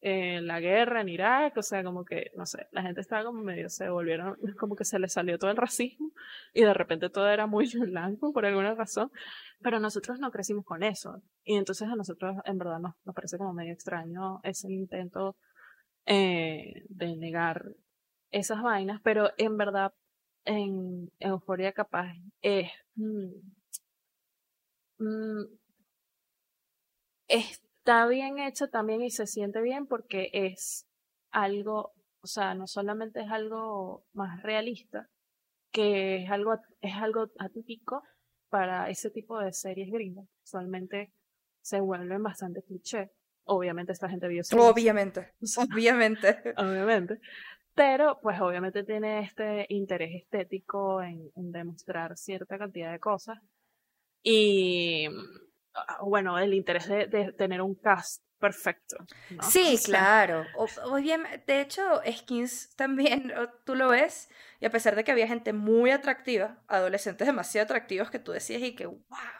eh, 0.00 0.40
la 0.42 0.60
guerra 0.60 1.00
en 1.00 1.08
Irak, 1.08 1.56
o 1.56 1.62
sea, 1.62 1.82
como 1.82 2.04
que, 2.04 2.30
no 2.36 2.46
sé, 2.46 2.68
la 2.70 2.82
gente 2.82 3.00
estaba 3.00 3.24
como 3.24 3.42
medio, 3.42 3.68
se 3.68 3.88
volvieron, 3.88 4.36
como 4.60 4.76
que 4.76 4.84
se 4.84 5.00
les 5.00 5.12
salió 5.12 5.40
todo 5.40 5.50
el 5.50 5.56
racismo 5.56 6.12
y 6.54 6.62
de 6.62 6.72
repente 6.72 7.10
todo 7.10 7.28
era 7.28 7.48
muy 7.48 7.66
blanco 7.90 8.32
por 8.32 8.46
alguna 8.46 8.76
razón, 8.76 9.10
pero 9.60 9.80
nosotros 9.80 10.20
no 10.20 10.30
crecimos 10.30 10.64
con 10.64 10.84
eso 10.84 11.20
y 11.42 11.56
entonces 11.56 11.88
a 11.88 11.96
nosotros 11.96 12.36
en 12.44 12.58
verdad 12.58 12.78
nos, 12.78 12.94
nos 13.04 13.14
parece 13.16 13.38
como 13.38 13.52
medio 13.52 13.72
extraño 13.72 14.38
ese 14.44 14.70
intento 14.70 15.36
eh, 16.04 16.84
de 16.88 17.16
negar 17.16 17.64
esas 18.30 18.62
vainas, 18.62 19.00
pero 19.02 19.30
en 19.38 19.56
verdad 19.56 19.92
en 20.44 21.10
Euforia 21.18 21.72
capaz 21.72 22.14
es... 22.42 22.70
Mm, 22.94 23.30
mm, 24.98 25.44
es 27.28 27.60
está 27.86 28.08
bien 28.08 28.40
hecho 28.40 28.68
también 28.68 29.00
y 29.00 29.10
se 29.10 29.28
siente 29.28 29.60
bien 29.60 29.86
porque 29.86 30.28
es 30.32 30.88
algo, 31.30 31.92
o 32.20 32.26
sea, 32.26 32.52
no 32.54 32.66
solamente 32.66 33.20
es 33.20 33.30
algo 33.30 34.04
más 34.12 34.42
realista, 34.42 35.08
que 35.70 36.24
es 36.24 36.30
algo, 36.30 36.58
es 36.80 36.94
algo 36.94 37.28
atípico 37.38 38.02
para 38.48 38.90
ese 38.90 39.08
tipo 39.10 39.38
de 39.38 39.52
series 39.52 39.92
gringas. 39.92 40.26
Usualmente 40.42 41.12
se 41.62 41.78
vuelven 41.78 42.24
bastante 42.24 42.64
cliché. 42.64 43.12
Obviamente 43.44 43.92
esta 43.92 44.08
gente 44.08 44.26
vio 44.26 44.42
Obviamente, 44.58 45.32
obviamente. 45.54 46.54
obviamente. 46.56 47.20
Pero, 47.76 48.18
pues 48.20 48.40
obviamente 48.40 48.82
tiene 48.82 49.20
este 49.20 49.66
interés 49.68 50.22
estético 50.22 51.00
en 51.00 51.30
demostrar 51.34 52.16
cierta 52.16 52.58
cantidad 52.58 52.90
de 52.90 52.98
cosas. 52.98 53.38
Y 54.22 55.08
Ah, 55.76 55.98
bueno, 56.02 56.38
el 56.38 56.54
interés 56.54 56.88
de, 56.88 57.34
tener 57.36 57.60
un 57.60 57.74
cast 57.74 58.22
perfecto. 58.38 58.96
Sí, 59.42 59.78
claro. 59.84 60.46
O, 60.56 60.96
bien, 60.96 61.24
de 61.46 61.60
hecho, 61.60 61.82
Skins 62.10 62.74
también, 62.76 63.32
tú 63.64 63.74
lo 63.74 63.88
ves, 63.88 64.30
y 64.60 64.66
a 64.66 64.70
pesar 64.70 64.96
de 64.96 65.04
que 65.04 65.12
había 65.12 65.26
gente 65.26 65.52
muy 65.52 65.90
atractiva, 65.90 66.62
adolescentes 66.66 67.26
demasiado 67.26 67.64
atractivos 67.64 68.10
que 68.10 68.18
tú 68.18 68.32
decías 68.32 68.62
y 68.62 68.74
que, 68.74 68.86
wow, 68.86 68.98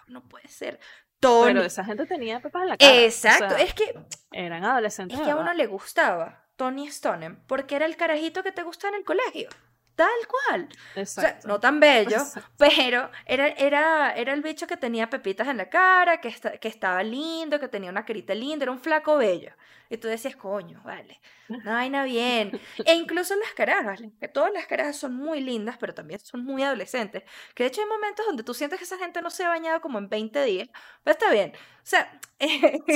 no 0.08 0.28
puede 0.28 0.48
ser. 0.48 0.78
Tony. 1.20 1.54
Pero 1.54 1.62
esa 1.62 1.84
gente 1.84 2.04
tenía 2.04 2.40
pepas 2.40 2.62
en 2.62 2.68
la 2.68 2.76
cara. 2.76 3.02
Exacto, 3.02 3.56
es 3.56 3.72
que... 3.72 3.98
Eran 4.32 4.64
adolescentes. 4.64 5.18
Es 5.18 5.24
que 5.24 5.30
a 5.30 5.36
uno 5.36 5.54
le 5.54 5.66
gustaba 5.66 6.45
Tony 6.56 6.90
Stonem 6.90 7.36
porque 7.46 7.76
era 7.76 7.86
el 7.86 7.96
carajito 7.96 8.42
que 8.42 8.52
te 8.52 8.62
gustaba 8.62 8.94
en 8.94 9.00
el 9.00 9.04
colegio. 9.04 9.48
Tal 9.96 10.08
cual. 10.28 10.68
Exacto. 10.94 11.48
no 11.48 11.58
tan 11.58 11.80
bello, 11.80 12.18
pero 12.58 13.10
era, 13.24 13.48
era, 13.48 14.12
era 14.14 14.34
el 14.34 14.42
bicho 14.42 14.66
que 14.66 14.76
tenía 14.76 15.08
pepitas 15.08 15.48
en 15.48 15.56
la 15.56 15.70
cara, 15.70 16.20
que, 16.20 16.34
que 16.60 16.68
estaba 16.68 17.02
lindo, 17.02 17.58
que 17.58 17.68
tenía 17.68 17.90
una 17.90 18.04
carita 18.04 18.34
linda, 18.34 18.64
era 18.64 18.72
un 18.72 18.78
flaco 18.78 19.16
bello. 19.16 19.52
Y 19.88 19.96
tú 19.96 20.08
decías, 20.08 20.36
coño, 20.36 20.82
vale, 20.84 21.18
no 21.48 21.58
vaina 21.64 22.04
bien. 22.04 22.60
E 22.84 22.94
incluso 22.94 23.34
las 23.36 23.52
carajas, 23.54 24.00
que 24.20 24.28
todas 24.28 24.52
las 24.52 24.66
carajas 24.66 24.96
son 24.96 25.14
muy 25.14 25.40
lindas, 25.40 25.76
pero 25.78 25.94
también 25.94 26.20
son 26.20 26.44
muy 26.44 26.62
adolescentes. 26.62 27.22
Que 27.54 27.64
de 27.64 27.68
hecho 27.68 27.80
hay 27.80 27.88
momentos 27.88 28.26
donde 28.26 28.42
tú 28.42 28.54
sientes 28.54 28.78
que 28.78 28.84
esa 28.84 28.98
gente 28.98 29.22
no 29.22 29.30
se 29.30 29.44
ha 29.44 29.48
bañado 29.48 29.80
como 29.80 29.98
en 29.98 30.08
20 30.08 30.44
días, 30.44 30.68
pero 31.02 31.12
está 31.12 31.30
bien. 31.32 31.52
O 31.54 31.88
sea, 31.88 32.20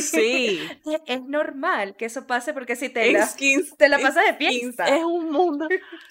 sí. 0.03 0.61
es 1.07 1.23
normal 1.23 1.97
que 1.97 2.07
eso 2.07 2.27
pase 2.27 2.53
porque 2.53 2.77
si 2.77 2.89
te 2.89 3.13
la, 3.13 3.29
te 3.79 3.89
la 3.89 3.99
pasas 3.99 4.27
de 4.27 4.35
fiesta. 4.35 4.85
Es 4.87 5.05
un 5.05 5.31
mundo, 5.31 5.69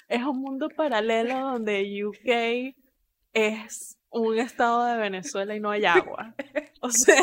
es 0.07 0.23
un 0.23 0.41
mundo 0.41 0.69
paralelo 0.69 1.39
donde 1.39 2.05
UK 2.05 2.75
es 3.33 3.97
un 4.09 4.39
estado 4.39 4.85
de 4.85 4.97
Venezuela 4.97 5.55
y 5.55 5.59
no 5.59 5.71
hay 5.71 5.85
agua. 5.85 6.33
O 6.81 6.89
sea, 6.89 7.21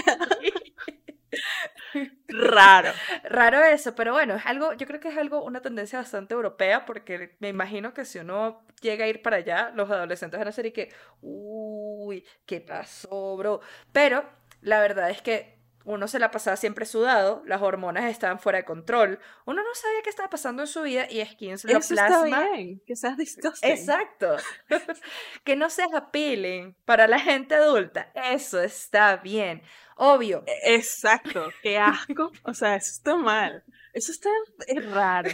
raro. 2.28 2.92
Raro 3.36 3.62
eso, 3.62 3.94
pero 3.94 4.14
bueno, 4.14 4.34
es 4.36 4.46
algo, 4.46 4.72
yo 4.72 4.86
creo 4.86 4.98
que 4.98 5.08
es 5.08 5.18
algo, 5.18 5.44
una 5.44 5.60
tendencia 5.60 5.98
bastante 5.98 6.32
europea, 6.32 6.86
porque 6.86 7.36
me 7.38 7.50
imagino 7.50 7.92
que 7.92 8.06
si 8.06 8.18
uno 8.18 8.64
llega 8.80 9.04
a 9.04 9.08
ir 9.08 9.20
para 9.20 9.36
allá, 9.36 9.72
los 9.74 9.90
adolescentes 9.90 10.38
van 10.38 10.48
a 10.48 10.52
ser 10.52 10.64
y 10.64 10.72
que, 10.72 10.90
uy, 11.20 12.24
¿qué 12.46 12.62
pasó, 12.62 13.36
bro? 13.36 13.60
Pero 13.92 14.24
la 14.62 14.80
verdad 14.80 15.10
es 15.10 15.20
que 15.20 15.55
uno 15.86 16.08
se 16.08 16.18
la 16.18 16.30
pasaba 16.30 16.56
siempre 16.56 16.84
sudado, 16.84 17.42
las 17.46 17.62
hormonas 17.62 18.04
estaban 18.04 18.40
fuera 18.40 18.58
de 18.58 18.64
control, 18.64 19.20
uno 19.46 19.62
no 19.62 19.74
sabía 19.74 20.02
qué 20.02 20.10
estaba 20.10 20.28
pasando 20.28 20.62
en 20.62 20.66
su 20.66 20.82
vida 20.82 21.06
y 21.08 21.24
Skins 21.24 21.64
lo 21.64 21.78
Eso 21.78 21.94
plasma. 21.94 22.26
está 22.26 22.52
bien, 22.52 22.82
que 22.84 22.96
seas 22.96 23.16
disgusting. 23.16 23.70
Exacto. 23.70 24.36
que 25.44 25.54
no 25.56 25.70
seas 25.70 25.94
appealing 25.94 26.76
para 26.84 27.06
la 27.06 27.20
gente 27.20 27.54
adulta. 27.54 28.10
Eso 28.14 28.60
está 28.60 29.16
bien. 29.16 29.62
Obvio. 29.96 30.42
E, 30.46 30.74
Exacto, 30.74 31.48
qué 31.62 31.78
asco. 31.78 32.32
O 32.42 32.52
sea, 32.52 32.74
eso 32.74 32.90
está 32.90 33.16
mal. 33.16 33.64
Eso 33.92 34.10
está 34.10 34.28
es 34.66 34.90
raro. 34.90 35.30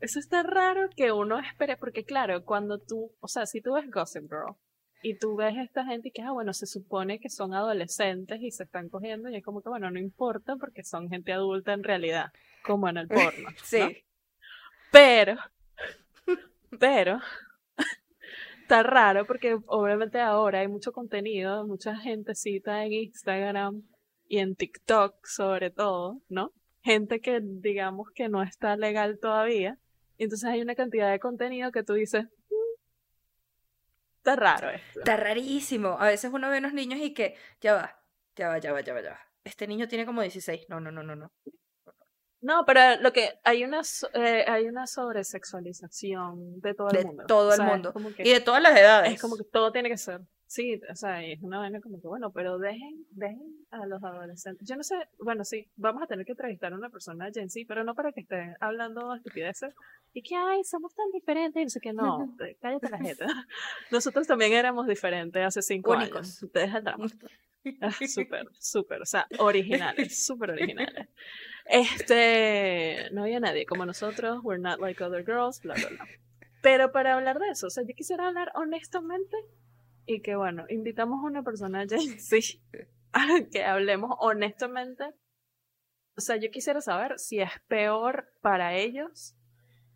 Eso 0.00 0.18
está 0.18 0.42
raro 0.42 0.88
que 0.96 1.12
uno 1.12 1.38
espere, 1.38 1.76
porque 1.76 2.04
claro, 2.04 2.44
cuando 2.46 2.78
tú, 2.78 3.14
o 3.20 3.28
sea, 3.28 3.44
si 3.44 3.60
tú 3.60 3.74
ves 3.74 3.90
Gossip 3.90 4.22
Girl 4.22 4.56
y 5.02 5.16
tú 5.18 5.36
ves 5.36 5.56
a 5.56 5.62
esta 5.62 5.84
gente 5.84 6.08
y 6.08 6.10
que, 6.12 6.22
ah, 6.22 6.32
bueno, 6.32 6.52
se 6.52 6.66
supone 6.66 7.18
que 7.18 7.30
son 7.30 7.54
adolescentes 7.54 8.40
y 8.42 8.50
se 8.50 8.64
están 8.64 8.88
cogiendo 8.88 9.30
y 9.30 9.36
es 9.36 9.44
como 9.44 9.62
que, 9.62 9.68
bueno, 9.68 9.90
no 9.90 9.98
importa 9.98 10.56
porque 10.56 10.84
son 10.84 11.08
gente 11.08 11.32
adulta 11.32 11.72
en 11.72 11.82
realidad, 11.82 12.32
como 12.62 12.88
en 12.88 12.98
el 12.98 13.08
porno. 13.08 13.22
¿no? 13.50 13.56
Sí. 13.62 14.04
Pero, 14.92 15.36
pero, 16.78 17.18
está 18.62 18.82
raro 18.82 19.26
porque 19.26 19.58
obviamente 19.66 20.20
ahora 20.20 20.60
hay 20.60 20.68
mucho 20.68 20.92
contenido, 20.92 21.66
mucha 21.66 21.96
gentecita 21.96 22.84
en 22.84 22.92
Instagram 22.92 23.82
y 24.28 24.38
en 24.38 24.54
TikTok 24.54 25.14
sobre 25.26 25.70
todo, 25.70 26.20
¿no? 26.28 26.52
Gente 26.82 27.20
que 27.20 27.40
digamos 27.42 28.08
que 28.14 28.28
no 28.28 28.42
está 28.42 28.76
legal 28.76 29.18
todavía. 29.20 29.76
Y 30.18 30.24
entonces 30.24 30.48
hay 30.48 30.60
una 30.60 30.74
cantidad 30.74 31.10
de 31.10 31.18
contenido 31.18 31.72
que 31.72 31.82
tú 31.82 31.94
dices, 31.94 32.24
"Mm, 32.24 32.28
está 34.20 34.36
raro 34.36 34.70
esto. 34.70 35.00
Está 35.00 35.16
rarísimo. 35.16 35.96
A 35.98 36.06
veces 36.06 36.30
uno 36.32 36.48
ve 36.50 36.58
unos 36.58 36.72
niños 36.74 37.00
y 37.00 37.12
que, 37.14 37.36
ya 37.60 37.74
va, 37.74 38.02
ya 38.36 38.48
va, 38.48 38.58
ya 38.58 38.72
va, 38.72 38.80
ya 38.80 38.94
va, 38.94 39.00
ya 39.02 39.10
va. 39.10 39.20
Este 39.44 39.66
niño 39.66 39.88
tiene 39.88 40.06
como 40.06 40.20
16. 40.20 40.66
No, 40.68 40.80
no, 40.80 40.90
no, 40.92 41.02
no, 41.02 41.16
no. 41.16 41.32
No, 42.42 42.64
pero 42.64 43.00
lo 43.02 43.12
que 43.12 43.38
hay 43.44 43.64
una 43.64 43.82
eh, 44.14 44.44
hay 44.48 44.66
una 44.66 44.86
sobresexualización 44.86 46.60
de 46.60 46.74
todo 46.74 46.88
el 46.90 46.96
De 46.96 47.04
mundo. 47.04 47.24
todo 47.26 47.48
O 47.48 47.52
el 47.52 47.56
sea, 47.56 47.66
mundo. 47.66 47.92
Y 48.18 48.30
de 48.32 48.40
todas 48.40 48.62
las 48.62 48.78
edades. 48.78 49.14
Es 49.14 49.20
como 49.20 49.36
que 49.36 49.44
todo 49.44 49.72
tiene 49.72 49.90
que 49.90 49.98
ser. 49.98 50.20
Sí, 50.50 50.80
o 50.90 50.96
sea, 50.96 51.24
es 51.24 51.40
una 51.42 51.58
vaina 51.60 51.80
como 51.80 52.00
que, 52.00 52.08
bueno, 52.08 52.32
pero 52.32 52.58
dejen, 52.58 53.06
dejen 53.12 53.54
a 53.70 53.86
los 53.86 54.02
adolescentes. 54.02 54.66
Yo 54.68 54.74
no 54.74 54.82
sé, 54.82 54.96
bueno, 55.20 55.44
sí, 55.44 55.70
vamos 55.76 56.02
a 56.02 56.08
tener 56.08 56.26
que 56.26 56.32
entrevistar 56.32 56.72
a 56.72 56.76
una 56.76 56.90
persona 56.90 57.30
Gen 57.32 57.48
Z, 57.48 57.66
pero 57.68 57.84
no 57.84 57.94
para 57.94 58.10
que 58.10 58.22
esté 58.22 58.56
hablando 58.58 59.14
estupideces 59.14 59.72
y 60.12 60.22
que, 60.22 60.34
ay, 60.34 60.64
somos 60.64 60.92
tan 60.96 61.08
diferentes, 61.12 61.60
y 61.60 61.64
no 61.66 61.70
sé 61.70 61.80
qué, 61.80 61.92
no, 61.92 62.34
te- 62.36 62.56
cállate 62.60 62.90
la 62.90 62.98
jeta. 62.98 63.26
Nosotros 63.92 64.26
también 64.26 64.52
éramos 64.52 64.88
diferentes 64.88 65.40
hace 65.40 65.62
cinco 65.62 65.92
Únicos. 65.92 66.16
años. 66.16 66.42
Ustedes 66.42 66.74
el 66.74 66.82
drama. 66.82 67.06
Súper, 68.08 68.48
súper, 68.58 69.02
o 69.02 69.06
sea, 69.06 69.28
originales, 69.38 70.18
súper 70.26 70.50
originales. 70.50 71.08
Este, 71.64 73.08
no 73.12 73.22
había 73.22 73.38
nadie 73.38 73.66
como 73.66 73.86
nosotros, 73.86 74.40
we're 74.42 74.60
not 74.60 74.80
like 74.80 75.00
other 75.04 75.24
girls, 75.24 75.60
bla, 75.60 75.74
bla, 75.74 75.90
bla. 75.90 76.06
Pero 76.60 76.90
para 76.90 77.14
hablar 77.14 77.38
de 77.38 77.50
eso, 77.50 77.68
o 77.68 77.70
sea, 77.70 77.84
yo 77.86 77.94
quisiera 77.94 78.26
hablar 78.26 78.50
honestamente 78.56 79.36
y 80.14 80.20
que, 80.22 80.34
bueno, 80.36 80.64
invitamos 80.68 81.22
a 81.22 81.26
una 81.26 81.42
persona 81.42 81.86
Z 81.88 82.58
a 83.12 83.26
que 83.50 83.64
hablemos 83.64 84.16
honestamente. 84.20 85.04
O 86.16 86.20
sea, 86.20 86.36
yo 86.36 86.50
quisiera 86.50 86.80
saber 86.80 87.18
si 87.18 87.40
es 87.40 87.50
peor 87.68 88.28
para 88.40 88.74
ellos, 88.74 89.34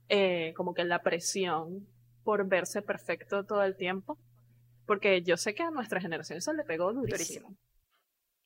eh, 0.09 0.53
como 0.57 0.73
que 0.75 0.85
la 0.85 1.03
presión 1.03 1.87
por 2.23 2.47
verse 2.49 2.81
perfecto 2.83 3.45
todo 3.45 3.62
el 3.62 3.77
tiempo. 3.77 4.19
Porque 4.87 5.23
yo 5.23 5.37
sé 5.37 5.55
que 5.55 5.62
a 5.62 5.71
nuestra 5.71 6.01
generación 6.01 6.39
eso 6.39 6.53
le 6.53 6.65
pegó 6.65 6.93
durísimo. 6.93 7.49
O 7.49 7.57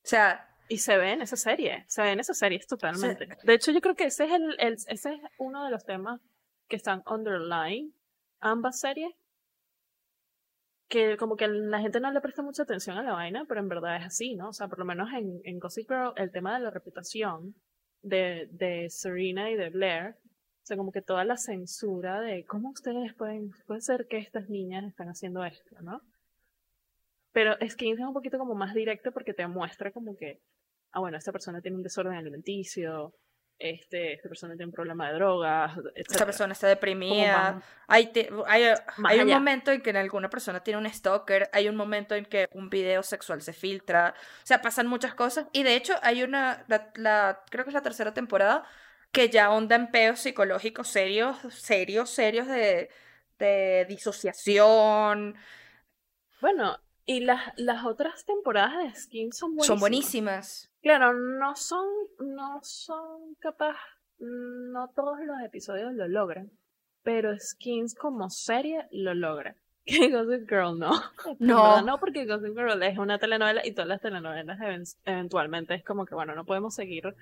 sea, 0.08 0.44
Y 0.70 0.78
se 0.78 0.96
ve 0.98 1.12
en 1.12 1.22
esa 1.22 1.36
serie, 1.36 1.84
se 1.88 2.02
ve 2.02 2.12
en 2.12 2.20
esas 2.20 2.38
series 2.38 2.66
totalmente. 2.66 3.26
De 3.42 3.54
hecho, 3.54 3.72
yo 3.72 3.80
creo 3.80 3.94
que 3.94 4.04
ese 4.04 4.24
es, 4.26 4.32
el, 4.32 4.54
el- 4.60 4.74
ese 4.74 5.14
es 5.14 5.20
uno 5.38 5.64
de 5.64 5.70
los 5.70 5.84
temas 5.84 6.20
que 6.68 6.76
están 6.76 7.02
underlying 7.06 7.92
ambas 8.40 8.78
series. 8.80 9.12
Que 10.88 11.16
como 11.16 11.36
que 11.36 11.48
la 11.48 11.80
gente 11.80 12.00
no 12.00 12.10
le 12.10 12.20
presta 12.20 12.42
mucha 12.42 12.62
atención 12.62 12.96
a 12.96 13.02
la 13.02 13.12
vaina, 13.12 13.44
pero 13.46 13.60
en 13.60 13.68
verdad 13.68 13.96
es 13.96 14.06
así, 14.06 14.34
¿no? 14.34 14.48
O 14.48 14.52
sea, 14.52 14.68
por 14.68 14.78
lo 14.78 14.84
menos 14.84 15.10
en, 15.12 15.40
en 15.44 15.58
Gossip 15.58 15.88
Girl, 15.88 16.12
el 16.16 16.30
tema 16.32 16.54
de 16.56 16.64
la 16.64 16.70
reputación 16.70 17.54
de, 18.02 18.48
de 18.52 18.88
Serena 18.88 19.50
y 19.50 19.56
de 19.56 19.70
Blair, 19.70 20.16
o 20.16 20.66
sea, 20.68 20.76
como 20.76 20.92
que 20.92 21.02
toda 21.02 21.24
la 21.24 21.36
censura 21.36 22.20
de 22.20 22.44
cómo 22.44 22.70
ustedes 22.70 23.14
pueden, 23.14 23.50
puede 23.66 23.80
ser 23.80 24.06
que 24.06 24.18
estas 24.18 24.48
niñas 24.48 24.84
están 24.84 25.08
haciendo 25.08 25.44
esto, 25.44 25.80
¿no? 25.82 26.02
Pero 27.32 27.54
Skins 27.66 28.00
es 28.00 28.06
un 28.06 28.14
poquito 28.14 28.38
como 28.38 28.54
más 28.54 28.74
directo 28.74 29.12
porque 29.12 29.34
te 29.34 29.46
muestra 29.46 29.92
como 29.92 30.16
que, 30.16 30.40
ah, 30.92 31.00
bueno, 31.00 31.16
esta 31.16 31.32
persona 31.32 31.60
tiene 31.60 31.76
un 31.76 31.82
desorden 31.82 32.14
alimenticio, 32.14 33.14
este, 33.58 34.12
esta 34.14 34.28
persona 34.28 34.52
tiene 34.54 34.66
un 34.66 34.72
problema 34.72 35.08
de 35.08 35.14
drogas, 35.14 35.72
esta 35.76 35.90
etcétera. 35.96 36.26
persona 36.26 36.52
está 36.52 36.68
deprimida. 36.68 37.52
más- 37.54 37.64
Hay, 37.88 38.06
te- 38.12 38.30
hay, 38.46 38.64
hay 39.04 39.20
un 39.20 39.28
momento 39.28 39.72
en 39.72 39.82
que 39.82 39.90
alguna 39.90 40.30
persona 40.30 40.62
tiene 40.62 40.78
un 40.78 40.88
stalker, 40.92 41.50
hay 41.52 41.68
un 41.68 41.74
momento 41.76 42.14
en 42.14 42.24
que 42.24 42.48
un 42.52 42.70
video 42.70 43.02
sexual 43.02 43.42
se 43.42 43.52
filtra, 43.52 44.14
o 44.42 44.46
sea, 44.46 44.62
pasan 44.62 44.86
muchas 44.86 45.14
cosas 45.14 45.46
y 45.52 45.62
de 45.64 45.74
hecho 45.74 45.94
hay 46.02 46.22
una, 46.22 46.64
la, 46.68 46.90
la- 46.96 47.42
creo 47.50 47.64
que 47.64 47.70
es 47.70 47.74
la 47.74 47.82
tercera 47.82 48.14
temporada, 48.14 48.64
que 49.10 49.28
ya 49.30 49.50
onda 49.50 49.74
en 49.74 49.90
peos 49.90 50.20
psicológicos 50.20 50.86
serios, 50.88 51.38
serios, 51.52 52.10
serios 52.10 52.46
de, 52.46 52.90
de 53.38 53.86
disociación, 53.88 55.34
Bueno, 56.40 56.78
y 57.06 57.20
las, 57.20 57.40
las 57.56 57.84
otras 57.84 58.24
temporadas 58.26 58.84
de 58.84 59.00
Skins 59.00 59.38
son 59.38 59.50
buenísimas. 59.56 59.66
son 59.66 59.80
buenísimas. 59.80 60.70
Claro, 60.88 61.12
no 61.12 61.54
son, 61.54 61.84
no 62.20 62.60
son 62.62 63.34
capaz, 63.40 63.76
no 64.20 64.88
todos 64.96 65.18
los 65.20 65.38
episodios 65.42 65.92
lo 65.92 66.08
logran, 66.08 66.50
pero 67.02 67.38
Skins 67.38 67.94
como 67.94 68.30
serie 68.30 68.86
lo 68.90 69.12
logra. 69.12 69.54
Que 69.84 70.08
Gossip 70.10 70.48
Girl 70.48 70.78
no. 70.78 70.92
No. 71.40 71.82
no, 71.82 71.98
porque 71.98 72.24
Gossip 72.24 72.54
Girl 72.56 72.82
es 72.82 72.96
una 72.96 73.18
telenovela 73.18 73.66
y 73.66 73.72
todas 73.72 73.88
las 73.88 74.00
telenovelas 74.00 74.58
even- 74.60 74.84
eventualmente 75.04 75.74
es 75.74 75.84
como 75.84 76.06
que, 76.06 76.14
bueno, 76.14 76.34
no 76.34 76.44
podemos 76.46 76.74
seguir 76.74 77.14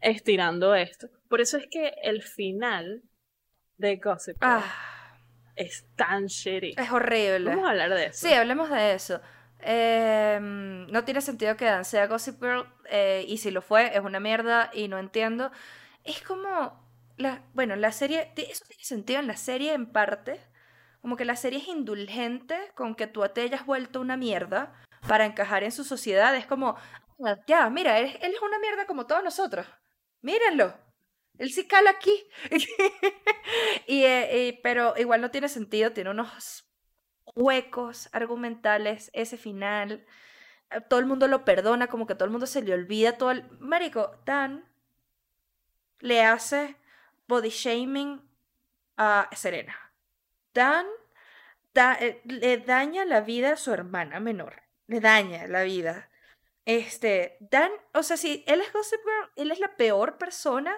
estirando 0.00 0.74
esto. 0.74 1.08
Por 1.28 1.40
eso 1.40 1.58
es 1.58 1.66
que 1.68 1.94
el 2.02 2.22
final 2.22 3.02
de 3.76 3.96
Gossip 3.96 4.36
Girl 4.40 4.62
Ah, 4.64 5.18
es 5.56 5.86
tan 5.96 6.26
shitty. 6.26 6.74
es 6.76 6.90
horrible. 6.90 7.50
Vamos 7.50 7.66
a 7.66 7.70
hablar 7.70 7.90
de 7.94 8.06
eso. 8.06 8.26
Sí, 8.26 8.34
hablemos 8.34 8.68
de 8.70 8.94
eso. 8.94 9.20
Em, 9.62 10.86
no 10.90 11.04
tiene 11.04 11.20
sentido 11.20 11.56
que 11.56 11.64
Dan 11.66 11.84
sea 11.84 12.06
Gossip 12.06 12.40
Girl, 12.42 12.66
eh, 12.90 13.24
y 13.28 13.38
si 13.38 13.50
lo 13.50 13.62
fue, 13.62 13.94
es 13.96 14.00
una 14.04 14.20
mierda 14.20 14.70
y 14.72 14.88
no 14.88 14.98
entiendo. 14.98 15.50
Es 16.04 16.22
como, 16.22 16.82
la, 17.16 17.42
bueno, 17.54 17.76
la 17.76 17.92
serie, 17.92 18.32
eso 18.36 18.64
tiene 18.68 18.84
sentido 18.84 19.20
en 19.20 19.26
la 19.26 19.36
serie 19.36 19.74
en 19.74 19.86
parte, 19.92 20.40
como 21.02 21.16
que 21.16 21.24
la 21.24 21.36
serie 21.36 21.60
es 21.60 21.68
indulgente 21.68 22.56
con 22.74 22.94
que 22.94 23.06
tú 23.06 23.22
te 23.34 23.42
hayas 23.42 23.66
vuelto 23.66 24.00
una 24.00 24.16
mierda 24.16 24.74
para 25.08 25.24
encajar 25.26 25.64
en 25.64 25.72
su 25.72 25.84
sociedad. 25.84 26.34
Es 26.36 26.46
como, 26.46 26.76
"Ah, 27.24 27.36
ya, 27.46 27.68
mira, 27.70 27.98
él, 27.98 28.18
es 28.20 28.42
una 28.42 28.58
mierda 28.58 28.86
como 28.86 29.06
todos 29.06 29.22
nosotros. 29.24 29.66
Mírenlo. 30.22 30.74
Él 31.38 31.50
sí 31.52 31.66
cala 31.66 31.90
aquí. 31.90 32.12
eh, 33.86 34.48
y- 34.58 34.60
pero 34.62 34.94
igual 34.96 35.20
no 35.20 35.30
tiene 35.30 35.48
sentido, 35.48 35.92
tiene 35.92 36.10
unos 36.10 36.69
huecos 37.34 38.08
argumentales, 38.12 39.10
ese 39.12 39.36
final. 39.36 40.04
eh, 40.70 40.80
Todo 40.88 41.00
el 41.00 41.06
mundo 41.06 41.28
lo 41.28 41.44
perdona, 41.44 41.86
como 41.88 42.06
que 42.06 42.14
todo 42.14 42.24
el 42.26 42.30
mundo 42.30 42.46
se 42.46 42.62
le 42.62 42.74
olvida 42.74 43.18
todo 43.18 43.30
el... 43.30 43.44
Marico, 43.60 44.16
Dan 44.24 44.64
le 46.00 46.22
hace 46.22 46.76
body 47.28 47.50
shaming 47.50 48.20
a 48.96 49.28
Serena. 49.34 49.74
Dan 50.54 50.86
da- 51.74 51.98
eh, 52.00 52.20
le 52.24 52.58
daña 52.58 53.04
la 53.04 53.20
vida 53.20 53.52
a 53.52 53.56
su 53.56 53.72
hermana 53.72 54.20
menor. 54.20 54.62
Le 54.86 55.00
daña 55.00 55.46
la 55.46 55.62
vida. 55.62 56.08
Este, 56.64 57.36
Dan, 57.40 57.70
o 57.94 58.02
sea, 58.02 58.16
si 58.16 58.44
él 58.46 58.60
es 58.60 58.72
Gossip 58.72 59.00
Girl, 59.04 59.30
él 59.36 59.50
es 59.50 59.60
la 59.60 59.76
peor 59.76 60.18
persona 60.18 60.76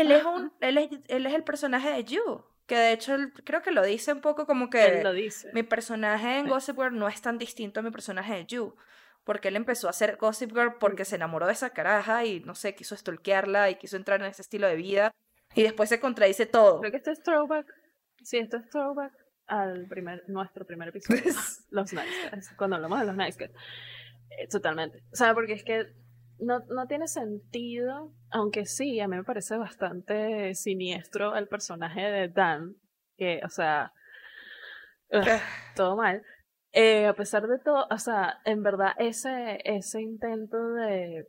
él 0.00 0.12
es, 0.12 0.24
un, 0.24 0.52
él, 0.60 0.78
es, 0.78 0.90
él 1.08 1.26
es 1.26 1.34
el 1.34 1.44
personaje 1.44 1.90
de 1.90 2.04
You, 2.04 2.44
que 2.68 2.76
de 2.76 2.92
hecho 2.92 3.14
él- 3.16 3.32
creo 3.44 3.62
que 3.62 3.72
lo 3.72 3.82
dice 3.82 4.12
un 4.12 4.20
poco 4.20 4.46
como 4.46 4.66
Él 4.66 4.70
que 4.70 5.02
lo 5.02 5.12
dice. 5.12 5.50
mi 5.52 5.64
personaje 5.64 6.38
en 6.38 6.44
Sí. 6.44 6.50
Gossip 6.50 6.76
Girl 6.76 6.96
no 6.96 7.08
es 7.08 7.20
tan 7.20 7.38
distinto 7.38 7.80
a 7.80 7.82
mi 7.82 7.90
personaje 7.90 8.34
de 8.34 8.46
You, 8.46 8.76
porque 9.24 9.48
él 9.48 9.56
empezó 9.56 9.88
a 9.88 9.90
hacer 9.90 10.16
Gossip 10.16 10.52
Girl 10.52 10.74
porque 10.78 11.04
se 11.04 11.16
enamoró 11.16 11.46
de 11.46 11.54
esa 11.54 11.70
caraja 11.70 12.24
y 12.24 12.40
no 12.40 12.54
sé, 12.54 12.74
quiso 12.76 12.94
stalkearla 12.96 13.70
y 13.70 13.74
quiso 13.76 13.96
entrar 13.96 14.20
en 14.20 14.26
ese 14.26 14.42
estilo 14.42 14.68
de 14.68 14.76
vida 14.76 15.10
y 15.54 15.62
después 15.64 15.88
se 15.88 15.98
contradice 15.98 16.46
todo. 16.46 16.78
Creo 16.80 16.90
que 16.92 16.98
esto 16.98 17.10
es 17.10 17.22
throwback. 17.22 17.66
Sí, 18.22 18.36
esto 18.38 18.58
es 18.58 18.68
throwback 18.70 19.12
al 19.46 19.86
primer, 19.88 20.22
nuestro 20.28 20.66
primer 20.66 20.88
episodio. 20.88 21.22
los 21.70 21.92
Nice 21.92 22.30
Guys. 22.32 22.52
Cuando 22.56 22.76
hablamos 22.76 23.00
de 23.00 23.06
los 23.06 23.16
Nice 23.16 23.38
Guys. 23.38 23.50
Eh, 24.38 24.46
totalmente. 24.48 25.02
O 25.10 25.16
sea, 25.16 25.32
porque 25.34 25.54
es 25.54 25.64
que 25.64 25.86
no, 26.40 26.60
no 26.68 26.86
tiene 26.86 27.08
sentido, 27.08 28.12
aunque 28.30 28.66
sí, 28.66 29.00
a 29.00 29.08
mí 29.08 29.16
me 29.16 29.24
parece 29.24 29.56
bastante 29.56 30.54
siniestro 30.54 31.36
el 31.36 31.48
personaje 31.48 32.00
de 32.00 32.28
Dan, 32.28 32.76
que, 33.16 33.40
o 33.44 33.48
sea, 33.48 33.92
ugh, 35.10 35.40
todo 35.74 35.96
mal. 35.96 36.22
Eh, 36.72 37.06
a 37.06 37.14
pesar 37.14 37.46
de 37.46 37.58
todo, 37.58 37.86
o 37.90 37.98
sea, 37.98 38.40
en 38.44 38.62
verdad 38.62 38.92
ese, 38.98 39.58
ese 39.64 40.02
intento 40.02 40.72
de, 40.74 41.26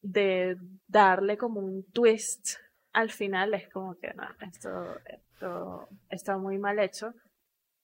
de 0.00 0.56
darle 0.88 1.36
como 1.36 1.60
un 1.60 1.84
twist 1.92 2.56
al 2.92 3.10
final 3.10 3.54
es 3.54 3.68
como 3.70 3.96
que 3.96 4.12
no, 4.14 4.24
esto, 4.40 4.98
esto 5.06 5.88
está 6.08 6.36
muy 6.36 6.58
mal 6.58 6.78
hecho. 6.78 7.14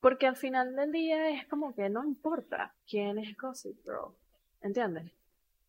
Porque 0.01 0.27
al 0.27 0.37
final 0.37 0.77
del 0.77 0.93
día 0.93 1.31
es 1.31 1.49
como 1.49 1.75
que 1.75 1.89
no 1.89 2.05
importa 2.05 2.75
quién 2.87 3.19
es 3.19 3.37
Gossip 3.37 3.77
Girl. 3.83 4.15
¿Entiendes? 4.61 5.13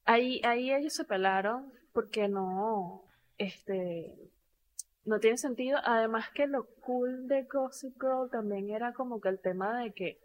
Ahí, 0.09 0.41
ahí 0.43 0.73
ellos 0.73 0.93
se 0.93 1.05
pelaron 1.05 1.71
porque 1.93 2.27
no, 2.27 3.03
este, 3.37 4.17
no 5.05 5.19
tiene 5.19 5.37
sentido. 5.37 5.77
Además 5.83 6.31
que 6.31 6.47
lo 6.47 6.65
cool 6.81 7.27
de 7.27 7.43
Gossip 7.43 7.93
Girl 8.01 8.27
también 8.31 8.71
era 8.71 8.91
como 8.91 9.21
que 9.21 9.29
el 9.29 9.37
tema 9.37 9.77
de 9.77 9.91
que 9.91 10.19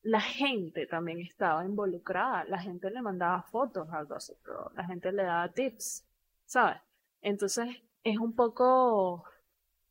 la 0.00 0.22
gente 0.22 0.86
también 0.86 1.20
estaba 1.20 1.66
involucrada. 1.66 2.44
La 2.44 2.62
gente 2.62 2.90
le 2.90 3.02
mandaba 3.02 3.42
fotos 3.42 3.92
a 3.92 4.04
Gossip 4.04 4.38
Girl, 4.42 4.74
la 4.74 4.86
gente 4.86 5.12
le 5.12 5.24
daba 5.24 5.52
tips, 5.52 6.06
¿sabes? 6.46 6.78
Entonces 7.20 7.76
es 8.02 8.16
un 8.16 8.34
poco 8.34 9.24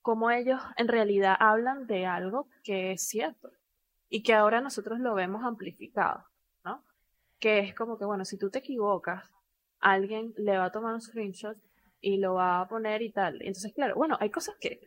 como 0.01 0.31
ellos 0.31 0.59
en 0.75 0.87
realidad 0.87 1.35
hablan 1.39 1.85
de 1.85 2.07
algo 2.07 2.47
que 2.63 2.93
es 2.93 3.07
cierto 3.07 3.51
y 4.09 4.23
que 4.23 4.33
ahora 4.33 4.59
nosotros 4.59 4.99
lo 4.99 5.13
vemos 5.13 5.43
amplificado. 5.43 6.25
Que 7.39 7.59
es 7.59 7.75
como 7.75 7.97
que, 7.97 8.05
bueno, 8.05 8.25
si 8.25 8.37
tú 8.37 8.49
te 8.49 8.59
equivocas, 8.59 9.29
alguien 9.79 10.33
le 10.37 10.57
va 10.57 10.65
a 10.65 10.71
tomar 10.71 10.93
un 10.93 11.01
screenshot 11.01 11.57
y 12.01 12.17
lo 12.17 12.35
va 12.35 12.61
a 12.61 12.67
poner 12.67 13.01
y 13.01 13.11
tal. 13.11 13.41
Entonces, 13.41 13.73
claro, 13.73 13.95
bueno, 13.95 14.17
hay 14.19 14.29
cosas 14.29 14.55
que, 14.59 14.79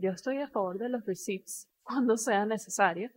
yo 0.00 0.10
estoy 0.10 0.38
a 0.38 0.48
favor 0.48 0.78
de 0.78 0.88
los 0.88 1.04
receipts 1.04 1.68
cuando 1.82 2.16
sea 2.16 2.46
necesario. 2.46 3.10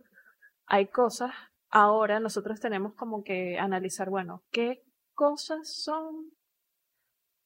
Hay 0.66 0.86
cosas, 0.86 1.32
ahora 1.70 2.20
nosotros 2.20 2.60
tenemos 2.60 2.94
como 2.94 3.22
que 3.22 3.58
analizar, 3.58 4.10
bueno, 4.10 4.42
qué 4.50 4.82
cosas 5.14 5.72
son 5.72 6.30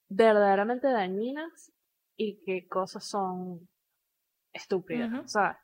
verdaderamente 0.09 0.89
dañinas 0.89 1.73
y 2.17 2.43
qué 2.45 2.67
cosas 2.67 3.05
son 3.05 3.69
estúpidas. 4.53 5.13
O 5.25 5.29
sea, 5.29 5.61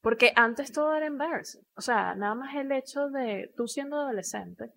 porque 0.00 0.32
antes 0.36 0.72
todo 0.72 0.94
era 0.94 1.06
embarrassing. 1.06 1.66
O 1.74 1.80
sea, 1.80 2.14
nada 2.14 2.34
más 2.34 2.54
el 2.54 2.70
hecho 2.72 3.08
de 3.08 3.52
tú 3.56 3.66
siendo 3.66 3.96
adolescente 3.96 4.72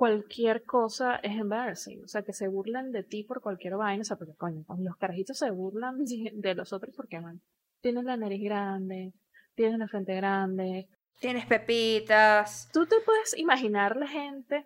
cualquier 0.00 0.64
cosa 0.64 1.16
es 1.16 1.38
embarrassing. 1.38 2.02
O 2.04 2.08
sea, 2.08 2.22
que 2.22 2.32
se 2.32 2.48
burlan 2.48 2.90
de 2.90 3.02
ti 3.02 3.22
por 3.22 3.42
cualquier 3.42 3.76
vaina. 3.76 4.00
O 4.00 4.04
sea, 4.06 4.16
porque 4.16 4.32
coño, 4.32 4.64
los 4.78 4.96
carajitos 4.96 5.36
se 5.36 5.50
burlan 5.50 6.06
de 6.32 6.54
los 6.54 6.72
otros 6.72 6.96
porque, 6.96 7.20
man, 7.20 7.42
tienes 7.82 8.04
la 8.04 8.16
nariz 8.16 8.42
grande, 8.42 9.12
tienes 9.54 9.78
la 9.78 9.88
frente 9.88 10.14
grande. 10.14 10.88
Tienes 11.18 11.44
pepitas. 11.44 12.70
Tú 12.72 12.86
te 12.86 12.96
puedes 13.04 13.36
imaginar 13.36 13.94
la 13.98 14.08
gente, 14.08 14.64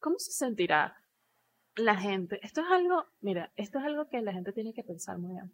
¿cómo 0.00 0.18
se 0.18 0.32
sentirá 0.32 0.98
la 1.76 1.96
gente? 1.96 2.38
Esto 2.42 2.60
es 2.60 2.66
algo, 2.70 3.06
mira, 3.22 3.50
esto 3.56 3.78
es 3.78 3.86
algo 3.86 4.06
que 4.10 4.20
la 4.20 4.34
gente 4.34 4.52
tiene 4.52 4.74
que 4.74 4.82
pensar 4.82 5.16
muy 5.16 5.32
bien. 5.32 5.50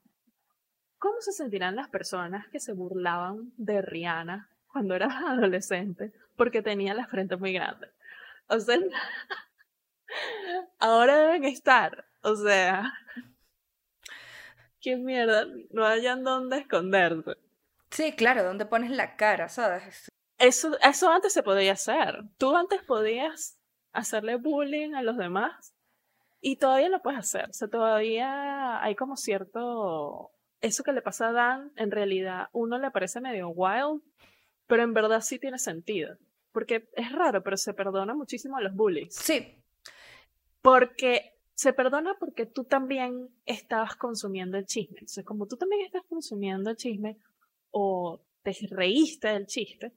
¿Cómo 0.99 1.21
se 1.21 1.31
sentirán 1.31 1.77
las 1.77 1.89
personas 1.89 2.49
que 2.49 2.59
se 2.59 2.73
burlaban 2.73 3.53
de 3.59 3.81
Rihanna 3.81 4.51
cuando 4.73 4.97
era 4.97 5.07
adolescente 5.31 6.13
porque 6.35 6.63
tenía 6.63 6.95
la 6.95 7.07
frente 7.07 7.37
muy 7.37 7.53
grande? 7.53 7.87
O 8.49 8.61
sea, 8.61 8.79
ahora 10.79 11.19
deben 11.19 11.45
estar. 11.45 12.07
O 12.23 12.37
sea, 12.37 12.93
qué 14.81 14.97
mierda, 14.97 15.47
no 15.71 15.85
hayan 15.85 16.25
dónde 16.25 16.59
esconderse. 16.59 17.37
Sí, 17.91 18.13
claro, 18.13 18.43
donde 18.45 18.67
pones 18.67 18.91
la 18.91 19.17
cara, 19.17 19.49
¿sabes? 19.49 20.11
Eso, 20.39 20.77
eso 20.81 21.11
antes 21.11 21.33
se 21.33 21.43
podía 21.43 21.73
hacer. 21.73 22.23
Tú 22.39 22.57
antes 22.57 22.83
podías 22.83 23.59
hacerle 23.93 24.37
bullying 24.37 24.95
a 24.95 25.03
los 25.03 25.17
demás 25.17 25.75
y 26.41 26.57
todavía 26.57 26.89
lo 26.89 27.01
puedes 27.01 27.21
hacer. 27.21 27.49
O 27.51 27.53
sea, 27.53 27.69
todavía 27.69 28.83
hay 28.83 28.95
como 28.95 29.17
cierto... 29.17 30.31
Eso 30.61 30.83
que 30.83 30.93
le 30.93 31.03
pasa 31.03 31.29
a 31.29 31.33
Dan, 31.33 31.73
en 31.77 31.91
realidad, 31.91 32.49
uno 32.53 32.79
le 32.79 32.91
parece 32.91 33.21
medio 33.21 33.51
wild, 33.51 34.03
pero 34.67 34.83
en 34.83 34.95
verdad 34.95 35.21
sí 35.21 35.39
tiene 35.39 35.59
sentido. 35.59 36.17
Porque 36.55 36.89
es 36.95 37.11
raro, 37.11 37.43
pero 37.43 37.57
se 37.57 37.75
perdona 37.75 38.15
muchísimo 38.15 38.57
a 38.57 38.61
los 38.61 38.73
bullies. 38.75 39.13
Sí. 39.13 39.61
Porque 40.63 41.35
se 41.53 41.73
perdona 41.73 42.15
porque 42.21 42.47
tú 42.47 42.63
también 42.63 43.29
estabas 43.45 43.97
consumiendo 43.97 44.57
el 44.57 44.65
chisme. 44.65 44.99
Entonces, 45.01 45.25
como 45.25 45.47
tú 45.47 45.57
también 45.57 45.85
estás 45.85 46.05
consumiendo 46.09 46.71
el 46.71 46.77
chisme 46.77 47.19
o 47.73 48.21
te 48.45 48.57
reíste 48.71 49.29
del 49.29 49.49
chiste, 49.49 49.93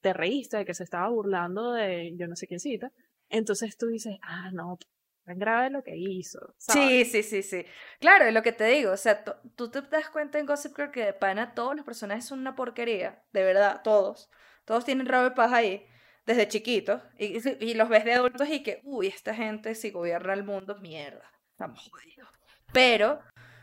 te 0.00 0.12
reíste 0.12 0.56
de 0.56 0.64
que 0.64 0.74
se 0.74 0.82
estaba 0.82 1.08
burlando 1.08 1.72
de 1.74 2.12
yo 2.16 2.26
no 2.26 2.34
sé 2.34 2.48
quién 2.48 2.58
cita, 2.58 2.90
entonces 3.28 3.76
tú 3.76 3.86
dices, 3.86 4.18
ah, 4.22 4.50
no, 4.52 4.78
tan 5.24 5.38
grave 5.38 5.70
lo 5.70 5.84
que 5.84 5.96
hizo. 5.96 6.54
Sí, 6.56 7.04
sí, 7.04 7.22
sí, 7.22 7.44
sí. 7.44 7.64
Claro, 8.00 8.24
es 8.24 8.34
lo 8.34 8.42
que 8.42 8.50
te 8.52 8.64
digo, 8.64 8.90
o 8.90 8.96
sea, 8.96 9.22
tú 9.54 9.70
te 9.70 9.80
das 9.82 10.10
cuenta 10.10 10.40
en 10.40 10.46
Gossip 10.46 10.74
Girl 10.74 10.90
que 10.90 11.04
de 11.04 11.12
pana 11.12 11.54
todos 11.54 11.76
los 11.76 11.84
personajes 11.84 12.24
son 12.24 12.40
una 12.40 12.56
porquería, 12.56 13.22
de 13.32 13.44
verdad, 13.44 13.82
todos. 13.84 14.28
Todos 14.64 14.84
tienen 14.84 15.06
rabo 15.06 15.28
de 15.28 15.36
paja 15.36 15.58
ahí 15.58 15.86
desde 16.30 16.48
chiquitos 16.48 17.02
y, 17.18 17.74
los 17.74 17.88
ves 17.88 18.04
de 18.04 18.14
adultos 18.14 18.48
y 18.48 18.62
que, 18.62 18.80
uy, 18.84 19.08
esta 19.08 19.34
gente 19.34 19.74
si 19.74 19.90
gobierna 19.90 20.32
el 20.32 20.44
mundo, 20.44 20.76
mierda, 20.76 21.30
estamos 21.50 21.88
jodidos. 21.90 22.28
Pero 22.72 23.20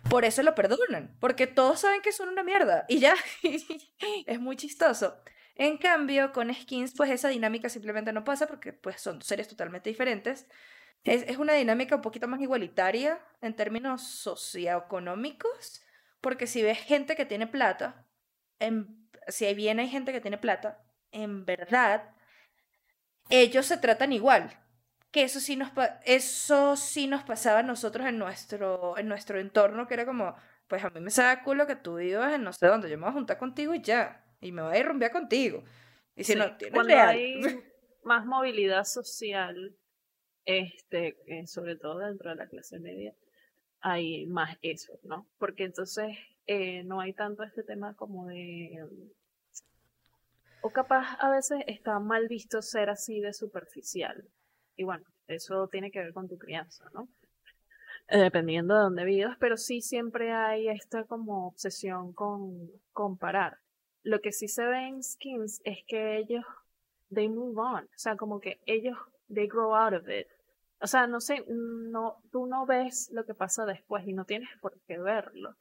por 0.09 0.26
eso 0.26 0.43
lo 0.43 0.55
perdonan, 0.55 1.15
porque 1.20 1.47
todos 1.47 1.82
saben 1.82 2.01
que 2.01 2.11
son 2.11 2.30
una 2.30 2.43
mierda 2.43 2.86
y 2.88 2.99
ya, 2.99 3.15
es 4.26 4.39
muy 4.39 4.55
chistoso. 4.55 5.18
En 5.55 5.78
cambio, 5.78 6.34
con 6.34 6.53
skins, 6.53 6.93
pues 6.95 7.09
esa 7.09 7.30
dinámica 7.30 7.70
simplemente 7.70 8.13
no 8.13 8.24
pasa 8.24 8.47
porque 8.47 8.74
pues 8.74 9.01
son 9.01 9.22
seres 9.22 9.47
totalmente 9.47 9.89
diferentes. 9.89 10.47
Es, 11.03 11.24
es 11.24 11.38
una 11.38 11.53
dinámica 11.53 11.95
un 11.95 12.01
poquito 12.01 12.28
más 12.28 12.41
igualitaria 12.41 13.20
en 13.41 13.55
términos 13.55 14.03
socioeconómicos, 14.03 15.82
porque 16.22 16.45
si 16.45 16.61
ves 16.61 16.80
gente 16.80 17.15
que 17.15 17.26
tiene 17.26 17.47
plata, 17.47 18.05
en, 18.59 19.09
si 19.28 19.51
bien 19.55 19.80
hay 19.80 19.89
gente 19.89 20.11
que 20.11 20.22
tiene 20.22 20.38
plata, 20.38 20.84
en 21.11 21.45
verdad 21.45 22.13
ellos 23.30 23.65
se 23.65 23.78
tratan 23.78 24.13
igual. 24.13 24.51
Que 25.11 25.23
eso 25.23 25.39
sí 25.39 25.55
nos, 25.55 25.71
eso 26.05 26.75
sí 26.75 27.07
nos 27.07 27.23
pasaba 27.23 27.59
a 27.59 27.63
nosotros 27.63 28.05
en 28.07 28.17
nuestro, 28.17 28.97
en 28.97 29.07
nuestro 29.07 29.39
entorno, 29.39 29.88
que 29.88 29.93
era 29.93 30.05
como, 30.05 30.36
pues 30.67 30.84
a 30.84 30.89
mí 30.89 30.99
me 30.99 31.11
sabe 31.11 31.43
culo 31.43 31.65
que 31.65 31.75
tú 31.75 31.95
vivas 31.95 32.34
en 32.34 32.43
no 32.43 32.53
sé 32.53 32.67
dónde, 32.67 32.89
yo 32.89 32.97
me 32.97 33.03
voy 33.03 33.11
a 33.11 33.13
juntar 33.13 33.38
contigo 33.38 33.73
y 33.73 33.82
ya, 33.82 34.23
y 34.41 34.51
me 34.51 34.61
voy 34.61 34.75
a 34.75 34.80
ir 34.80 34.86
rumbear 34.86 35.11
contigo. 35.11 35.63
Y 36.15 36.23
si 36.23 36.36
no, 36.36 36.55
tienes 36.57 36.73
cuando 36.73 36.95
hay 36.95 37.41
más 38.03 38.25
movilidad 38.25 38.84
social, 38.84 39.75
este, 40.45 41.17
eh, 41.28 41.47
sobre 41.47 41.75
todo 41.75 41.99
dentro 41.99 42.30
de 42.30 42.36
la 42.36 42.47
clase 42.47 42.80
media, 42.80 43.13
hay 43.82 44.25
más 44.25 44.57
eso, 44.61 44.99
¿no? 45.03 45.28
Porque 45.38 45.63
entonces 45.63 46.17
eh, 46.47 46.84
no 46.84 46.99
hay 46.99 47.13
tanto 47.13 47.43
este 47.43 47.63
tema 47.63 47.95
como 47.95 48.28
de 48.28 48.84
o 50.61 50.69
capaz 50.69 51.17
a 51.19 51.29
veces 51.29 51.63
está 51.67 51.99
mal 51.99 52.27
visto 52.27 52.61
ser 52.61 52.89
así 52.89 53.19
de 53.19 53.33
superficial. 53.33 54.27
Y 54.75 54.83
bueno, 54.83 55.05
eso 55.27 55.67
tiene 55.67 55.91
que 55.91 55.99
ver 55.99 56.13
con 56.13 56.27
tu 56.27 56.37
crianza, 56.37 56.89
¿no? 56.93 57.07
Eh, 58.09 58.19
dependiendo 58.19 58.73
de 58.75 58.81
dónde 58.81 59.03
vivas, 59.03 59.37
pero 59.39 59.57
sí 59.57 59.81
siempre 59.81 60.31
hay 60.31 60.69
esta 60.69 61.03
como 61.03 61.47
obsesión 61.47 62.13
con 62.13 62.71
comparar. 62.93 63.59
Lo 64.03 64.21
que 64.21 64.31
sí 64.31 64.47
se 64.47 64.65
ve 64.65 64.87
en 64.87 65.03
Skins 65.03 65.61
es 65.65 65.79
que 65.85 66.17
ellos, 66.17 66.45
they 67.13 67.27
move 67.27 67.59
on, 67.59 67.83
o 67.83 67.97
sea, 67.97 68.15
como 68.15 68.39
que 68.39 68.61
ellos, 68.65 68.97
they 69.33 69.47
grow 69.47 69.75
out 69.75 69.93
of 69.93 70.07
it. 70.07 70.27
O 70.79 70.87
sea, 70.87 71.07
no 71.07 71.19
sé, 71.19 71.43
no, 71.47 72.21
tú 72.31 72.45
no 72.45 72.65
ves 72.65 73.09
lo 73.11 73.25
que 73.25 73.33
pasa 73.33 73.65
después 73.65 74.07
y 74.07 74.13
no 74.13 74.25
tienes 74.25 74.49
por 74.61 74.79
qué 74.87 74.97
verlo 74.97 75.57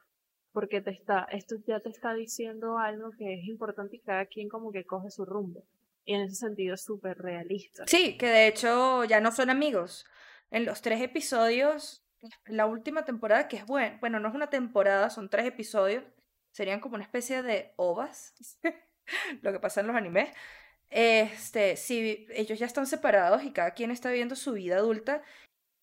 porque 0.56 0.80
te 0.80 0.90
está, 0.90 1.28
esto 1.32 1.56
ya 1.66 1.80
te 1.80 1.90
está 1.90 2.14
diciendo 2.14 2.78
algo 2.78 3.10
que 3.10 3.34
es 3.34 3.44
importante 3.44 3.96
y 3.96 3.98
cada 3.98 4.24
quien 4.24 4.48
como 4.48 4.72
que 4.72 4.86
coge 4.86 5.10
su 5.10 5.26
rumbo. 5.26 5.62
Y 6.06 6.14
en 6.14 6.22
ese 6.22 6.36
sentido 6.36 6.76
es 6.76 6.82
súper 6.82 7.18
realista. 7.18 7.84
Sí, 7.86 8.16
que 8.16 8.28
de 8.28 8.46
hecho 8.46 9.04
ya 9.04 9.20
no 9.20 9.32
son 9.32 9.50
amigos. 9.50 10.06
En 10.50 10.64
los 10.64 10.80
tres 10.80 11.02
episodios, 11.02 12.06
la 12.46 12.64
última 12.64 13.04
temporada, 13.04 13.48
que 13.48 13.58
es 13.58 13.66
bueno, 13.66 13.98
bueno, 14.00 14.18
no 14.18 14.30
es 14.30 14.34
una 14.34 14.48
temporada, 14.48 15.10
son 15.10 15.28
tres 15.28 15.44
episodios, 15.44 16.04
serían 16.52 16.80
como 16.80 16.94
una 16.94 17.04
especie 17.04 17.42
de 17.42 17.74
ovas, 17.76 18.32
lo 19.42 19.52
que 19.52 19.60
pasa 19.60 19.82
en 19.82 19.88
los 19.88 19.96
animes. 19.96 20.30
Este, 20.88 21.76
si 21.76 22.28
ellos 22.30 22.58
ya 22.58 22.64
están 22.64 22.86
separados 22.86 23.44
y 23.44 23.52
cada 23.52 23.72
quien 23.72 23.90
está 23.90 24.08
viviendo 24.08 24.36
su 24.36 24.54
vida 24.54 24.76
adulta 24.76 25.22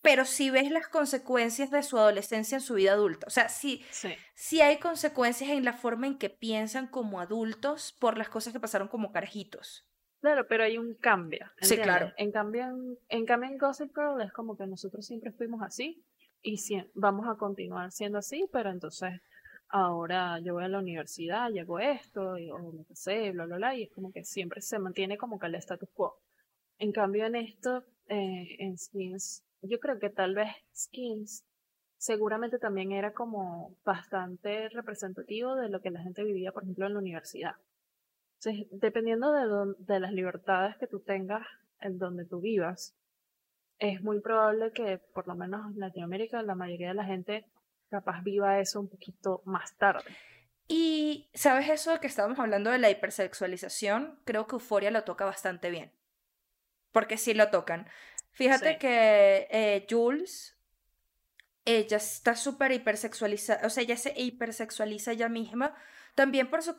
pero 0.04 0.26
si 0.26 0.49
ves 0.49 0.70
las 0.70 0.89
consecuencias 0.89 1.72
de 1.72 1.82
su 1.82 1.97
adolescencia 1.97 2.58
en 2.58 2.62
su 2.62 2.74
vida 2.74 2.91
adulta. 2.91 3.26
O 3.26 3.30
sea, 3.30 3.47
sí, 3.47 3.84
sí. 4.36 4.62
hay 4.62 4.78
consecuencias 4.78 5.49
en 5.49 5.64
la 5.64 5.72
forma 5.72 6.08
en 6.08 6.18
que 6.18 6.30
piensan 6.30 6.88
como 6.88 7.22
adultos 7.22 7.93
por 7.93 8.18
las 8.18 8.28
cosas 8.28 8.51
que 8.51 8.60
pasaron 8.60 8.89
como 8.89 9.14
carajitos. 9.14 9.88
Claro, 10.20 10.45
pero 10.45 10.66
hay 10.66 10.78
un 10.78 10.93
cambio. 10.95 11.49
Sí, 11.62 11.78
claro. 11.78 12.12
En 12.18 12.34
cambio, 12.34 12.66
en, 13.08 13.26
cambio, 13.26 13.49
en 13.49 13.58
Gossip 13.58 13.95
Girl 13.95 14.22
es 14.22 14.34
como 14.34 14.58
que 14.58 14.68
nosotros 14.68 15.06
siempre 15.06 15.32
fuimos 15.32 15.62
así 15.62 16.04
y 16.41 16.58
vamos 16.93 17.26
a 17.30 17.36
continuar 17.36 17.93
siendo 17.93 18.18
así, 18.18 18.45
pero 18.51 18.72
entonces 18.72 19.22
ahora 19.70 20.38
yo 20.39 20.56
voy 20.56 20.66
a 20.66 20.68
la 20.68 20.80
universidad, 20.80 21.49
llego 21.49 21.80
esto, 21.80 22.38
y, 22.38 22.51
o 22.51 22.60
no 22.60 22.86
sé, 22.93 23.32
bla, 23.32 23.45
bla, 23.45 23.56
bla, 23.56 23.76
y 23.76 23.84
es 23.84 23.91
como 23.91 24.12
que 24.12 24.26
siempre 24.26 24.62
se 24.62 24.80
mantiene 24.80 25.18
como 25.18 25.39
que 25.39 25.47
el 25.47 25.56
status 25.56 25.89
quo. 25.93 26.20
En 26.78 26.91
cambio, 26.91 27.26
en 27.26 27.36
esto, 27.38 27.86
eh, 28.10 28.58
en 28.60 28.78
Skins, 28.78 29.43
yo 29.64 29.80
creo 29.80 29.99
que 29.99 30.09
tal 30.09 30.36
vez 30.36 30.49
Skins 30.76 31.45
seguramente 31.97 32.59
también 32.59 32.91
era 32.91 33.14
como 33.14 33.76
bastante 33.86 34.70
representativo 34.70 35.55
de 35.55 35.70
lo 35.70 35.82
que 35.82 35.91
la 35.91 36.01
gente 36.01 36.24
vivía, 36.24 36.51
por 36.51 36.64
ejemplo, 36.64 36.86
en 36.86 36.93
la 36.93 36.99
universidad. 36.99 37.55
Dependiendo 38.72 39.32
de, 39.32 39.74
de 39.80 39.99
las 40.01 40.11
libertades 40.11 40.76
que 40.78 40.88
tú 40.88 40.99
tengas 40.99 41.47
en 41.80 41.97
donde 41.97 42.26
tú 42.26 42.41
vivas, 42.41 42.93
es 43.80 44.01
muy 44.01 44.20
probable 44.20 44.72
que, 44.74 44.97
por 45.14 45.28
lo 45.28 45.36
menos 45.36 45.74
en 45.74 45.80
Latinoamérica, 45.80 46.41
la 46.41 46.55
mayoría 46.55 46.89
de 46.89 46.93
la 46.93 47.05
gente 47.05 47.45
capaz 47.89 48.22
viva 48.24 48.59
eso 48.59 48.80
un 48.80 48.89
poquito 48.89 49.41
más 49.45 49.78
tarde. 49.78 50.11
Y, 50.68 51.30
¿sabes 51.34 51.70
eso 51.70 51.99
que 51.99 52.07
estábamos 52.07 52.39
hablando 52.39 52.72
de 52.72 52.80
la 52.80 52.89
hipersexualización? 52.89 54.20
Creo 54.26 54.47
que 54.47 54.55
Euforia 54.55 54.91
lo 54.91 55.03
toca 55.03 55.26
bastante 55.26 55.70
bien. 55.70 55.91
Porque 56.91 57.18
sí 57.18 57.34
lo 57.34 57.49
tocan. 57.49 57.88
Fíjate 58.34 58.78
que 58.78 59.48
eh, 59.52 59.86
Jules, 59.90 60.58
ella 61.66 61.98
está 61.98 62.36
súper 62.36 62.72
hipersexualizada, 62.72 63.66
o 63.66 63.70
sea, 63.70 63.84
ella 63.84 63.96
se 63.96 64.14
hipersexualiza 64.16 65.12
ella 65.12 65.30
misma, 65.30 65.76
también 66.16 66.50
por 66.50 66.64
su, 66.64 66.76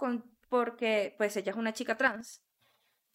porque 0.48 1.14
pues 1.16 1.36
ella 1.36 1.52
es 1.52 1.56
una 1.56 1.72
chica 1.72 1.96
trans. 1.96 2.42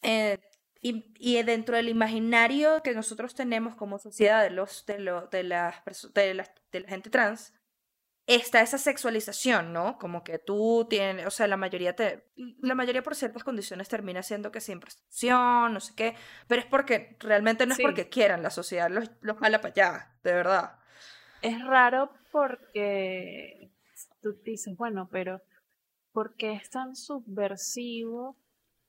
Eh, 0.01 0.37
y, 0.81 1.13
y, 1.19 1.43
dentro 1.43 1.75
del 1.75 1.89
imaginario 1.89 2.81
que 2.81 2.93
nosotros 2.93 3.35
tenemos 3.35 3.75
como 3.75 3.99
sociedad 3.99 4.41
de, 4.43 4.49
los, 4.49 4.85
de, 4.85 4.99
lo, 4.99 5.27
de, 5.27 5.43
las, 5.43 5.83
de, 6.13 6.45
de 6.71 6.79
la 6.79 6.87
gente 6.87 7.09
trans, 7.09 7.53
está 8.35 8.61
esa 8.61 8.77
sexualización, 8.77 9.73
¿no? 9.73 9.97
Como 9.97 10.23
que 10.23 10.37
tú 10.37 10.85
tienes, 10.87 11.25
o 11.25 11.31
sea, 11.31 11.47
la 11.47 11.57
mayoría 11.57 11.95
te, 11.95 12.27
la 12.61 12.75
mayoría 12.75 13.01
por 13.01 13.15
ciertas 13.15 13.43
condiciones 13.43 13.89
termina 13.89 14.21
siendo 14.21 14.51
que 14.51 14.61
sin 14.61 14.79
prostitución, 14.79 15.73
no 15.73 15.79
sé 15.79 15.93
qué, 15.95 16.15
pero 16.47 16.61
es 16.61 16.67
porque 16.67 17.17
realmente 17.19 17.65
no 17.65 17.73
es 17.73 17.79
porque 17.81 18.07
quieran, 18.07 18.43
la 18.43 18.51
sociedad 18.51 18.89
los, 18.89 19.09
los 19.21 19.37
jala 19.37 19.61
para 19.61 19.71
allá, 19.71 20.19
de 20.23 20.33
verdad. 20.33 20.79
Es 21.41 21.59
raro 21.65 22.11
porque 22.31 23.71
tú 24.21 24.33
dices, 24.43 24.77
bueno, 24.77 25.09
pero 25.11 25.41
¿por 26.11 26.35
qué 26.35 26.53
es 26.53 26.69
tan 26.69 26.95
subversivo 26.95 28.37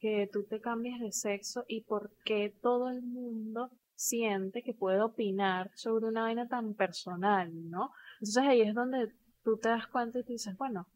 que 0.00 0.28
tú 0.30 0.44
te 0.44 0.60
cambies 0.60 1.00
de 1.00 1.12
sexo 1.12 1.64
y 1.66 1.82
por 1.82 2.12
qué 2.24 2.54
todo 2.60 2.90
el 2.90 3.02
mundo 3.02 3.70
siente 3.94 4.62
que 4.62 4.74
puede 4.74 5.00
opinar 5.00 5.70
sobre 5.74 6.06
una 6.06 6.22
vaina 6.22 6.48
tan 6.48 6.74
personal, 6.74 7.50
¿no? 7.70 7.90
Entonces 8.14 8.42
ahí 8.42 8.62
es 8.62 8.74
donde 8.74 9.12
tú 9.42 9.58
te 9.58 9.68
das 9.68 9.86
cuenta 9.86 10.18
y 10.18 10.24
te 10.24 10.32
dices, 10.32 10.56
bueno, 10.56 10.86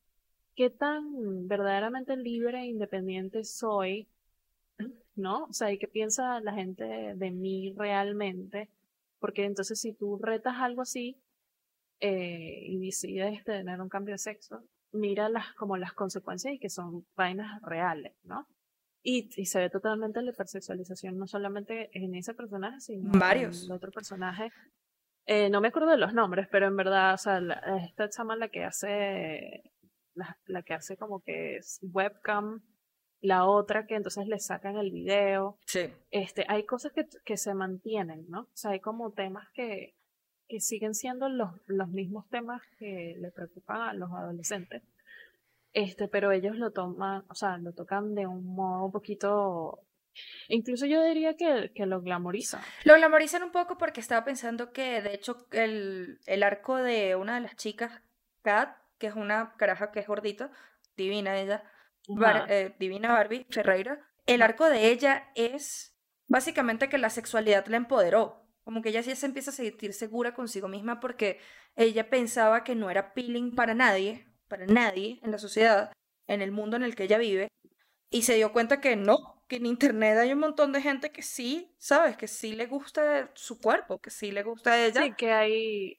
¿qué 0.55 0.71
tan 0.71 1.49
verdaderamente 1.49 2.17
libre 2.17 2.61
e 2.61 2.67
independiente 2.67 3.45
soy? 3.45 4.09
¿No? 5.17 5.45
O 5.45 5.53
sea, 5.53 5.73
¿y 5.73 5.79
qué 5.79 5.89
piensa 5.89 6.41
la 6.41 6.53
gente 6.53 6.85
de, 6.85 7.31
mí 7.31 7.73
realmente? 7.77 8.69
Porque 9.19 9.45
entonces 9.45 9.81
si 9.81 9.93
tú 9.93 10.19
retas 10.19 10.57
algo 10.59 10.83
así 10.83 11.17
eh, 12.01 12.65
y 12.67 12.79
decides 12.87 13.45
tener 13.45 13.81
un 13.81 13.89
cambio 13.89 14.15
de 14.15 14.19
sexo, 14.19 14.63
mira 14.93 15.29
las, 15.29 15.53
como 15.55 15.77
las 15.77 15.93
consecuencias 15.93 16.55
y 16.55 16.59
que 16.59 16.71
son 16.71 17.07
vainas 17.17 17.63
reales, 17.63 18.13
¿no? 18.25 18.47
Y, 19.07 19.29
y, 19.37 19.45
se 19.45 19.61
ve 19.61 19.69
totalmente 19.69 20.23
la 20.23 20.31
hipersexualización, 20.31 21.19
no 21.19 21.27
solamente 21.27 21.91
en 21.93 22.15
ese 22.15 22.33
personaje, 22.33 22.81
sino 22.81 23.13
Varios. 23.19 23.65
en 23.65 23.67
el 23.67 23.73
otro 23.73 23.93
personaje 23.93 24.51
eh, 25.27 25.49
no 25.51 25.61
me 25.61 25.69
acuerdo 25.69 25.91
de 25.91 25.97
los 25.97 26.13
nombres, 26.13 26.49
pero 26.51 26.67
en 26.67 26.77
verdad, 26.77 27.15
o 27.15 27.19
sea, 27.19 27.41
esta 27.83 28.11
chama 28.11 28.37
la 28.37 28.49
que 28.49 28.65
hace, 28.65 29.73
la, 30.15 30.63
que 30.63 30.75
hace 30.75 30.97
como 30.97 31.21
que 31.23 31.57
es 31.57 31.81
webcam, 31.83 32.63
la 33.21 33.47
otra 33.47 33.87
que 33.87 33.95
entonces 33.95 34.27
le 34.27 34.39
sacan 34.39 34.77
el 34.77 34.91
video. 34.91 35.59
Sí. 35.67 35.91
Este, 36.11 36.45
hay 36.49 36.65
cosas 36.65 36.93
que, 36.93 37.07
que 37.25 37.37
se 37.39 37.55
mantienen, 37.55 38.27
¿no? 38.29 38.43
O 38.43 38.57
sea, 38.57 38.73
hay 38.73 38.81
como 38.81 39.13
temas 39.13 39.49
que, 39.55 39.95
que 40.47 40.61
siguen 40.61 40.95
siendo 40.95 41.29
los, 41.29 41.51
los 41.67 41.89
mismos 41.89 42.29
temas 42.29 42.61
que 42.79 43.17
le 43.19 43.31
preocupan 43.31 43.81
a 43.81 43.95
los 43.95 44.11
adolescentes. 44.13 44.83
Este, 45.73 46.07
pero 46.07 46.31
ellos 46.33 46.57
lo 46.57 46.71
toman, 46.71 47.25
o 47.29 47.35
sea, 47.35 47.59
lo 47.59 47.73
tocan 47.73 48.15
de 48.15 48.27
un 48.27 48.45
modo 48.55 48.85
un 48.85 48.93
poquito 48.93 49.81
Incluso 50.49 50.87
yo 50.87 51.03
diría 51.03 51.37
que, 51.37 51.73
que 51.75 51.87
lo 51.87 52.01
glamorizan. 52.01 52.61
Lo 52.85 52.95
glamorizan 52.95 53.43
un 53.43 53.53
poco 53.53 53.77
porque 53.79 54.01
estaba 54.01 54.25
pensando 54.25 54.73
que, 54.73 55.03
de 55.03 55.15
hecho, 55.15 55.47
el, 55.51 56.21
el 56.27 56.43
arco 56.43 56.77
de 56.77 57.17
una 57.17 57.35
de 57.37 57.41
las 57.41 57.57
chicas, 57.57 58.03
Kat, 58.43 58.77
que 58.99 59.07
es 59.07 59.15
una 59.15 59.55
caraja 59.57 59.91
que 59.91 60.01
es 60.01 60.07
gordita, 60.07 60.51
divina 60.97 61.39
ella, 61.39 61.65
eh, 62.49 62.75
divina 62.79 63.13
Barbie 63.13 63.47
Ferreira, 63.51 64.01
el 64.27 64.43
arco 64.43 64.69
de 64.69 64.89
ella 64.91 65.31
es 65.35 65.97
básicamente 66.29 66.89
que 66.89 66.99
la 66.99 67.11
sexualidad 67.11 67.67
la 67.67 67.77
empoderó. 67.77 68.43
Como 68.63 68.81
que 68.81 68.89
ella 68.89 69.03
ya 69.03 69.15
se 69.15 69.27
empieza 69.27 69.51
a 69.51 69.55
sentir 69.55 69.93
segura 69.93 70.35
consigo 70.35 70.69
misma 70.69 71.01
porque 71.01 71.39
ella 71.77 72.09
pensaba 72.09 72.65
que 72.65 72.75
no 72.75 72.89
era 72.89 73.13
peeling 73.13 73.55
para 73.55 73.75
nadie, 73.75 74.27
para 74.49 74.67
nadie 74.67 75.21
en 75.23 75.31
la 75.31 75.39
sociedad, 75.39 75.93
en 76.27 76.41
el 76.41 76.51
mundo 76.51 76.77
en 76.77 76.83
el 76.83 76.95
que 76.95 77.05
ella 77.05 77.19
vive, 77.19 77.49
y 78.11 78.23
se 78.23 78.37
dio 78.37 78.53
cuenta 78.53 78.81
que 78.81 78.97
no, 78.97 79.34
que 79.47 79.57
en 79.57 79.67
internet 79.67 80.19
hay 80.19 80.33
un 80.33 80.39
montón 80.39 80.73
de 80.73 80.81
gente 80.81 81.13
que 81.13 81.23
sí, 81.23 81.75
¿sabes? 81.79 82.17
Que 82.17 82.29
sí 82.29 82.55
le 82.55 82.67
gusta 82.67 83.31
su 83.35 83.61
cuerpo, 83.61 84.01
que 84.01 84.11
sí 84.11 84.33
le 84.33 84.43
gusta 84.43 84.73
a 84.73 84.87
ella. 84.87 85.03
Sí, 85.03 85.13
que 85.15 85.33
hay, 85.33 85.99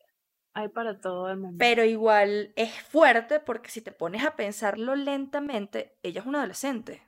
hay 0.54 0.70
para 0.70 1.00
todo 1.00 1.30
el 1.30 1.38
mundo. 1.38 1.58
Pero 1.60 1.84
igual 1.84 2.54
es 2.56 2.72
fuerte 2.84 3.40
porque 3.40 3.70
si 3.70 3.82
te 3.82 3.92
pones 3.92 4.24
a 4.24 4.36
pensarlo 4.36 4.96
lentamente, 4.96 5.98
ella 6.02 6.22
es 6.22 6.28
una 6.28 6.40
adolescente. 6.40 7.04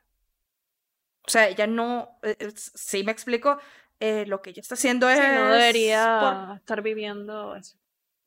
O 1.25 1.29
sea, 1.29 1.47
ella 1.49 1.67
no, 1.67 2.19
eh, 2.23 2.37
eh, 2.39 2.51
sí 2.55 3.03
me 3.03 3.11
explico, 3.11 3.57
eh, 3.99 4.25
lo 4.27 4.41
que 4.41 4.51
ella 4.51 4.61
está 4.61 4.75
haciendo 4.75 5.09
es... 5.09 5.19
no 5.19 5.51
debería 5.51 6.53
estar 6.55 6.81
viviendo 6.81 7.55
eso. 7.55 7.77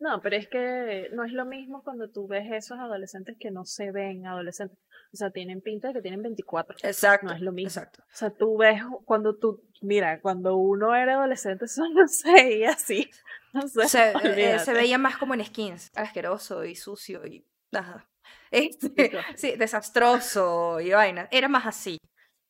No, 0.01 0.23
pero 0.23 0.37
es 0.37 0.49
que 0.49 1.11
no 1.13 1.25
es 1.25 1.33
lo 1.33 1.45
mismo 1.45 1.83
cuando 1.85 2.09
tú 2.09 2.27
ves 2.27 2.51
esos 2.51 2.79
adolescentes 2.79 3.37
que 3.39 3.51
no 3.51 3.67
se 3.67 3.93
ven 3.93 4.27
adolescentes. 4.27 4.79
O 5.13 5.17
sea, 5.17 5.31
tienen 5.31 5.61
pinta 5.61 5.89
de 5.89 5.95
que 5.95 6.01
tienen 6.01 6.23
24. 6.23 6.79
Exacto. 6.83 7.27
No 7.27 7.35
es 7.35 7.43
lo 7.43 7.53
mismo. 7.53 7.69
Exacto. 7.69 8.03
O 8.03 8.17
sea, 8.17 8.31
tú 8.31 8.57
ves 8.57 8.81
cuando 9.05 9.37
tú, 9.37 9.63
mira, 9.83 10.23
cuando 10.23 10.57
uno 10.57 10.95
era 10.95 11.15
adolescente, 11.15 11.65
eso 11.67 11.83
no 11.93 12.09
se 12.09 12.33
veía 12.33 12.71
así. 12.71 13.11
No 13.53 13.69
sé, 13.69 13.89
se, 13.89 14.13
eh, 14.25 14.59
se 14.59 14.73
veía 14.73 14.97
más 14.97 15.19
como 15.19 15.35
en 15.35 15.45
skins, 15.45 15.91
asqueroso 15.95 16.65
y 16.65 16.75
sucio 16.75 17.27
y 17.27 17.47
nada. 17.71 18.07
Este, 18.53 19.13
sí, 19.37 19.55
desastroso 19.57 20.81
y 20.81 20.91
vaina. 20.91 21.29
Era 21.31 21.47
más 21.47 21.67
así. 21.67 21.99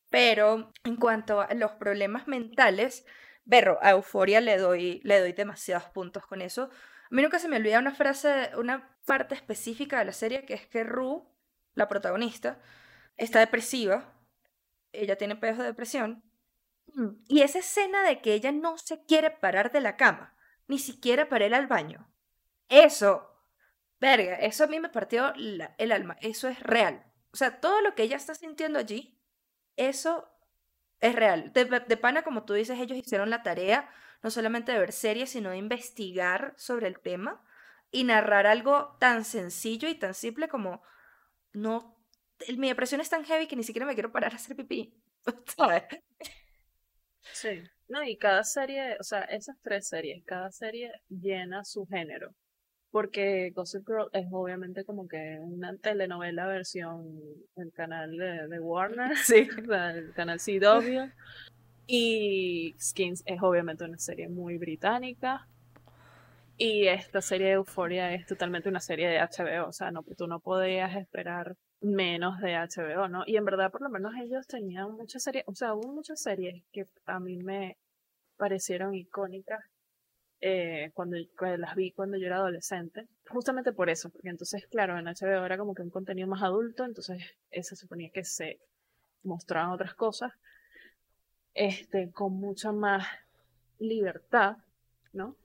Pero 0.09 0.73
en 0.85 0.97
cuanto 0.97 1.41
a 1.41 1.53
los 1.55 1.73
problemas 1.73 2.27
mentales, 2.27 3.05
Berro, 3.45 3.79
a 3.83 3.91
Euforia 3.91 4.41
le 4.41 4.57
doy, 4.57 5.01
le 5.05 5.21
doy 5.21 5.33
demasiados 5.33 5.89
puntos 5.91 6.27
con 6.27 6.41
eso. 6.41 6.71
A 7.11 7.15
mí 7.15 7.23
nunca 7.23 7.39
se 7.39 7.49
me 7.49 7.57
olvida 7.57 7.79
una 7.79 7.95
frase, 7.95 8.51
una 8.57 8.97
parte 9.05 9.35
específica 9.35 9.99
de 9.99 10.05
la 10.05 10.13
serie 10.13 10.45
que 10.45 10.55
es 10.55 10.67
que 10.67 10.85
Ru 10.85 11.27
la 11.75 11.89
protagonista, 11.89 12.59
está 13.17 13.41
depresiva, 13.41 14.13
ella 14.93 15.17
tiene 15.17 15.37
pedos 15.37 15.59
de 15.59 15.65
depresión, 15.65 16.23
y 17.29 17.43
esa 17.43 17.61
escena 17.61 18.03
de 18.03 18.21
que 18.21 18.35
ella 18.35 18.53
no 18.53 18.77
se 18.79 19.05
quiere 19.05 19.31
parar 19.31 19.71
de 19.71 19.81
la 19.81 19.97
cama, 19.97 20.35
ni 20.67 20.79
siquiera 20.79 21.29
para 21.29 21.47
ir 21.47 21.55
al 21.55 21.67
baño, 21.67 22.13
eso, 22.69 23.29
verga, 24.01 24.37
eso 24.37 24.65
a 24.65 24.67
mí 24.67 24.81
me 24.81 24.89
partió 24.89 25.33
el 25.35 25.93
alma, 25.93 26.17
eso 26.21 26.49
es 26.49 26.61
real. 26.61 27.05
O 27.33 27.37
sea, 27.37 27.61
todo 27.61 27.81
lo 27.81 27.95
que 27.95 28.03
ella 28.03 28.17
está 28.17 28.35
sintiendo 28.35 28.79
allí, 28.79 29.21
eso 29.77 30.29
es 31.01 31.15
real. 31.15 31.53
De, 31.53 31.65
de 31.65 31.97
pana, 31.97 32.23
como 32.23 32.45
tú 32.45 32.55
dices, 32.55 32.79
ellos 32.79 32.99
hicieron 32.99 33.31
la 33.31 33.43
tarea 33.43 33.89
no 34.23 34.31
solamente 34.31 34.73
de 34.73 34.79
ver 34.79 34.93
series, 34.93 35.31
sino 35.31 35.51
de 35.51 35.57
investigar 35.57 36.55
sobre 36.57 36.87
el 36.87 36.99
tema 37.01 37.43
y 37.91 38.05
narrar 38.05 38.47
algo 38.47 38.97
tan 39.01 39.25
sencillo 39.25 39.89
y 39.89 39.95
tan 39.95 40.15
simple 40.15 40.49
como 40.49 40.83
no, 41.53 41.97
mi 42.57 42.69
depresión 42.69 43.01
es 43.01 43.11
tan 43.11 43.25
heavy 43.25 43.47
que 43.47 43.57
ni 43.57 43.65
siquiera 43.65 43.87
me 43.87 43.95
quiero 43.95 44.13
parar 44.13 44.33
a 44.33 44.37
hacer 44.37 44.57
pipí. 44.57 44.95
Sí, 47.33 47.63
no, 47.89 48.03
y 48.03 48.17
cada 48.17 48.43
serie, 48.43 48.97
o 48.99 49.05
sea, 49.05 49.21
esas 49.21 49.57
tres 49.63 49.87
series, 49.89 50.25
cada 50.25 50.51
serie 50.51 50.91
llena 51.09 51.65
su 51.65 51.87
género. 51.87 52.35
Porque 52.91 53.51
Gossip 53.55 53.87
Girl 53.87 54.09
es 54.13 54.27
obviamente 54.33 54.85
como 54.85 55.07
que 55.07 55.39
una 55.41 55.77
telenovela 55.77 56.47
versión 56.47 57.21
del 57.55 57.73
canal 57.73 58.17
de, 58.17 58.59
Warner, 58.59 59.17
sí. 59.17 59.49
el 59.95 60.13
canal 60.15 60.41
CW. 60.41 61.13
Y 61.93 62.77
Skins 62.79 63.25
es 63.27 63.43
obviamente 63.43 63.83
una 63.83 63.99
serie 63.99 64.29
muy 64.29 64.59
británica. 64.59 65.49
Y 66.57 66.87
esta 66.87 67.21
serie 67.21 67.49
de 67.49 67.53
Euphoria 67.55 68.15
es 68.15 68.27
totalmente 68.27 68.69
una 68.69 68.79
serie 68.79 69.09
de 69.09 69.19
HBO, 69.19 69.67
o 69.67 69.73
sea, 69.73 69.91
no, 69.91 70.05
tú 70.17 70.29
no 70.29 70.39
podías 70.39 70.95
esperar 70.95 71.57
menos 71.81 72.39
de 72.41 72.55
HBO, 72.55 73.09
¿no? 73.09 73.25
Y 73.27 73.37
en 73.37 73.45
verdad, 73.45 73.73
por 73.73 73.83
lo 73.83 73.89
menos 73.89 74.13
ellos 74.23 74.47
tenían 74.47 74.93
muchas 74.93 75.25
series, 75.25 75.43
o 75.49 75.55
sea, 75.57 75.75
hubo 75.75 75.93
muchas 75.93 76.23
series 76.23 76.63
que 76.71 76.87
a 77.07 77.19
mí 77.19 77.39
me 77.39 77.77
parecieron 78.37 78.95
icónicas 78.95 79.59
eh, 80.41 80.93
cuando, 80.95 81.17
las 81.59 81.75
vi 81.75 81.91
cuando 81.91 82.19
yo 82.19 82.27
era 82.27 82.37
adolescente, 82.37 83.09
justamente 83.29 83.73
por 83.73 83.91
eso, 83.91 84.11
porque 84.11 84.29
entonces, 84.29 84.65
claro, 84.69 84.97
en 84.97 85.07
HBO 85.07 85.45
era 85.45 85.59
como 85.59 85.75
que 85.75 85.83
un 85.83 85.91
contenido 85.91 86.29
más 86.29 86.45
adulto, 86.45 86.85
entonces 86.85 87.21
se 87.51 87.75
suponía 87.75 88.11
que 88.11 88.23
se 88.23 88.61
mostraban 89.25 89.73
otras 89.73 89.95
cosas, 89.95 90.31
este, 91.55 92.11
con 92.11 92.35
mucha 92.35 92.73
más 92.73 93.07
libertad, 93.79 94.57
¿no? 95.13 95.37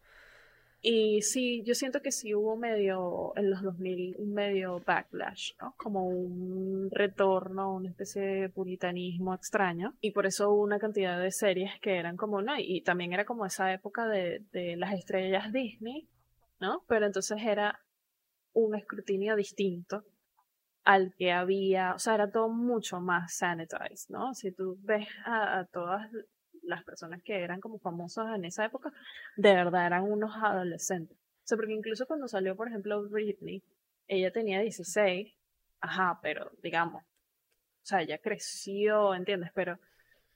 Y 0.88 1.24
sí, 1.24 1.64
yo 1.64 1.74
siento 1.74 2.04
que 2.04 2.12
sí 2.12 2.36
hubo 2.36 2.56
medio, 2.58 3.34
en 3.36 3.50
los 3.50 3.64
2000, 3.64 4.18
un 4.20 4.34
medio 4.36 4.84
backlash, 4.86 5.54
¿no? 5.60 5.74
Como 5.78 6.08
un 6.08 6.90
retorno, 6.92 7.74
una 7.74 7.90
especie 7.90 8.22
de 8.22 8.50
puritanismo 8.50 9.34
extraño. 9.34 9.96
Y 10.00 10.12
por 10.12 10.28
eso 10.28 10.52
hubo 10.52 10.62
una 10.62 10.78
cantidad 10.78 11.20
de 11.20 11.32
series 11.32 11.72
que 11.82 11.98
eran 11.98 12.18
como, 12.18 12.44
¿no? 12.44 12.54
Y 12.60 12.82
también 12.82 13.14
era 13.14 13.26
como 13.26 13.48
esa 13.48 13.74
época 13.74 14.08
de, 14.08 14.44
de 14.52 14.76
las 14.76 14.94
estrellas 14.94 15.52
Disney, 15.52 16.08
¿no? 16.60 16.84
Pero 16.88 17.08
entonces 17.08 17.42
era 17.42 17.80
un 18.54 18.76
escrutinio 18.76 19.36
distinto 19.36 20.04
al 20.86 21.16
que 21.16 21.32
había, 21.32 21.96
o 21.96 22.00
sea, 22.00 22.14
era 22.14 22.32
todo 22.32 22.48
mucho 22.48 23.02
más 23.02 23.34
sanitized, 23.34 24.10
¿no? 24.10 24.34
Si 24.36 24.52
tú 24.52 24.78
ves 24.84 25.08
a, 25.26 25.66
todas 25.74 26.10
las 26.62 26.84
personas 26.84 27.22
que 27.24 27.44
eran 27.44 27.60
como 27.60 27.80
famosas 27.80 28.36
en 28.36 28.46
esa 28.46 28.66
época, 28.66 28.94
de 29.36 29.54
verdad 29.54 29.88
eran 29.88 30.04
unos 30.04 30.32
adolescentes. 30.36 31.18
O 31.18 31.48
sea, 31.48 31.58
porque 31.58 31.74
incluso 31.74 32.06
cuando 32.06 32.28
salió, 32.28 32.56
por 32.56 32.68
ejemplo, 32.68 33.08
Britney, 33.10 33.64
ella 34.08 34.32
tenía 34.32 34.62
16, 34.62 35.34
ajá, 35.82 36.20
pero 36.22 36.52
digamos, 36.62 37.04
o 37.04 37.86
sea, 37.88 38.02
ella 38.02 38.20
creció, 38.20 39.16
¿entiendes? 39.16 39.52
Pero 39.56 39.80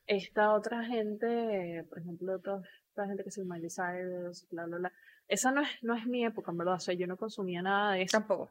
esta 0.08 0.54
otra 0.54 0.84
gente, 0.84 1.86
por 1.89 2.00
ejemplo, 2.00 2.39
toda 2.39 2.64
esta 2.89 3.06
gente 3.06 3.24
que 3.24 3.32
se 3.32 3.45
Miley 3.45 3.70
Cyrus, 3.70 4.47
bla, 4.50 4.66
bla, 4.66 4.78
bla, 4.78 4.93
esa 5.28 5.52
no 5.52 5.62
es, 5.62 5.70
no 5.84 5.95
es 5.95 6.08
mi 6.08 6.26
época, 6.26 6.52
en 6.52 6.58
verdad, 6.58 6.76
o 6.76 6.80
sea, 6.80 6.95
yo 6.95 7.06
no 7.06 7.18
consumía 7.18 7.62
nada 7.62 7.93
de 7.93 8.04
eso. 8.04 8.18
Tampoco. 8.18 8.50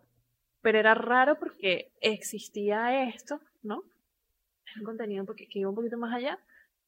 Pero 0.68 0.80
era 0.80 0.92
raro 0.94 1.38
porque 1.38 1.94
existía 2.02 3.08
esto, 3.08 3.40
¿no? 3.62 3.84
Un 4.76 4.84
contenido 4.84 5.24
que 5.24 5.46
iba 5.58 5.70
un 5.70 5.74
poquito 5.74 5.96
más 5.96 6.14
allá, 6.14 6.38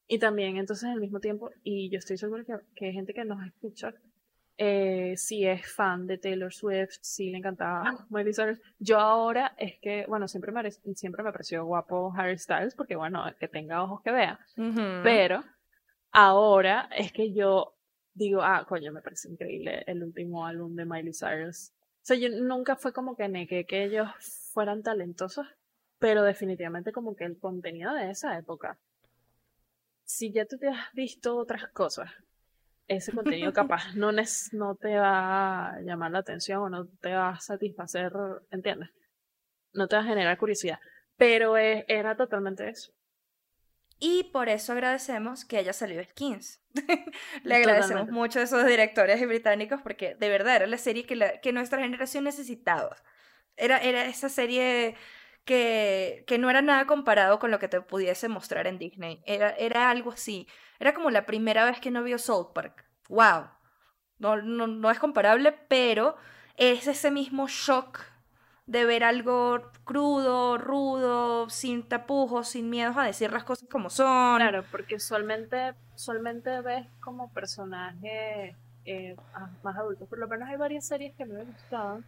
y 0.07 0.19
también, 0.19 0.57
entonces, 0.57 0.87
al 0.87 0.99
mismo 0.99 1.19
tiempo, 1.19 1.49
y 1.63 1.89
yo 1.89 1.97
estoy 1.97 2.19
segura 2.19 2.43
que, 2.43 2.53
que 2.75 2.85
hay 2.85 2.93
gente 2.93 3.11
que 3.11 3.25
nos 3.25 3.43
escucha, 3.43 3.95
eh, 4.55 5.15
si 5.17 5.47
es 5.47 5.65
fan 5.73 6.05
de 6.05 6.19
Taylor 6.19 6.53
Swift, 6.53 6.99
si 7.01 7.31
le 7.31 7.39
encantaba 7.39 7.83
Miley 8.11 8.35
Cyrus. 8.35 8.59
Yo 8.77 8.99
ahora 8.99 9.55
es 9.57 9.79
que, 9.81 10.05
bueno, 10.07 10.27
siempre 10.27 10.51
me, 10.51 10.69
siempre 10.69 11.23
me 11.23 11.31
pareció 11.31 11.65
guapo 11.65 12.13
Harry 12.15 12.37
Styles, 12.37 12.75
porque 12.75 12.95
bueno, 12.95 13.23
que 13.39 13.47
tenga 13.47 13.81
ojos 13.81 14.03
que 14.03 14.11
vea. 14.11 14.39
Pero 15.01 15.43
ahora 16.11 16.87
es 16.95 17.11
que 17.11 17.33
yo 17.33 17.73
digo, 18.13 18.43
ah, 18.43 18.63
coño, 18.69 18.91
me 18.91 19.01
parece 19.01 19.27
increíble 19.27 19.83
el 19.87 20.03
último 20.03 20.45
álbum 20.45 20.75
de 20.75 20.85
Miley 20.85 21.13
Cyrus. 21.13 21.71
O 22.01 22.03
sea, 22.03 22.17
yo 22.17 22.29
nunca 22.29 22.75
fue 22.75 22.93
como 22.93 23.15
que 23.15 23.27
negué 23.29 23.65
que 23.65 23.83
ellos 23.83 24.09
fueran 24.53 24.83
talentosos, 24.83 25.47
pero 25.99 26.23
definitivamente 26.23 26.91
como 26.91 27.15
que 27.15 27.25
el 27.25 27.37
contenido 27.37 27.93
de 27.93 28.09
esa 28.09 28.37
época 28.37 28.79
si 30.11 30.31
ya 30.31 30.45
tú 30.45 30.57
te 30.57 30.67
has 30.67 30.91
visto 30.93 31.37
otras 31.37 31.69
cosas, 31.69 32.11
ese 32.87 33.13
contenido 33.13 33.53
capaz 33.53 33.95
no, 33.95 34.11
no 34.11 34.75
te 34.75 34.97
va 34.97 35.69
a 35.69 35.81
llamar 35.81 36.11
la 36.11 36.19
atención 36.19 36.61
o 36.61 36.69
no 36.69 36.87
te 36.87 37.13
va 37.13 37.29
a 37.29 37.39
satisfacer, 37.39 38.11
¿entiendes? 38.51 38.89
No 39.73 39.87
te 39.87 39.95
va 39.95 40.01
a 40.01 40.05
generar 40.05 40.37
curiosidad. 40.37 40.79
Pero 41.15 41.57
e, 41.57 41.85
era 41.87 42.15
totalmente 42.15 42.67
eso. 42.67 42.91
Y 44.03 44.23
por 44.33 44.49
eso 44.49 44.71
agradecemos 44.71 45.45
que 45.45 45.57
haya 45.57 45.73
salido 45.73 46.03
Skins. 46.03 46.59
Le 47.43 47.55
agradecemos 47.55 48.09
mucho 48.09 48.39
a 48.39 48.41
esos 48.41 48.65
directores 48.65 49.21
británicos 49.27 49.79
porque 49.83 50.15
de 50.15 50.27
verdad 50.27 50.55
era 50.55 50.65
la 50.65 50.79
serie 50.79 51.05
que, 51.05 51.39
que 51.39 51.53
nuestra 51.53 51.83
generación 51.83 52.23
necesitaba. 52.23 52.97
Era, 53.57 53.77
era 53.77 54.05
esa 54.05 54.27
serie 54.27 54.95
que, 55.45 56.23
que 56.25 56.39
no 56.39 56.49
era 56.49 56.63
nada 56.63 56.87
comparado 56.87 57.37
con 57.37 57.51
lo 57.51 57.59
que 57.59 57.67
te 57.67 57.79
pudiese 57.79 58.27
mostrar 58.27 58.65
en 58.65 58.79
Disney. 58.79 59.21
Era, 59.27 59.51
era 59.51 59.91
algo 59.91 60.11
así. 60.13 60.47
Era 60.79 60.95
como 60.95 61.11
la 61.11 61.27
primera 61.27 61.63
vez 61.63 61.79
que 61.79 61.91
no 61.91 62.01
vio 62.01 62.17
South 62.17 62.53
Park. 62.55 62.83
¡Wow! 63.07 63.51
No, 64.17 64.41
no, 64.41 64.65
no 64.65 64.89
es 64.89 64.97
comparable, 64.97 65.51
pero 65.67 66.17
es 66.57 66.87
ese 66.87 67.11
mismo 67.11 67.47
shock 67.47 67.99
de 68.71 68.85
ver 68.85 69.03
algo 69.03 69.61
crudo, 69.83 70.57
rudo, 70.57 71.49
sin 71.49 71.83
tapujos, 71.83 72.47
sin 72.47 72.69
miedos 72.69 72.95
a 72.97 73.03
decir 73.03 73.31
las 73.31 73.43
cosas 73.43 73.67
como 73.69 73.89
son. 73.89 74.37
Claro, 74.37 74.63
porque 74.71 74.95
usualmente, 74.95 75.73
usualmente 75.95 76.61
ves 76.61 76.87
como 77.01 77.31
personajes 77.33 78.55
eh, 78.85 79.15
más 79.63 79.77
adultos. 79.77 80.07
Por 80.07 80.19
lo 80.19 80.27
menos 80.27 80.47
hay 80.47 80.57
varias 80.57 80.87
series 80.87 81.13
que 81.15 81.25
me 81.25 81.43
gustaban 81.43 82.05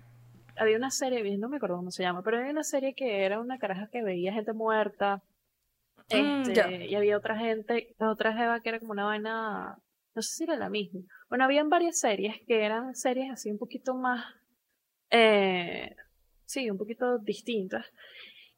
había 0.56 0.78
una 0.78 0.92
serie, 0.92 1.38
no 1.38 1.50
me 1.50 1.58
acuerdo 1.58 1.78
cómo 1.78 1.92
se 1.92 2.04
llama, 2.04 2.22
pero 2.22 2.38
había 2.38 2.52
una 2.52 2.64
serie 2.64 2.94
que 2.94 3.26
era 3.26 3.40
una 3.40 3.58
caraja 3.58 3.88
que 3.88 4.04
veía 4.04 4.34
gente 4.34 4.54
muerta. 4.54 5.22
Mm, 6.12 6.42
este, 6.50 6.88
y 6.88 6.96
había 6.96 7.18
otra 7.18 7.38
gente, 7.38 7.96
otra 8.00 8.34
jeva 8.34 8.60
que 8.62 8.70
era 8.70 8.80
como 8.80 8.92
una 8.92 9.06
vaina, 9.06 9.78
no 10.16 10.22
sé 10.22 10.36
si 10.36 10.44
era 10.44 10.56
la 10.56 10.70
misma. 10.70 11.02
Bueno, 11.30 11.46
habían 11.46 11.70
varias 11.70 12.00
series 12.00 12.36
que 12.46 12.64
eran 12.64 12.96
series 12.96 13.32
así 13.32 13.52
un 13.52 13.58
poquito 13.58 13.96
más, 13.96 14.26
eh, 15.10 15.96
sí, 16.54 16.70
un 16.70 16.78
poquito 16.78 17.18
distintas. 17.20 17.86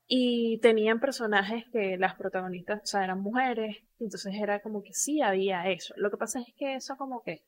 Y 0.08 0.60
tenían 0.60 1.00
personajes 1.00 1.64
que 1.72 1.98
las 1.98 2.16
protagonistas, 2.16 2.82
o 2.84 2.86
sea, 2.86 3.04
eran 3.04 3.22
mujeres, 3.22 3.78
entonces 4.00 4.36
era 4.36 4.62
como 4.62 4.84
que 4.84 4.94
sí 4.94 5.22
había 5.22 5.70
eso. 5.72 5.94
Lo 5.98 6.12
que 6.12 6.18
pasa 6.18 6.40
es 6.40 6.54
que 6.56 6.76
eso 6.76 6.96
como 6.98 7.24
que, 7.24 7.44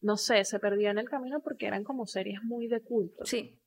no 0.00 0.16
sé, 0.16 0.44
se 0.44 0.58
perdió 0.58 0.90
en 0.90 0.98
el 0.98 1.08
camino 1.08 1.40
porque 1.40 1.66
eran 1.66 1.84
como 1.84 2.06
series 2.06 2.42
muy 2.42 2.66
de 2.66 2.80
culto. 2.80 3.24
Sí. 3.24 3.60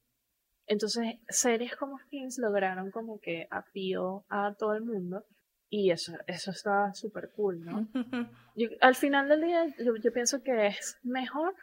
Entonces, 0.65 1.15
series 1.29 1.75
como 1.75 1.99
Skins 1.99 2.37
lograron 2.37 2.91
como 2.91 3.19
que 3.19 3.47
apío 3.49 4.25
a 4.29 4.55
todo 4.57 4.73
el 4.73 4.83
mundo 4.83 5.25
y 5.69 5.91
eso, 5.91 6.13
eso 6.27 6.51
está 6.51 6.93
súper 6.93 7.31
cool, 7.35 7.61
¿no? 7.61 7.87
al 8.81 8.95
final 8.95 9.29
del 9.29 9.41
día, 9.41 9.65
yo, 9.79 10.13
pienso 10.13 10.41
que 10.43 10.67
es 10.67 10.97
mejor, 11.03 11.55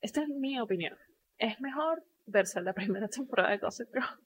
esta 0.00 0.22
es 0.22 0.28
mi 0.28 0.58
opinión, 0.60 0.96
es 1.36 1.60
mejor 1.60 2.04
verse 2.28 2.60
la 2.60 2.72
primera 2.72 3.08
temporada 3.08 3.50
de 3.50 3.58
Gossip 3.58 3.88
Girl 3.92 4.18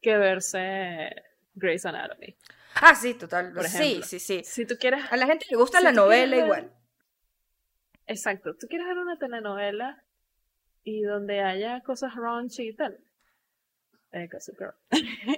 que 0.00 0.16
verse 0.16 1.14
Grey's 1.54 1.84
Anatomy. 1.84 2.36
Ah, 2.74 2.94
sí, 2.94 3.14
total. 3.14 3.52
sí, 3.68 4.00
sí, 4.02 4.18
sí. 4.18 4.42
Si 4.44 4.64
tú 4.64 4.76
quieres... 4.78 5.04
A 5.10 5.16
la 5.16 5.26
gente 5.26 5.46
le 5.50 5.56
gusta 5.56 5.80
la 5.80 5.92
novela 5.92 6.36
igual. 6.36 6.72
Exacto. 8.06 8.54
Tú 8.56 8.66
quieres 8.68 8.86
ver 8.86 8.98
una 8.98 9.18
telenovela 9.18 10.02
y 10.82 11.02
donde 11.02 11.40
haya 11.40 11.82
cosas 11.82 12.14
raunchy 12.14 12.68
y 12.68 12.74
tal 12.74 12.98
eh, 14.12 14.28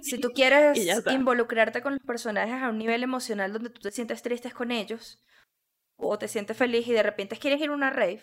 si 0.01 0.19
tú 0.19 0.31
quieres 0.31 0.79
involucrarte 1.13 1.83
con 1.83 1.95
los 1.95 2.03
personajes 2.03 2.63
a 2.63 2.71
un 2.71 2.79
nivel 2.79 3.03
emocional 3.03 3.53
donde 3.53 3.71
tú 3.71 3.81
te 3.81 3.91
sientes 3.91 4.23
triste 4.23 4.51
con 4.51 4.71
ellos, 4.71 5.23
o 5.97 6.19
te 6.19 6.27
sientes 6.27 6.57
feliz 6.57 6.87
y 6.89 6.93
de 6.93 7.03
repente 7.03 7.37
quieres 7.37 7.61
ir 7.61 7.69
a 7.69 7.75
una 7.75 7.91
rave, 7.91 8.23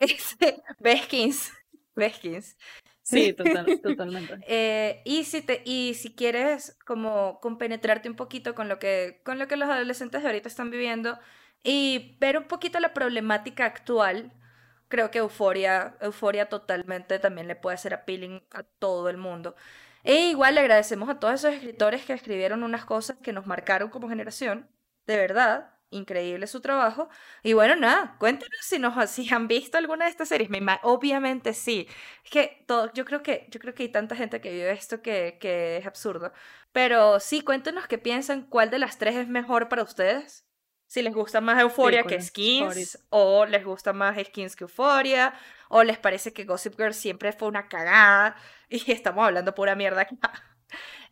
Beskins. 0.80 1.52
Beskins. 1.94 2.56
Sí, 3.02 3.32
totalmente. 3.32 4.38
Eh, 4.46 5.02
y, 5.04 5.24
si 5.24 5.42
te, 5.42 5.62
y 5.64 5.94
si 5.94 6.14
quieres 6.14 6.76
como 6.86 7.40
compenetrarte 7.40 8.08
un 8.08 8.16
poquito 8.16 8.54
con 8.54 8.68
lo, 8.68 8.78
que, 8.78 9.20
con 9.24 9.38
lo 9.38 9.48
que 9.48 9.56
los 9.56 9.68
adolescentes 9.68 10.22
de 10.22 10.28
ahorita 10.28 10.48
están 10.48 10.70
viviendo 10.70 11.18
y 11.64 12.16
ver 12.20 12.38
un 12.38 12.44
poquito 12.44 12.80
la 12.80 12.94
problemática 12.94 13.64
actual, 13.66 14.32
creo 14.88 15.10
que 15.10 15.18
Euforia, 15.18 15.96
Euforia 16.00 16.48
totalmente 16.48 17.18
también 17.18 17.48
le 17.48 17.56
puede 17.56 17.76
ser 17.78 17.94
appealing 17.94 18.42
a 18.52 18.62
todo 18.62 19.08
el 19.08 19.16
mundo. 19.16 19.54
E 20.04 20.28
igual 20.30 20.54
le 20.54 20.60
agradecemos 20.60 21.08
a 21.08 21.18
todos 21.20 21.34
esos 21.34 21.54
escritores 21.54 22.04
que 22.04 22.12
escribieron 22.12 22.62
unas 22.62 22.84
cosas 22.84 23.16
que 23.22 23.32
nos 23.32 23.46
marcaron 23.46 23.88
como 23.90 24.08
generación. 24.08 24.68
De 25.06 25.16
verdad, 25.16 25.70
increíble 25.92 26.46
su 26.46 26.60
trabajo. 26.60 27.08
Y 27.42 27.52
bueno, 27.52 27.76
nada, 27.76 28.16
cuéntenos 28.18 28.58
si 28.62 28.78
nos 28.78 29.10
si 29.10 29.32
han 29.32 29.48
visto 29.48 29.78
alguna 29.78 30.06
de 30.06 30.10
estas 30.10 30.28
series. 30.28 30.50
Obviamente 30.82 31.54
sí. 31.54 31.86
Es 32.24 32.30
que 32.30 32.64
todo, 32.66 32.92
yo 32.92 33.04
creo 33.04 33.22
que 33.22 33.46
yo 33.50 33.60
creo 33.60 33.74
que 33.74 33.84
hay 33.84 33.88
tanta 33.90 34.16
gente 34.16 34.40
que 34.40 34.50
vive 34.52 34.72
esto 34.72 35.02
que, 35.02 35.38
que 35.40 35.76
es 35.78 35.86
absurdo. 35.86 36.32
Pero 36.72 37.20
sí, 37.20 37.42
cuéntenos 37.42 37.86
qué 37.86 37.98
piensan, 37.98 38.46
cuál 38.48 38.70
de 38.70 38.78
las 38.78 38.98
tres 38.98 39.16
es 39.16 39.28
mejor 39.28 39.68
para 39.68 39.82
ustedes 39.82 40.46
si 40.92 41.00
les 41.00 41.14
gusta 41.14 41.40
más 41.40 41.58
Euphoria 41.58 42.02
que 42.02 42.20
Skins, 42.20 42.98
o 43.08 43.46
les 43.46 43.64
gusta 43.64 43.94
más 43.94 44.14
Skins 44.26 44.54
que 44.54 44.64
Euphoria, 44.64 45.32
o 45.70 45.82
les 45.84 45.96
parece 45.96 46.34
que 46.34 46.44
Gossip 46.44 46.76
Girl 46.76 46.92
siempre 46.92 47.32
fue 47.32 47.48
una 47.48 47.66
cagada 47.66 48.36
y 48.68 48.92
estamos 48.92 49.24
hablando 49.24 49.54
pura 49.54 49.74
mierda 49.74 50.02
acá. 50.02 50.52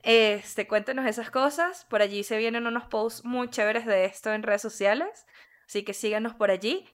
Este, 0.02 0.66
cuéntenos 0.66 1.06
esas 1.06 1.30
cosas. 1.30 1.86
Por 1.86 2.02
allí 2.02 2.24
se 2.24 2.38
vienen 2.38 2.66
unos 2.66 2.84
posts 2.84 3.24
muy 3.24 3.48
chéveres 3.50 3.86
de 3.86 4.04
esto 4.04 4.32
en 4.32 4.42
redes 4.42 4.62
sociales. 4.62 5.26
Así 5.66 5.84
que 5.84 5.94
síganos 5.94 6.34
por 6.34 6.50
allí. 6.50 6.88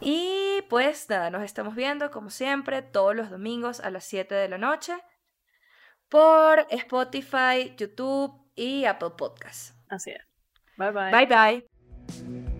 Y 0.00 0.62
pues 0.68 1.08
nada, 1.08 1.30
nos 1.30 1.42
estamos 1.42 1.74
viendo 1.74 2.10
como 2.10 2.30
siempre 2.30 2.82
todos 2.82 3.14
los 3.14 3.30
domingos 3.30 3.80
a 3.80 3.90
las 3.90 4.04
7 4.04 4.34
de 4.34 4.48
la 4.48 4.58
noche 4.58 4.94
por 6.08 6.66
Spotify, 6.70 7.74
YouTube 7.76 8.34
y 8.54 8.84
Apple 8.84 9.12
Podcasts. 9.16 9.74
Así 9.88 10.10
es. 10.10 10.22
Bye 10.76 10.90
bye. 10.90 11.10
Bye 11.10 11.26
bye. 11.26 12.51